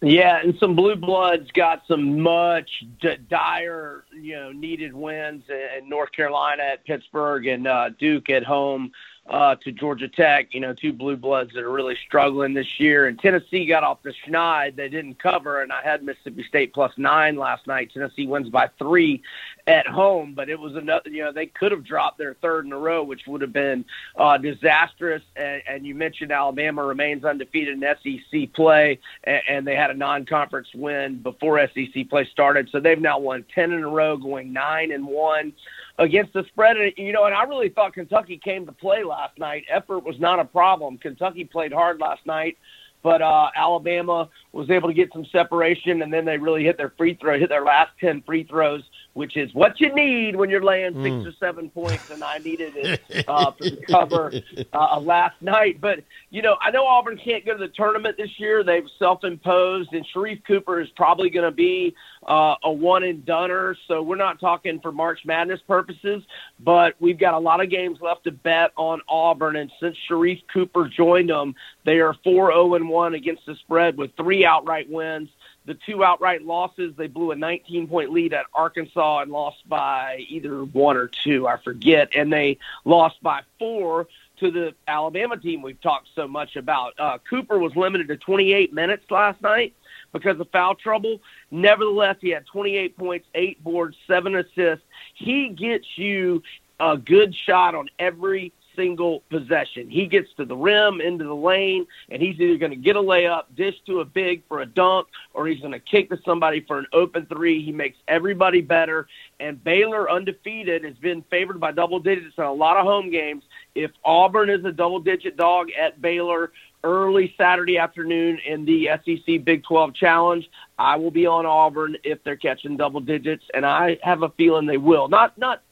Yeah, 0.00 0.38
and 0.40 0.56
some 0.60 0.76
blue 0.76 0.94
bloods 0.94 1.50
got 1.50 1.82
some 1.88 2.20
much 2.20 2.84
d- 3.00 3.16
dire, 3.28 4.04
you 4.14 4.36
know, 4.36 4.52
needed 4.52 4.94
wins 4.94 5.42
in 5.48 5.88
North 5.88 6.12
Carolina 6.12 6.62
at 6.62 6.84
Pittsburgh 6.84 7.44
and 7.48 7.66
uh, 7.66 7.88
Duke 7.98 8.30
at 8.30 8.44
home 8.44 8.92
uh, 9.28 9.56
to 9.64 9.72
Georgia 9.72 10.06
Tech. 10.06 10.54
You 10.54 10.60
know, 10.60 10.74
two 10.74 10.92
blue 10.92 11.16
bloods 11.16 11.54
that 11.54 11.64
are 11.64 11.72
really 11.72 11.96
struggling 12.06 12.54
this 12.54 12.78
year. 12.78 13.08
And 13.08 13.18
Tennessee 13.18 13.66
got 13.66 13.82
off 13.82 14.04
the 14.04 14.14
schneid; 14.24 14.76
they 14.76 14.88
didn't 14.88 15.18
cover. 15.18 15.60
And 15.60 15.72
I 15.72 15.82
had 15.82 16.04
Mississippi 16.04 16.44
State 16.44 16.72
plus 16.72 16.92
nine 16.96 17.34
last 17.34 17.66
night. 17.66 17.90
Tennessee 17.92 18.28
wins 18.28 18.48
by 18.48 18.68
three 18.78 19.24
at 19.66 19.86
home, 19.86 20.32
but 20.34 20.48
it 20.48 20.58
was 20.58 20.76
another. 20.76 21.10
You 21.10 21.24
know, 21.24 21.32
they 21.32 21.46
could 21.46 21.72
have 21.72 21.84
dropped 21.84 22.18
their 22.18 22.34
third 22.34 22.66
in 22.66 22.72
a 22.72 22.78
row, 22.78 23.02
which 23.02 23.22
would 23.26 23.40
have 23.40 23.52
been 23.52 23.84
uh, 24.16 24.38
disastrous. 24.38 25.22
And, 25.34 25.62
and 25.68 25.86
you 25.86 25.94
mentioned 25.94 26.30
Alabama 26.30 26.84
remains 26.84 27.24
undefeated 27.24 27.82
in 27.82 27.94
SEC 28.02 28.52
play, 28.52 29.00
and, 29.24 29.40
and 29.48 29.66
they 29.66 29.74
had 29.74 29.90
a 29.90 29.94
non-conference 29.94 30.68
win 30.74 31.20
before 31.20 31.60
SEC 31.74 32.08
play 32.08 32.28
started. 32.30 32.68
So 32.70 32.78
they've 32.78 33.00
now 33.00 33.18
won 33.18 33.44
ten 33.54 33.72
in 33.72 33.82
a 33.82 33.88
row, 33.88 34.16
going 34.16 34.52
nine 34.52 34.92
and 34.92 35.06
one 35.06 35.52
against 35.98 36.32
the 36.32 36.44
spread. 36.44 36.76
And, 36.76 36.92
you 36.96 37.12
know, 37.12 37.24
and 37.24 37.34
I 37.34 37.42
really 37.44 37.68
thought 37.68 37.94
Kentucky 37.94 38.38
came 38.38 38.66
to 38.66 38.72
play 38.72 39.02
last 39.02 39.38
night. 39.38 39.64
Effort 39.68 40.00
was 40.04 40.20
not 40.20 40.38
a 40.38 40.44
problem. 40.44 40.98
Kentucky 40.98 41.44
played 41.44 41.72
hard 41.72 41.98
last 41.98 42.24
night, 42.24 42.56
but 43.02 43.20
uh, 43.20 43.48
Alabama 43.56 44.28
was 44.56 44.70
able 44.70 44.88
to 44.88 44.94
get 44.94 45.12
some 45.12 45.24
separation, 45.26 46.02
and 46.02 46.12
then 46.12 46.24
they 46.24 46.38
really 46.38 46.64
hit 46.64 46.76
their 46.76 46.92
free 46.96 47.14
throw, 47.14 47.38
hit 47.38 47.48
their 47.48 47.64
last 47.64 47.90
10 48.00 48.22
free 48.22 48.44
throws 48.44 48.82
which 49.16 49.38
is 49.38 49.52
what 49.54 49.80
you 49.80 49.94
need 49.94 50.36
when 50.36 50.50
you're 50.50 50.62
laying 50.62 50.92
six 51.02 51.14
mm. 51.14 51.26
or 51.26 51.32
seven 51.40 51.70
points, 51.70 52.10
and 52.10 52.22
I 52.22 52.36
needed 52.36 52.76
it 52.76 53.24
uh, 53.28 53.50
for 53.52 53.64
the 53.64 53.82
cover 53.88 54.30
uh, 54.74 55.00
last 55.00 55.40
night. 55.40 55.80
But 55.80 56.04
you 56.28 56.42
know, 56.42 56.56
I 56.60 56.70
know 56.70 56.84
Auburn 56.84 57.16
can't 57.16 57.42
go 57.46 57.54
to 57.54 57.58
the 57.58 57.72
tournament 57.72 58.18
this 58.18 58.38
year; 58.38 58.62
they've 58.62 58.86
self-imposed, 58.98 59.94
and 59.94 60.06
Sharife 60.14 60.44
Cooper 60.44 60.82
is 60.82 60.90
probably 60.96 61.30
going 61.30 61.46
to 61.46 61.50
be 61.50 61.94
uh, 62.28 62.56
a 62.62 62.70
one 62.70 63.04
and 63.04 63.24
doneer. 63.24 63.74
So 63.88 64.02
we're 64.02 64.16
not 64.16 64.38
talking 64.38 64.80
for 64.80 64.92
March 64.92 65.20
Madness 65.24 65.60
purposes, 65.66 66.22
but 66.60 66.94
we've 67.00 67.18
got 67.18 67.32
a 67.32 67.38
lot 67.38 67.62
of 67.62 67.70
games 67.70 67.98
left 68.02 68.24
to 68.24 68.32
bet 68.32 68.72
on 68.76 69.00
Auburn, 69.08 69.56
and 69.56 69.72
since 69.80 69.96
Sharife 70.10 70.42
Cooper 70.52 70.90
joined 70.94 71.30
them, 71.30 71.54
they 71.86 72.00
are 72.00 72.14
four 72.22 72.50
zero 72.50 72.52
oh 72.54 72.74
and 72.74 72.86
one 72.86 73.14
against 73.14 73.46
the 73.46 73.54
spread 73.54 73.96
with 73.96 74.14
three 74.14 74.44
outright 74.46 74.88
wins 74.88 75.28
the 75.66 75.74
two 75.74 76.04
outright 76.04 76.42
losses, 76.42 76.94
they 76.96 77.08
blew 77.08 77.32
a 77.32 77.36
19 77.36 77.88
point 77.88 78.12
lead 78.12 78.32
at 78.32 78.46
Arkansas 78.54 79.20
and 79.20 79.32
lost 79.32 79.68
by 79.68 80.24
either 80.28 80.64
one 80.64 80.96
or 80.96 81.08
two, 81.08 81.46
I 81.46 81.58
forget. 81.58 82.10
And 82.14 82.32
they 82.32 82.58
lost 82.84 83.20
by 83.20 83.42
four 83.58 84.06
to 84.38 84.50
the 84.50 84.74
Alabama 84.86 85.36
team 85.36 85.62
we've 85.62 85.80
talked 85.80 86.08
so 86.14 86.28
much 86.28 86.56
about. 86.56 86.94
Uh, 86.98 87.18
Cooper 87.28 87.58
was 87.58 87.74
limited 87.74 88.08
to 88.08 88.16
28 88.16 88.72
minutes 88.72 89.10
last 89.10 89.42
night 89.42 89.74
because 90.12 90.38
of 90.38 90.48
foul 90.50 90.76
trouble. 90.76 91.20
Nevertheless, 91.50 92.16
he 92.20 92.30
had 92.30 92.46
28 92.46 92.96
points, 92.96 93.26
eight 93.34 93.62
boards, 93.64 93.96
seven 94.06 94.36
assists. 94.36 94.84
He 95.14 95.48
gets 95.48 95.98
you 95.98 96.42
a 96.78 96.96
good 96.96 97.34
shot 97.34 97.74
on 97.74 97.88
every 97.98 98.52
single 98.76 99.22
possession. 99.30 99.90
He 99.90 100.06
gets 100.06 100.28
to 100.36 100.44
the 100.44 100.56
rim, 100.56 101.00
into 101.00 101.24
the 101.24 101.34
lane, 101.34 101.86
and 102.10 102.22
he's 102.22 102.38
either 102.38 102.58
going 102.58 102.70
to 102.70 102.76
get 102.76 102.96
a 102.96 103.00
layup, 103.00 103.44
dish 103.56 103.74
to 103.86 104.00
a 104.00 104.04
big 104.04 104.42
for 104.48 104.60
a 104.60 104.66
dunk, 104.66 105.08
or 105.34 105.46
he's 105.46 105.60
going 105.60 105.72
to 105.72 105.80
kick 105.80 106.10
to 106.10 106.18
somebody 106.24 106.60
for 106.60 106.78
an 106.78 106.86
open 106.92 107.26
three. 107.26 107.64
He 107.64 107.72
makes 107.72 107.98
everybody 108.06 108.60
better. 108.60 109.08
And 109.40 109.62
Baylor, 109.62 110.10
undefeated, 110.10 110.84
has 110.84 110.96
been 110.96 111.22
favored 111.30 111.58
by 111.58 111.72
double 111.72 111.98
digits 111.98 112.34
in 112.38 112.44
a 112.44 112.52
lot 112.52 112.76
of 112.76 112.84
home 112.84 113.10
games. 113.10 113.42
If 113.74 113.90
Auburn 114.04 114.50
is 114.50 114.64
a 114.64 114.72
double 114.72 115.00
digit 115.00 115.36
dog 115.36 115.68
at 115.78 116.00
Baylor, 116.00 116.52
early 116.86 117.34
Saturday 117.36 117.78
afternoon 117.78 118.38
in 118.46 118.64
the 118.64 118.88
SEC 119.04 119.44
Big 119.44 119.64
12 119.64 119.94
Challenge. 119.94 120.48
I 120.78 120.96
will 120.96 121.10
be 121.10 121.26
on 121.26 121.44
Auburn 121.44 121.96
if 122.04 122.22
they're 122.22 122.36
catching 122.36 122.76
double 122.76 123.00
digits, 123.00 123.44
and 123.52 123.66
I 123.66 123.98
have 124.02 124.22
a 124.22 124.30
feeling 124.30 124.66
they 124.66 124.76
will. 124.76 125.08
Not 125.08 125.36
not 125.36 125.62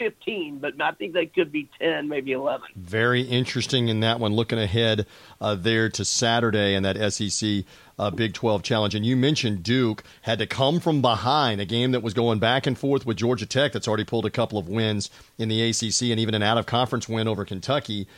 15, 0.00 0.58
but 0.58 0.80
I 0.80 0.92
think 0.92 1.12
they 1.12 1.26
could 1.26 1.52
be 1.52 1.68
10, 1.78 2.08
maybe 2.08 2.32
11. 2.32 2.68
Very 2.74 3.20
interesting 3.20 3.88
in 3.88 4.00
that 4.00 4.18
one, 4.18 4.32
looking 4.32 4.58
ahead 4.58 5.06
uh, 5.40 5.54
there 5.54 5.90
to 5.90 6.04
Saturday 6.04 6.74
and 6.74 6.84
that 6.86 7.12
SEC 7.12 7.64
uh, 7.98 8.10
Big 8.10 8.32
12 8.32 8.62
challenge. 8.62 8.94
And 8.94 9.04
you 9.04 9.14
mentioned 9.14 9.62
Duke 9.62 10.02
had 10.22 10.38
to 10.38 10.46
come 10.46 10.80
from 10.80 11.02
behind 11.02 11.60
a 11.60 11.66
game 11.66 11.92
that 11.92 12.02
was 12.02 12.14
going 12.14 12.38
back 12.38 12.66
and 12.66 12.78
forth 12.78 13.04
with 13.04 13.18
Georgia 13.18 13.44
Tech 13.44 13.72
that's 13.72 13.86
already 13.86 14.04
pulled 14.04 14.24
a 14.24 14.30
couple 14.30 14.58
of 14.58 14.68
wins 14.68 15.10
in 15.36 15.50
the 15.50 15.62
ACC 15.68 16.10
and 16.10 16.18
even 16.18 16.34
an 16.34 16.42
out 16.42 16.56
of 16.56 16.64
conference 16.64 17.06
win 17.06 17.28
over 17.28 17.44
Kentucky. 17.44 18.08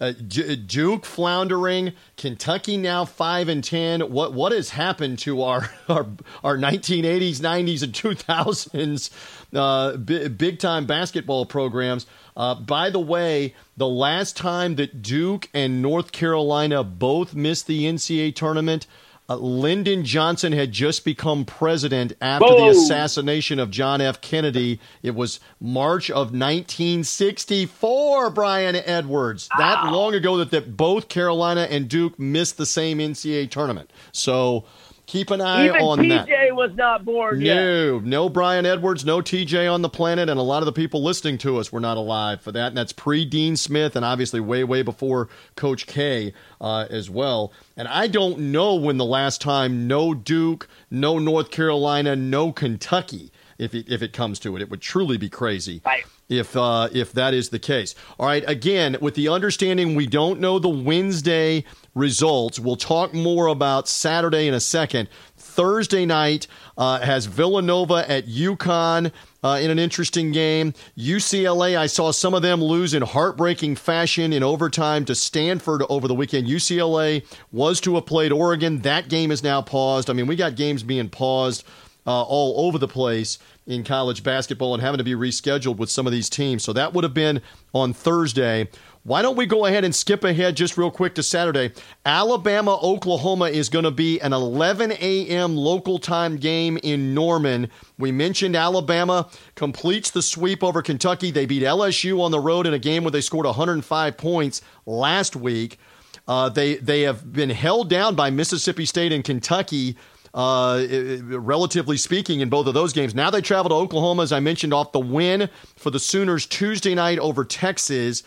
Uh, 0.00 0.12
Duke 0.12 1.04
floundering, 1.04 1.92
Kentucky 2.16 2.76
now 2.76 3.04
five 3.04 3.48
and 3.48 3.64
ten. 3.64 4.00
What 4.12 4.32
what 4.32 4.52
has 4.52 4.70
happened 4.70 5.18
to 5.20 5.42
our 5.42 5.70
our, 5.88 6.06
our 6.44 6.56
1980s, 6.56 7.38
90s, 7.40 7.82
and 7.82 7.92
2000s 7.92 9.10
uh, 9.54 9.96
b- 9.96 10.28
big 10.28 10.60
time 10.60 10.86
basketball 10.86 11.46
programs? 11.46 12.06
Uh, 12.36 12.54
by 12.54 12.90
the 12.90 13.00
way, 13.00 13.54
the 13.76 13.88
last 13.88 14.36
time 14.36 14.76
that 14.76 15.02
Duke 15.02 15.48
and 15.52 15.82
North 15.82 16.12
Carolina 16.12 16.84
both 16.84 17.34
missed 17.34 17.66
the 17.66 17.84
NCAA 17.84 18.36
tournament, 18.36 18.86
uh, 19.28 19.36
Lyndon 19.36 20.04
Johnson 20.04 20.52
had 20.52 20.72
just 20.72 21.04
become 21.04 21.44
president 21.44 22.14
after 22.20 22.46
Whoa. 22.46 22.64
the 22.64 22.70
assassination 22.70 23.58
of 23.58 23.70
John 23.70 24.00
F. 24.00 24.20
Kennedy. 24.20 24.80
It 25.02 25.14
was 25.14 25.38
March 25.60 26.10
of 26.10 26.32
1964, 26.32 28.30
Brian 28.30 28.76
Edwards. 28.76 29.48
That 29.58 29.92
long 29.92 30.14
ago 30.14 30.38
that, 30.38 30.50
that 30.52 30.76
both 30.76 31.08
Carolina 31.08 31.68
and 31.70 31.88
Duke 31.88 32.18
missed 32.18 32.56
the 32.56 32.66
same 32.66 32.98
NCAA 32.98 33.50
tournament. 33.50 33.92
So 34.12 34.64
Keep 35.08 35.30
an 35.30 35.40
eye 35.40 35.68
Even 35.68 35.80
on 35.80 35.98
TJ 36.00 36.08
that. 36.10 36.28
TJ 36.28 36.52
was 36.54 36.70
not 36.74 37.02
born 37.02 37.38
no, 37.38 37.94
yet. 37.94 38.04
No, 38.04 38.28
Brian 38.28 38.66
Edwards, 38.66 39.06
no 39.06 39.22
TJ 39.22 39.72
on 39.72 39.80
the 39.80 39.88
planet, 39.88 40.28
and 40.28 40.38
a 40.38 40.42
lot 40.42 40.60
of 40.60 40.66
the 40.66 40.72
people 40.72 41.02
listening 41.02 41.38
to 41.38 41.56
us 41.56 41.72
were 41.72 41.80
not 41.80 41.96
alive 41.96 42.42
for 42.42 42.52
that. 42.52 42.66
And 42.66 42.76
that's 42.76 42.92
pre 42.92 43.24
Dean 43.24 43.56
Smith, 43.56 43.96
and 43.96 44.04
obviously 44.04 44.38
way, 44.38 44.64
way 44.64 44.82
before 44.82 45.30
Coach 45.56 45.86
K 45.86 46.34
uh, 46.60 46.84
as 46.90 47.08
well. 47.08 47.54
And 47.74 47.88
I 47.88 48.06
don't 48.06 48.38
know 48.52 48.74
when 48.74 48.98
the 48.98 49.06
last 49.06 49.40
time 49.40 49.88
no 49.88 50.12
Duke, 50.12 50.68
no 50.90 51.18
North 51.18 51.50
Carolina, 51.50 52.14
no 52.14 52.52
Kentucky, 52.52 53.32
if 53.58 53.74
it, 53.74 53.88
if 53.88 54.02
it 54.02 54.12
comes 54.12 54.38
to 54.40 54.56
it, 54.56 54.62
it 54.62 54.70
would 54.70 54.80
truly 54.80 55.16
be 55.16 55.28
crazy. 55.28 55.82
Right 55.84 56.04
if 56.28 56.56
uh, 56.56 56.88
if 56.92 57.12
that 57.12 57.34
is 57.34 57.48
the 57.48 57.58
case. 57.58 57.94
All 58.18 58.26
right. 58.26 58.44
Again, 58.46 58.96
with 59.00 59.14
the 59.14 59.28
understanding 59.28 59.94
we 59.94 60.06
don't 60.06 60.40
know 60.40 60.58
the 60.58 60.68
Wednesday 60.68 61.64
results, 61.94 62.58
we'll 62.58 62.76
talk 62.76 63.14
more 63.14 63.46
about 63.46 63.88
Saturday 63.88 64.46
in 64.46 64.54
a 64.54 64.60
second. 64.60 65.08
Thursday 65.36 66.04
night 66.04 66.46
uh, 66.76 67.00
has 67.00 67.26
Villanova 67.26 68.08
at 68.08 68.26
UConn 68.26 69.10
uh, 69.42 69.58
in 69.60 69.70
an 69.70 69.78
interesting 69.78 70.30
game. 70.30 70.74
UCLA, 70.96 71.76
I 71.76 71.86
saw 71.86 72.10
some 72.12 72.34
of 72.34 72.42
them 72.42 72.62
lose 72.62 72.94
in 72.94 73.02
heartbreaking 73.02 73.76
fashion 73.76 74.32
in 74.32 74.42
overtime 74.42 75.04
to 75.06 75.14
Stanford 75.14 75.82
over 75.88 76.06
the 76.06 76.14
weekend. 76.14 76.46
UCLA 76.46 77.24
was 77.50 77.80
to 77.80 77.94
have 77.94 78.06
played 78.06 78.32
Oregon. 78.32 78.80
That 78.82 79.08
game 79.08 79.30
is 79.30 79.42
now 79.42 79.62
paused. 79.62 80.10
I 80.10 80.12
mean, 80.12 80.26
we 80.26 80.36
got 80.36 80.54
games 80.54 80.82
being 80.82 81.08
paused 81.08 81.64
uh, 82.08 82.22
all 82.22 82.66
over 82.66 82.78
the 82.78 82.88
place 82.88 83.38
in 83.66 83.84
college 83.84 84.22
basketball 84.22 84.72
and 84.72 84.82
having 84.82 84.96
to 84.96 85.04
be 85.04 85.12
rescheduled 85.12 85.76
with 85.76 85.90
some 85.90 86.06
of 86.06 86.12
these 86.12 86.30
teams. 86.30 86.64
So 86.64 86.72
that 86.72 86.94
would 86.94 87.04
have 87.04 87.12
been 87.12 87.42
on 87.74 87.92
Thursday. 87.92 88.68
Why 89.02 89.20
don't 89.20 89.36
we 89.36 89.44
go 89.44 89.66
ahead 89.66 89.84
and 89.84 89.94
skip 89.94 90.24
ahead 90.24 90.56
just 90.56 90.78
real 90.78 90.90
quick 90.90 91.14
to 91.16 91.22
Saturday? 91.22 91.72
Alabama, 92.06 92.78
Oklahoma 92.82 93.50
is 93.50 93.68
going 93.68 93.84
to 93.84 93.90
be 93.90 94.18
an 94.20 94.32
11 94.32 94.92
a.m. 94.92 95.54
local 95.54 95.98
time 95.98 96.38
game 96.38 96.78
in 96.82 97.12
Norman. 97.12 97.68
We 97.98 98.10
mentioned 98.10 98.56
Alabama 98.56 99.28
completes 99.54 100.10
the 100.10 100.22
sweep 100.22 100.64
over 100.64 100.80
Kentucky. 100.80 101.30
They 101.30 101.44
beat 101.44 101.62
LSU 101.62 102.22
on 102.22 102.30
the 102.30 102.40
road 102.40 102.66
in 102.66 102.72
a 102.72 102.78
game 102.78 103.04
where 103.04 103.10
they 103.10 103.20
scored 103.20 103.44
105 103.44 104.16
points 104.16 104.62
last 104.86 105.36
week. 105.36 105.78
Uh, 106.26 106.48
they 106.48 106.76
they 106.76 107.02
have 107.02 107.32
been 107.32 107.50
held 107.50 107.90
down 107.90 108.14
by 108.14 108.30
Mississippi 108.30 108.86
State 108.86 109.12
and 109.12 109.24
Kentucky. 109.24 109.96
Uh, 110.34 110.84
relatively 111.22 111.96
speaking, 111.96 112.40
in 112.40 112.48
both 112.48 112.66
of 112.66 112.74
those 112.74 112.92
games. 112.92 113.14
Now 113.14 113.30
they 113.30 113.40
travel 113.40 113.70
to 113.70 113.74
Oklahoma, 113.74 114.22
as 114.22 114.32
I 114.32 114.40
mentioned, 114.40 114.74
off 114.74 114.92
the 114.92 115.00
win 115.00 115.48
for 115.76 115.90
the 115.90 115.98
Sooners 115.98 116.46
Tuesday 116.46 116.94
night 116.94 117.18
over 117.18 117.44
Texas. 117.44 118.22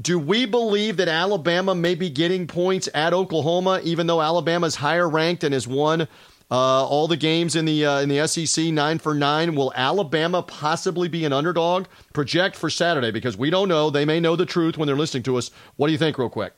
Do 0.00 0.18
we 0.18 0.46
believe 0.46 0.96
that 0.98 1.08
Alabama 1.08 1.74
may 1.74 1.94
be 1.94 2.10
getting 2.10 2.46
points 2.46 2.88
at 2.94 3.12
Oklahoma, 3.12 3.80
even 3.82 4.06
though 4.06 4.20
Alabama 4.20 4.66
is 4.66 4.76
higher 4.76 5.08
ranked 5.08 5.42
and 5.42 5.54
has 5.54 5.66
won 5.66 6.02
uh, 6.50 6.86
all 6.86 7.08
the 7.08 7.16
games 7.16 7.56
in 7.56 7.64
the 7.64 7.84
uh, 7.84 8.00
in 8.00 8.08
the 8.08 8.26
SEC 8.28 8.66
nine 8.66 8.98
for 8.98 9.14
nine? 9.14 9.54
Will 9.54 9.72
Alabama 9.74 10.42
possibly 10.42 11.08
be 11.08 11.24
an 11.24 11.32
underdog? 11.32 11.86
Project 12.12 12.56
for 12.56 12.70
Saturday 12.70 13.10
because 13.10 13.36
we 13.36 13.50
don't 13.50 13.68
know. 13.68 13.90
They 13.90 14.04
may 14.04 14.20
know 14.20 14.36
the 14.36 14.46
truth 14.46 14.78
when 14.78 14.86
they're 14.86 14.96
listening 14.96 15.24
to 15.24 15.36
us. 15.36 15.50
What 15.76 15.88
do 15.88 15.92
you 15.92 15.98
think, 15.98 16.18
real 16.18 16.28
quick? 16.28 16.52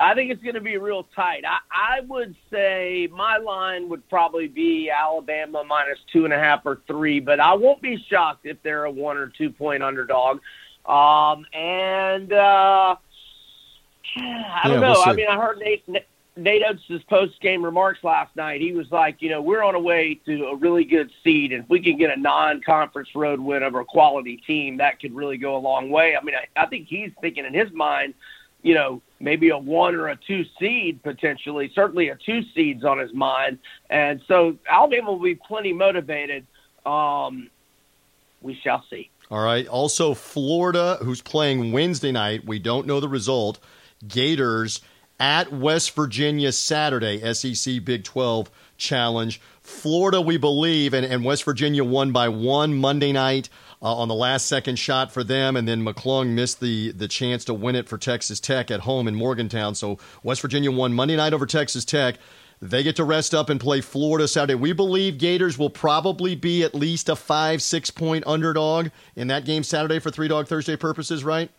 I 0.00 0.14
think 0.14 0.32
it's 0.32 0.42
going 0.42 0.56
to 0.56 0.60
be 0.60 0.76
real 0.76 1.06
tight. 1.14 1.44
I, 1.46 1.58
I 1.70 2.00
would 2.00 2.34
say 2.50 3.08
my 3.12 3.36
line 3.36 3.88
would 3.88 4.08
probably 4.08 4.48
be 4.48 4.90
Alabama 4.90 5.62
minus 5.64 5.98
two 6.12 6.24
and 6.24 6.34
a 6.34 6.38
half 6.38 6.62
or 6.64 6.80
three, 6.86 7.20
but 7.20 7.38
I 7.38 7.54
won't 7.54 7.80
be 7.80 8.04
shocked 8.10 8.44
if 8.44 8.60
they're 8.62 8.84
a 8.84 8.90
one 8.90 9.16
or 9.16 9.28
two 9.28 9.50
point 9.50 9.82
underdog. 9.82 10.40
Um, 10.84 11.46
and 11.54 12.32
uh, 12.32 12.96
I 14.16 14.62
don't 14.64 14.74
Yeah, 14.74 14.80
know. 14.80 14.92
we'll. 14.92 15.02
I 15.02 15.12
mean, 15.14 15.28
I 15.28 15.36
heard 15.36 15.58
Nate, 15.58 15.88
Nate 16.36 16.62
Oats' 16.68 17.04
post 17.08 17.40
game 17.40 17.64
remarks 17.64 18.02
last 18.02 18.34
night. 18.34 18.60
He 18.60 18.72
was 18.72 18.90
like, 18.90 19.22
you 19.22 19.30
know, 19.30 19.40
we're 19.40 19.62
on 19.62 19.76
a 19.76 19.80
way 19.80 20.20
to 20.26 20.46
a 20.46 20.56
really 20.56 20.84
good 20.84 21.10
seed, 21.22 21.52
and 21.52 21.62
if 21.62 21.70
we 21.70 21.80
can 21.80 21.96
get 21.96 22.10
a 22.10 22.20
non 22.20 22.60
conference 22.62 23.08
road 23.14 23.40
win 23.40 23.62
over 23.62 23.80
a 23.80 23.84
quality 23.84 24.38
team, 24.46 24.76
that 24.78 25.00
could 25.00 25.14
really 25.14 25.38
go 25.38 25.56
a 25.56 25.58
long 25.58 25.88
way. 25.88 26.16
I 26.16 26.22
mean, 26.24 26.34
I, 26.34 26.60
I 26.60 26.66
think 26.66 26.88
he's 26.88 27.12
thinking 27.20 27.44
in 27.44 27.54
his 27.54 27.72
mind, 27.72 28.14
you 28.62 28.74
know, 28.74 29.00
maybe 29.24 29.48
a 29.48 29.58
one 29.58 29.94
or 29.94 30.08
a 30.08 30.16
two 30.16 30.44
seed 30.58 31.02
potentially. 31.02 31.72
Certainly 31.74 32.10
a 32.10 32.16
two 32.16 32.42
seed's 32.54 32.84
on 32.84 32.98
his 32.98 33.12
mind, 33.12 33.58
and 33.90 34.20
so 34.28 34.56
Alabama 34.68 35.12
will 35.12 35.22
be 35.22 35.34
plenty 35.34 35.72
motivated. 35.72 36.46
Um, 36.86 37.48
we 38.42 38.54
shall 38.54 38.84
see. 38.90 39.10
All 39.30 39.42
right. 39.42 39.66
Also, 39.66 40.12
Florida, 40.12 40.98
who's 41.02 41.22
playing 41.22 41.72
Wednesday 41.72 42.12
night. 42.12 42.44
We 42.44 42.58
don't 42.58 42.86
know 42.86 43.00
the 43.00 43.08
result. 43.08 43.58
Gators 44.06 44.82
at 45.18 45.52
West 45.52 45.94
Virginia 45.94 46.52
Saturday, 46.52 47.32
SEC 47.32 47.82
Big 47.84 48.04
12 48.04 48.50
Challenge. 48.76 49.40
Florida, 49.60 50.20
we 50.20 50.36
believe, 50.36 50.92
and, 50.92 51.06
and 51.06 51.24
West 51.24 51.44
Virginia 51.44 51.84
won 51.84 52.12
by 52.12 52.28
one 52.28 52.74
Monday 52.74 53.12
night 53.12 53.48
uh, 53.84 53.94
on 53.94 54.08
the 54.08 54.14
last 54.14 54.46
second 54.46 54.76
shot 54.78 55.12
for 55.12 55.22
them, 55.22 55.56
and 55.56 55.68
then 55.68 55.84
McClung 55.84 56.30
missed 56.30 56.58
the, 56.60 56.90
the 56.92 57.06
chance 57.06 57.44
to 57.44 57.54
win 57.54 57.76
it 57.76 57.86
for 57.86 57.98
Texas 57.98 58.40
Tech 58.40 58.70
at 58.70 58.80
home 58.80 59.06
in 59.06 59.14
Morgantown. 59.14 59.74
So 59.74 59.98
West 60.22 60.40
Virginia 60.40 60.72
won 60.72 60.94
Monday 60.94 61.16
night 61.16 61.34
over 61.34 61.44
Texas 61.44 61.84
Tech. 61.84 62.16
They 62.62 62.82
get 62.82 62.96
to 62.96 63.04
rest 63.04 63.34
up 63.34 63.50
and 63.50 63.60
play 63.60 63.82
Florida 63.82 64.26
Saturday. 64.26 64.54
We 64.54 64.72
believe 64.72 65.18
Gators 65.18 65.58
will 65.58 65.68
probably 65.68 66.34
be 66.34 66.62
at 66.62 66.74
least 66.74 67.10
a 67.10 67.16
five, 67.16 67.60
six 67.60 67.90
point 67.90 68.24
underdog 68.26 68.88
in 69.16 69.26
that 69.26 69.44
game 69.44 69.62
Saturday 69.62 69.98
for 69.98 70.10
Three 70.10 70.28
Dog 70.28 70.48
Thursday 70.48 70.76
purposes, 70.76 71.22
right? 71.22 71.50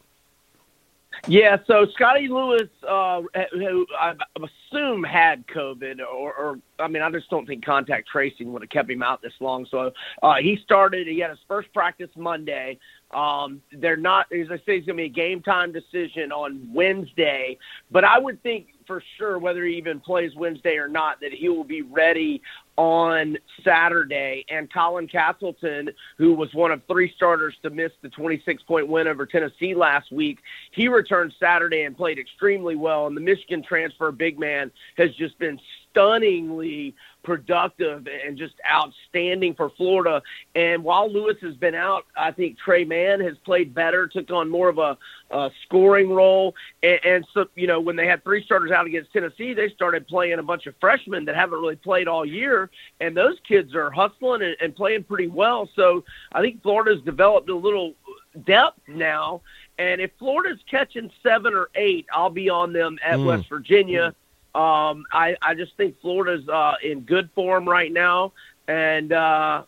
Yeah, 1.27 1.57
so 1.67 1.87
Scottie 1.93 2.27
Lewis, 2.27 2.69
uh, 2.87 3.21
who 3.51 3.85
I 3.99 4.13
assume 4.37 5.03
had 5.03 5.47
COVID, 5.47 5.99
or, 5.99 6.33
or 6.33 6.59
I 6.79 6.87
mean, 6.87 7.01
I 7.01 7.09
just 7.09 7.29
don't 7.29 7.45
think 7.45 7.65
contact 7.65 8.07
tracing 8.07 8.53
would 8.53 8.61
have 8.61 8.69
kept 8.69 8.89
him 8.89 9.01
out 9.01 9.21
this 9.21 9.33
long. 9.39 9.65
So 9.69 9.91
uh, 10.21 10.35
he 10.35 10.59
started. 10.63 11.07
He 11.07 11.19
had 11.19 11.31
his 11.31 11.39
first 11.47 11.73
practice 11.73 12.09
Monday. 12.15 12.79
Um, 13.11 13.61
they're 13.71 13.97
not, 13.97 14.27
as 14.31 14.47
I 14.51 14.57
say, 14.57 14.77
it's 14.77 14.85
going 14.85 14.97
to 14.97 15.03
be 15.03 15.05
a 15.05 15.09
game 15.09 15.41
time 15.41 15.71
decision 15.71 16.31
on 16.31 16.69
Wednesday. 16.73 17.57
But 17.91 18.03
I 18.03 18.19
would 18.19 18.41
think 18.43 18.67
for 18.85 19.01
sure, 19.17 19.39
whether 19.39 19.63
he 19.63 19.75
even 19.77 19.99
plays 19.99 20.35
Wednesday 20.35 20.77
or 20.77 20.87
not, 20.87 21.19
that 21.21 21.31
he 21.31 21.49
will 21.49 21.63
be 21.63 21.81
ready 21.81 22.41
on 22.77 23.37
Saturday. 23.63 24.45
And 24.49 24.71
Colin 24.71 25.07
Castleton, 25.07 25.89
who 26.17 26.33
was 26.33 26.53
one 26.53 26.71
of 26.71 26.81
three 26.87 27.11
starters 27.15 27.55
to 27.63 27.69
miss 27.69 27.91
the 28.01 28.09
26 28.09 28.63
point 28.63 28.87
win 28.87 29.07
over 29.07 29.25
Tennessee 29.25 29.73
last 29.73 30.11
week, 30.11 30.39
he 30.71 30.87
returned 30.87 31.33
Saturday 31.39 31.83
and 31.83 31.95
played 31.95 32.19
extremely 32.19 32.75
well. 32.75 33.07
And 33.07 33.15
the 33.15 33.21
Michigan 33.21 33.63
transfer 33.63 34.11
big 34.11 34.39
man 34.39 34.71
has 34.97 35.13
just 35.15 35.37
been 35.39 35.59
stunningly 35.91 36.95
productive 37.25 38.07
and 38.07 38.37
just 38.37 38.53
outstanding 38.69 39.55
for 39.55 39.69
Florida. 39.71 40.21
And 40.53 40.83
while 40.83 41.11
Lewis 41.11 41.35
has 41.41 41.55
been 41.55 41.75
out, 41.75 42.05
I 42.15 42.31
think 42.31 42.57
Tre 42.57 42.85
Mann 42.85 43.19
has 43.19 43.37
played 43.39 43.73
better, 43.73 44.07
took 44.07 44.31
on 44.31 44.49
more 44.49 44.69
of 44.69 44.77
a, 44.77 44.97
a 45.31 45.51
scoring 45.65 46.09
role. 46.11 46.55
And, 46.83 46.99
and 47.03 47.27
so, 47.33 47.47
you 47.55 47.67
know, 47.67 47.81
when 47.81 47.95
they 47.97 48.07
had 48.07 48.23
three 48.23 48.43
starters 48.43 48.71
out 48.71 48.85
against 48.85 49.11
Tennessee, 49.11 49.53
they 49.53 49.69
started 49.69 50.07
playing 50.07 50.39
a 50.39 50.43
bunch 50.43 50.67
of 50.67 50.75
freshmen 50.79 51.25
that 51.25 51.35
haven't 51.35 51.59
really 51.59 51.75
played 51.75 52.07
all 52.07 52.25
year. 52.25 52.69
And 53.01 53.17
those 53.17 53.37
kids 53.45 53.75
are 53.75 53.91
hustling 53.91 54.43
and, 54.43 54.55
and 54.61 54.75
playing 54.75 55.03
pretty 55.03 55.27
well. 55.27 55.67
So 55.75 56.05
I 56.31 56.41
think 56.41 56.61
Florida's 56.61 57.01
developed 57.01 57.49
a 57.49 57.55
little 57.55 57.95
depth 58.45 58.79
now. 58.87 59.41
And 59.77 59.99
if 59.99 60.11
Florida's 60.19 60.59
catching 60.69 61.11
seven 61.21 61.53
or 61.53 61.69
eight, 61.75 62.05
I'll 62.13 62.29
be 62.29 62.49
on 62.49 62.71
them 62.71 62.97
at 63.03 63.19
Mm. 63.19 63.25
West 63.25 63.49
Virginia. 63.49 64.15
Um, 64.55 65.05
I, 65.11 65.35
I 65.41 65.53
just 65.53 65.75
think 65.75 65.99
Florida's 65.99 66.47
uh, 66.47 66.75
in 66.81 67.01
good 67.01 67.29
form 67.35 67.67
right 67.67 67.91
now. 67.91 68.31
And 68.67 69.11
uh, 69.11 69.63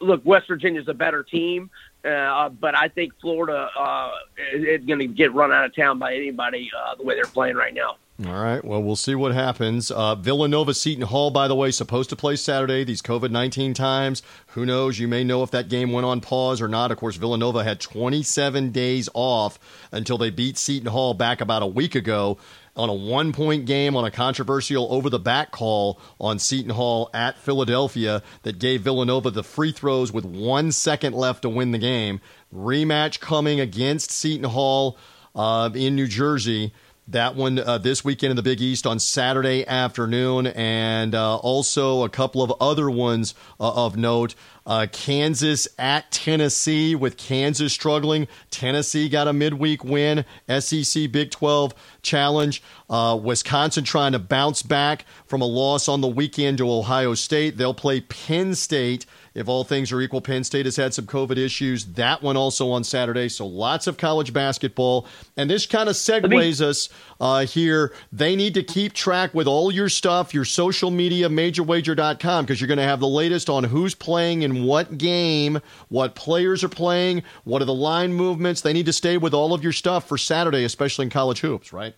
look, 0.00 0.22
West 0.24 0.48
Virginia's 0.48 0.88
a 0.88 0.94
better 0.94 1.22
team, 1.22 1.70
uh, 2.04 2.48
but 2.48 2.76
I 2.76 2.88
think 2.88 3.12
Florida 3.20 3.68
uh, 3.78 4.10
is, 4.52 4.64
is 4.64 4.86
going 4.86 4.98
to 4.98 5.06
get 5.06 5.32
run 5.32 5.52
out 5.52 5.64
of 5.64 5.74
town 5.74 6.00
by 6.00 6.14
anybody 6.14 6.68
uh, 6.76 6.96
the 6.96 7.04
way 7.04 7.14
they're 7.14 7.24
playing 7.24 7.54
right 7.54 7.72
now. 7.72 7.96
All 8.24 8.32
right. 8.32 8.64
Well, 8.64 8.80
we'll 8.80 8.94
see 8.94 9.16
what 9.16 9.34
happens. 9.34 9.90
Uh, 9.90 10.14
Villanova 10.14 10.72
Seton 10.72 11.02
Hall, 11.02 11.32
by 11.32 11.48
the 11.48 11.56
way, 11.56 11.72
supposed 11.72 12.10
to 12.10 12.16
play 12.16 12.36
Saturday. 12.36 12.84
These 12.84 13.02
COVID 13.02 13.32
19 13.32 13.74
times. 13.74 14.22
Who 14.48 14.64
knows? 14.64 15.00
You 15.00 15.08
may 15.08 15.24
know 15.24 15.42
if 15.42 15.50
that 15.50 15.68
game 15.68 15.90
went 15.90 16.06
on 16.06 16.20
pause 16.20 16.62
or 16.62 16.68
not. 16.68 16.92
Of 16.92 16.98
course, 16.98 17.16
Villanova 17.16 17.64
had 17.64 17.80
27 17.80 18.70
days 18.70 19.08
off 19.14 19.58
until 19.90 20.16
they 20.16 20.30
beat 20.30 20.58
Seton 20.58 20.92
Hall 20.92 21.12
back 21.12 21.40
about 21.40 21.64
a 21.64 21.66
week 21.66 21.96
ago 21.96 22.38
on 22.76 22.88
a 22.88 22.94
one 22.94 23.32
point 23.32 23.66
game 23.66 23.96
on 23.96 24.04
a 24.04 24.10
controversial 24.10 24.92
over 24.92 25.08
the 25.08 25.18
back 25.18 25.50
call 25.50 26.00
on 26.20 26.38
Seton 26.38 26.70
Hall 26.70 27.10
at 27.14 27.38
Philadelphia 27.38 28.22
that 28.42 28.58
gave 28.58 28.82
Villanova 28.82 29.30
the 29.30 29.44
free 29.44 29.72
throws 29.72 30.12
with 30.12 30.24
one 30.24 30.72
second 30.72 31.14
left 31.14 31.42
to 31.42 31.48
win 31.48 31.72
the 31.72 31.78
game. 31.78 32.20
Rematch 32.54 33.20
coming 33.20 33.60
against 33.60 34.10
Seton 34.10 34.50
Hall 34.50 34.98
uh, 35.34 35.70
in 35.74 35.94
New 35.94 36.06
Jersey. 36.06 36.72
That 37.08 37.36
one 37.36 37.58
uh, 37.58 37.76
this 37.76 38.02
weekend 38.02 38.30
in 38.30 38.36
the 38.36 38.42
Big 38.42 38.62
East 38.62 38.86
on 38.86 38.98
Saturday 38.98 39.66
afternoon, 39.66 40.46
and 40.46 41.14
uh, 41.14 41.36
also 41.36 42.02
a 42.02 42.08
couple 42.08 42.42
of 42.42 42.50
other 42.62 42.90
ones 42.90 43.34
uh, 43.60 43.84
of 43.84 43.94
note. 43.98 44.34
Uh, 44.66 44.86
Kansas 44.90 45.68
at 45.78 46.10
Tennessee, 46.10 46.94
with 46.94 47.18
Kansas 47.18 47.74
struggling. 47.74 48.26
Tennessee 48.50 49.10
got 49.10 49.28
a 49.28 49.34
midweek 49.34 49.84
win. 49.84 50.24
SEC 50.48 51.12
Big 51.12 51.30
12 51.30 51.74
challenge. 52.00 52.62
Uh, 52.88 53.20
Wisconsin 53.22 53.84
trying 53.84 54.12
to 54.12 54.18
bounce 54.18 54.62
back 54.62 55.04
from 55.26 55.42
a 55.42 55.46
loss 55.46 55.88
on 55.88 56.00
the 56.00 56.08
weekend 56.08 56.56
to 56.56 56.70
Ohio 56.70 57.12
State. 57.12 57.58
They'll 57.58 57.74
play 57.74 58.00
Penn 58.00 58.54
State. 58.54 59.04
If 59.34 59.48
all 59.48 59.64
things 59.64 59.90
are 59.90 60.00
equal, 60.00 60.20
Penn 60.20 60.44
State 60.44 60.64
has 60.64 60.76
had 60.76 60.94
some 60.94 61.06
COVID 61.06 61.36
issues. 61.36 61.84
That 61.84 62.22
one 62.22 62.36
also 62.36 62.70
on 62.70 62.84
Saturday. 62.84 63.28
So 63.28 63.44
lots 63.46 63.88
of 63.88 63.96
college 63.96 64.32
basketball. 64.32 65.06
And 65.36 65.50
this 65.50 65.66
kind 65.66 65.88
of 65.88 65.96
segues 65.96 66.60
us 66.60 66.88
uh, 67.20 67.44
here. 67.44 67.92
They 68.12 68.36
need 68.36 68.54
to 68.54 68.62
keep 68.62 68.92
track 68.92 69.34
with 69.34 69.48
all 69.48 69.72
your 69.72 69.88
stuff, 69.88 70.32
your 70.32 70.44
social 70.44 70.92
media, 70.92 71.28
majorwager.com, 71.28 72.44
because 72.44 72.60
you're 72.60 72.68
going 72.68 72.78
to 72.78 72.84
have 72.84 73.00
the 73.00 73.08
latest 73.08 73.50
on 73.50 73.64
who's 73.64 73.96
playing 73.96 74.42
in 74.42 74.64
what 74.64 74.98
game, 74.98 75.60
what 75.88 76.14
players 76.14 76.62
are 76.62 76.68
playing, 76.68 77.24
what 77.42 77.60
are 77.60 77.66
the 77.66 77.74
line 77.74 78.12
movements. 78.12 78.60
They 78.60 78.72
need 78.72 78.86
to 78.86 78.92
stay 78.92 79.16
with 79.16 79.34
all 79.34 79.52
of 79.52 79.64
your 79.64 79.72
stuff 79.72 80.06
for 80.06 80.16
Saturday, 80.16 80.62
especially 80.62 81.06
in 81.06 81.10
college 81.10 81.40
hoops, 81.40 81.72
right? 81.72 81.96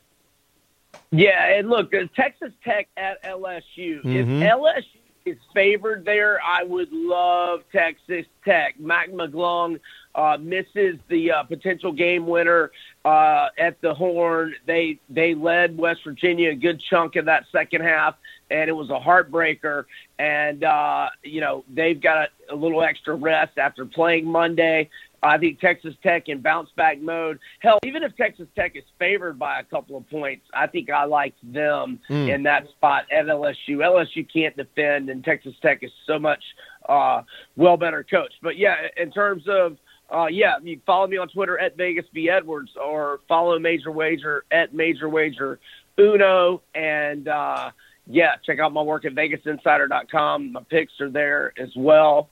Yeah, 1.10 1.58
and 1.58 1.68
look, 1.68 1.94
uh, 1.94 2.06
Texas 2.16 2.52
Tech 2.64 2.88
at 2.96 3.22
LSU. 3.22 4.02
Mhm. 4.02 4.16
If 4.16 4.26
LSU 4.26 4.95
is 5.26 5.36
favored 5.52 6.04
there, 6.04 6.40
I 6.40 6.62
would 6.62 6.92
love 6.92 7.60
Texas 7.72 8.24
Tech. 8.44 8.78
Mac 8.78 9.10
McClung 9.10 9.80
uh, 10.14 10.38
misses 10.40 10.98
the 11.08 11.32
uh, 11.32 11.42
potential 11.42 11.92
game 11.92 12.26
winner 12.26 12.70
uh, 13.04 13.48
at 13.58 13.80
the 13.82 13.92
horn. 13.92 14.54
They 14.66 14.98
they 15.10 15.34
led 15.34 15.76
West 15.76 16.00
Virginia 16.04 16.50
a 16.50 16.54
good 16.54 16.80
chunk 16.88 17.16
of 17.16 17.26
that 17.26 17.44
second 17.50 17.82
half, 17.82 18.14
and 18.50 18.70
it 18.70 18.72
was 18.72 18.88
a 18.90 18.98
heartbreaker. 18.98 19.84
And 20.18 20.64
uh, 20.64 21.10
you 21.22 21.40
know 21.40 21.64
they've 21.68 22.00
got 22.00 22.28
a, 22.48 22.54
a 22.54 22.56
little 22.56 22.82
extra 22.82 23.14
rest 23.16 23.58
after 23.58 23.84
playing 23.84 24.26
Monday, 24.26 24.88
I 25.22 25.38
think 25.38 25.60
Texas 25.60 25.94
Tech 26.02 26.28
in 26.28 26.40
bounce 26.40 26.70
back 26.76 27.00
mode. 27.00 27.38
Hell, 27.60 27.78
even 27.84 28.02
if 28.02 28.16
Texas 28.16 28.46
Tech 28.54 28.76
is 28.76 28.84
favored 28.98 29.38
by 29.38 29.60
a 29.60 29.64
couple 29.64 29.96
of 29.96 30.08
points, 30.08 30.46
I 30.54 30.66
think 30.66 30.90
I 30.90 31.04
like 31.04 31.34
them 31.42 32.00
mm. 32.08 32.32
in 32.32 32.42
that 32.44 32.68
spot 32.70 33.04
at 33.10 33.26
LSU. 33.26 33.78
LSU 33.78 34.26
can't 34.32 34.56
defend, 34.56 35.08
and 35.08 35.24
Texas 35.24 35.54
Tech 35.62 35.82
is 35.82 35.90
so 36.06 36.18
much 36.18 36.42
uh, 36.88 37.22
well 37.56 37.76
better 37.76 38.04
coached. 38.04 38.36
But 38.42 38.56
yeah, 38.58 38.76
in 38.96 39.10
terms 39.10 39.44
of 39.48 39.76
uh, 40.10 40.26
yeah, 40.26 40.54
you 40.62 40.80
follow 40.86 41.06
me 41.06 41.16
on 41.16 41.28
Twitter 41.28 41.58
at 41.58 41.76
Vegas 41.76 42.06
B 42.12 42.28
Edwards 42.30 42.70
or 42.80 43.20
follow 43.26 43.58
Major 43.58 43.90
Wager 43.90 44.44
at 44.52 44.72
Major 44.72 45.08
Wager 45.08 45.58
Uno. 45.98 46.62
And 46.74 47.26
uh, 47.26 47.70
yeah, 48.06 48.36
check 48.44 48.60
out 48.60 48.72
my 48.72 48.82
work 48.82 49.04
at 49.04 49.14
VegasInsider.com. 49.14 50.52
My 50.52 50.62
picks 50.70 51.00
are 51.00 51.10
there 51.10 51.52
as 51.58 51.70
well 51.74 52.30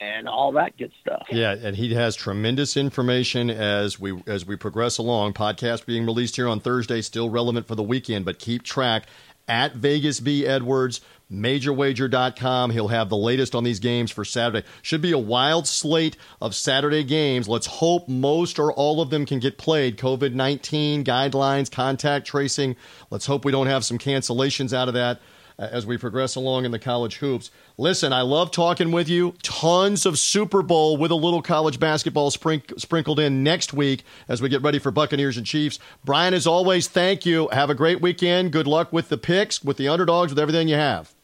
and 0.00 0.28
all 0.28 0.52
that 0.52 0.76
good 0.76 0.92
stuff. 1.00 1.26
Yeah, 1.30 1.52
and 1.52 1.76
he 1.76 1.94
has 1.94 2.16
tremendous 2.16 2.76
information 2.76 3.50
as 3.50 3.98
we 3.98 4.22
as 4.26 4.46
we 4.46 4.56
progress 4.56 4.98
along. 4.98 5.34
Podcast 5.34 5.86
being 5.86 6.04
released 6.04 6.36
here 6.36 6.48
on 6.48 6.60
Thursday, 6.60 7.00
still 7.00 7.30
relevant 7.30 7.66
for 7.66 7.74
the 7.74 7.82
weekend, 7.82 8.24
but 8.24 8.38
keep 8.38 8.62
track 8.62 9.06
at 9.48 9.74
Vegas 9.74 10.20
B 10.20 10.46
Edwards 10.46 11.00
majorwager.com. 11.30 12.70
He'll 12.70 12.88
have 12.88 13.08
the 13.08 13.16
latest 13.16 13.54
on 13.54 13.64
these 13.64 13.80
games 13.80 14.10
for 14.10 14.24
Saturday. 14.24 14.66
Should 14.82 15.02
be 15.02 15.12
a 15.12 15.18
wild 15.18 15.66
slate 15.66 16.16
of 16.40 16.54
Saturday 16.54 17.04
games. 17.04 17.48
Let's 17.48 17.66
hope 17.66 18.08
most 18.08 18.58
or 18.58 18.72
all 18.72 19.00
of 19.00 19.10
them 19.10 19.26
can 19.26 19.40
get 19.40 19.58
played. 19.58 19.98
COVID 19.98 20.34
19 20.34 21.04
guidelines, 21.04 21.70
contact 21.70 22.26
tracing. 22.26 22.76
Let's 23.10 23.26
hope 23.26 23.44
we 23.44 23.52
don't 23.52 23.66
have 23.66 23.84
some 23.84 23.98
cancellations 23.98 24.72
out 24.72 24.88
of 24.88 24.94
that 24.94 25.20
Uh, 25.58 25.68
as 25.72 25.86
we 25.86 25.96
progress 25.96 26.34
along 26.36 26.66
in 26.66 26.70
the 26.70 26.78
college 26.78 27.16
hoops. 27.16 27.50
Listen, 27.78 28.12
I 28.12 28.20
love 28.20 28.50
talking 28.50 28.92
with 28.92 29.08
you. 29.08 29.32
Tons 29.42 30.04
of 30.04 30.18
Super 30.18 30.60
Bowl 30.60 30.98
with 30.98 31.10
a 31.10 31.14
little 31.14 31.40
college 31.40 31.80
basketball 31.80 32.30
sprink- 32.30 32.78
sprinkled 32.78 33.18
in 33.18 33.42
next 33.42 33.72
week 33.72 34.04
as 34.28 34.42
we 34.42 34.50
get 34.50 34.60
ready 34.60 34.78
for 34.78 34.90
Buccaneers 34.90 35.38
and 35.38 35.46
Chiefs. 35.46 35.78
Brian, 36.04 36.34
as 36.34 36.46
always, 36.46 36.88
thank 36.88 37.24
you. 37.24 37.48
Have 37.52 37.70
a 37.70 37.74
great 37.74 38.02
weekend. 38.02 38.52
Good 38.52 38.66
luck 38.66 38.92
with 38.92 39.08
the 39.08 39.16
picks, 39.16 39.64
with 39.64 39.78
the 39.78 39.88
underdogs, 39.88 40.30
with 40.30 40.38
everything 40.38 40.68
you 40.68 40.74
have. 40.74 41.15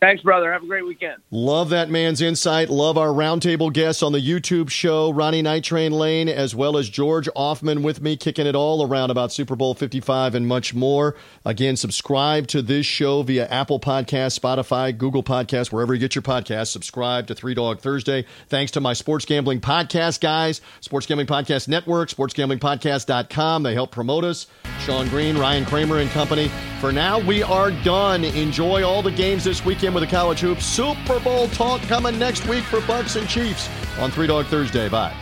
Thanks, 0.00 0.22
brother. 0.22 0.50
Have 0.50 0.62
a 0.62 0.66
great 0.66 0.86
weekend. 0.86 1.20
Love 1.30 1.68
that 1.70 1.90
man's 1.90 2.22
insight. 2.22 2.70
Love 2.70 2.96
our 2.96 3.08
roundtable 3.08 3.70
guests 3.70 4.02
on 4.02 4.12
the 4.12 4.18
YouTube 4.18 4.70
show, 4.70 5.10
Ronnie 5.10 5.42
Night 5.42 5.62
Train 5.62 5.92
Lane, 5.92 6.26
as 6.26 6.54
well 6.54 6.78
as 6.78 6.88
George 6.88 7.28
Ofman 7.36 7.82
with 7.82 8.00
me, 8.00 8.16
kicking 8.16 8.46
it 8.46 8.54
all 8.54 8.86
around 8.86 9.10
about 9.10 9.30
Super 9.30 9.56
Bowl 9.56 9.74
55 9.74 10.34
and 10.34 10.46
much 10.46 10.72
more. 10.72 11.16
Again, 11.44 11.76
subscribe 11.76 12.46
to 12.46 12.62
this 12.62 12.86
show 12.86 13.22
via 13.22 13.46
Apple 13.48 13.78
Podcast, 13.78 14.40
Spotify, 14.40 14.96
Google 14.96 15.22
Podcast, 15.22 15.70
wherever 15.70 15.92
you 15.92 16.00
get 16.00 16.14
your 16.14 16.22
podcasts. 16.22 16.68
Subscribe 16.68 17.26
to 17.26 17.34
Three 17.34 17.52
Dog 17.52 17.80
Thursday. 17.80 18.24
Thanks 18.48 18.72
to 18.72 18.80
my 18.80 18.94
Sports 18.94 19.26
Gambling 19.26 19.60
Podcast 19.60 20.22
guys, 20.22 20.62
Sports 20.80 21.04
Gambling 21.04 21.26
Podcast 21.26 21.68
Network, 21.68 22.08
SportsGamblingPodcast.com. 22.08 23.62
They 23.64 23.74
help 23.74 23.90
promote 23.90 24.24
us. 24.24 24.46
Sean 24.80 25.08
Green, 25.08 25.36
Ryan 25.36 25.66
Kramer, 25.66 25.98
and 25.98 26.08
company. 26.10 26.50
For 26.80 26.90
now, 26.90 27.18
we 27.18 27.42
are 27.42 27.70
done. 27.70 28.24
Enjoy 28.24 28.82
all 28.82 29.02
the 29.02 29.10
games 29.10 29.44
this 29.44 29.62
weekend 29.62 29.89
with 29.94 30.02
the 30.02 30.06
college 30.06 30.40
hoops. 30.40 30.64
Super 30.64 31.20
Bowl 31.20 31.48
talk 31.48 31.80
coming 31.82 32.18
next 32.18 32.46
week 32.46 32.64
for 32.64 32.80
Bucs 32.80 33.16
and 33.16 33.28
Chiefs 33.28 33.68
on 33.98 34.10
Three 34.10 34.26
Dog 34.26 34.46
Thursday. 34.46 34.88
Bye. 34.88 35.14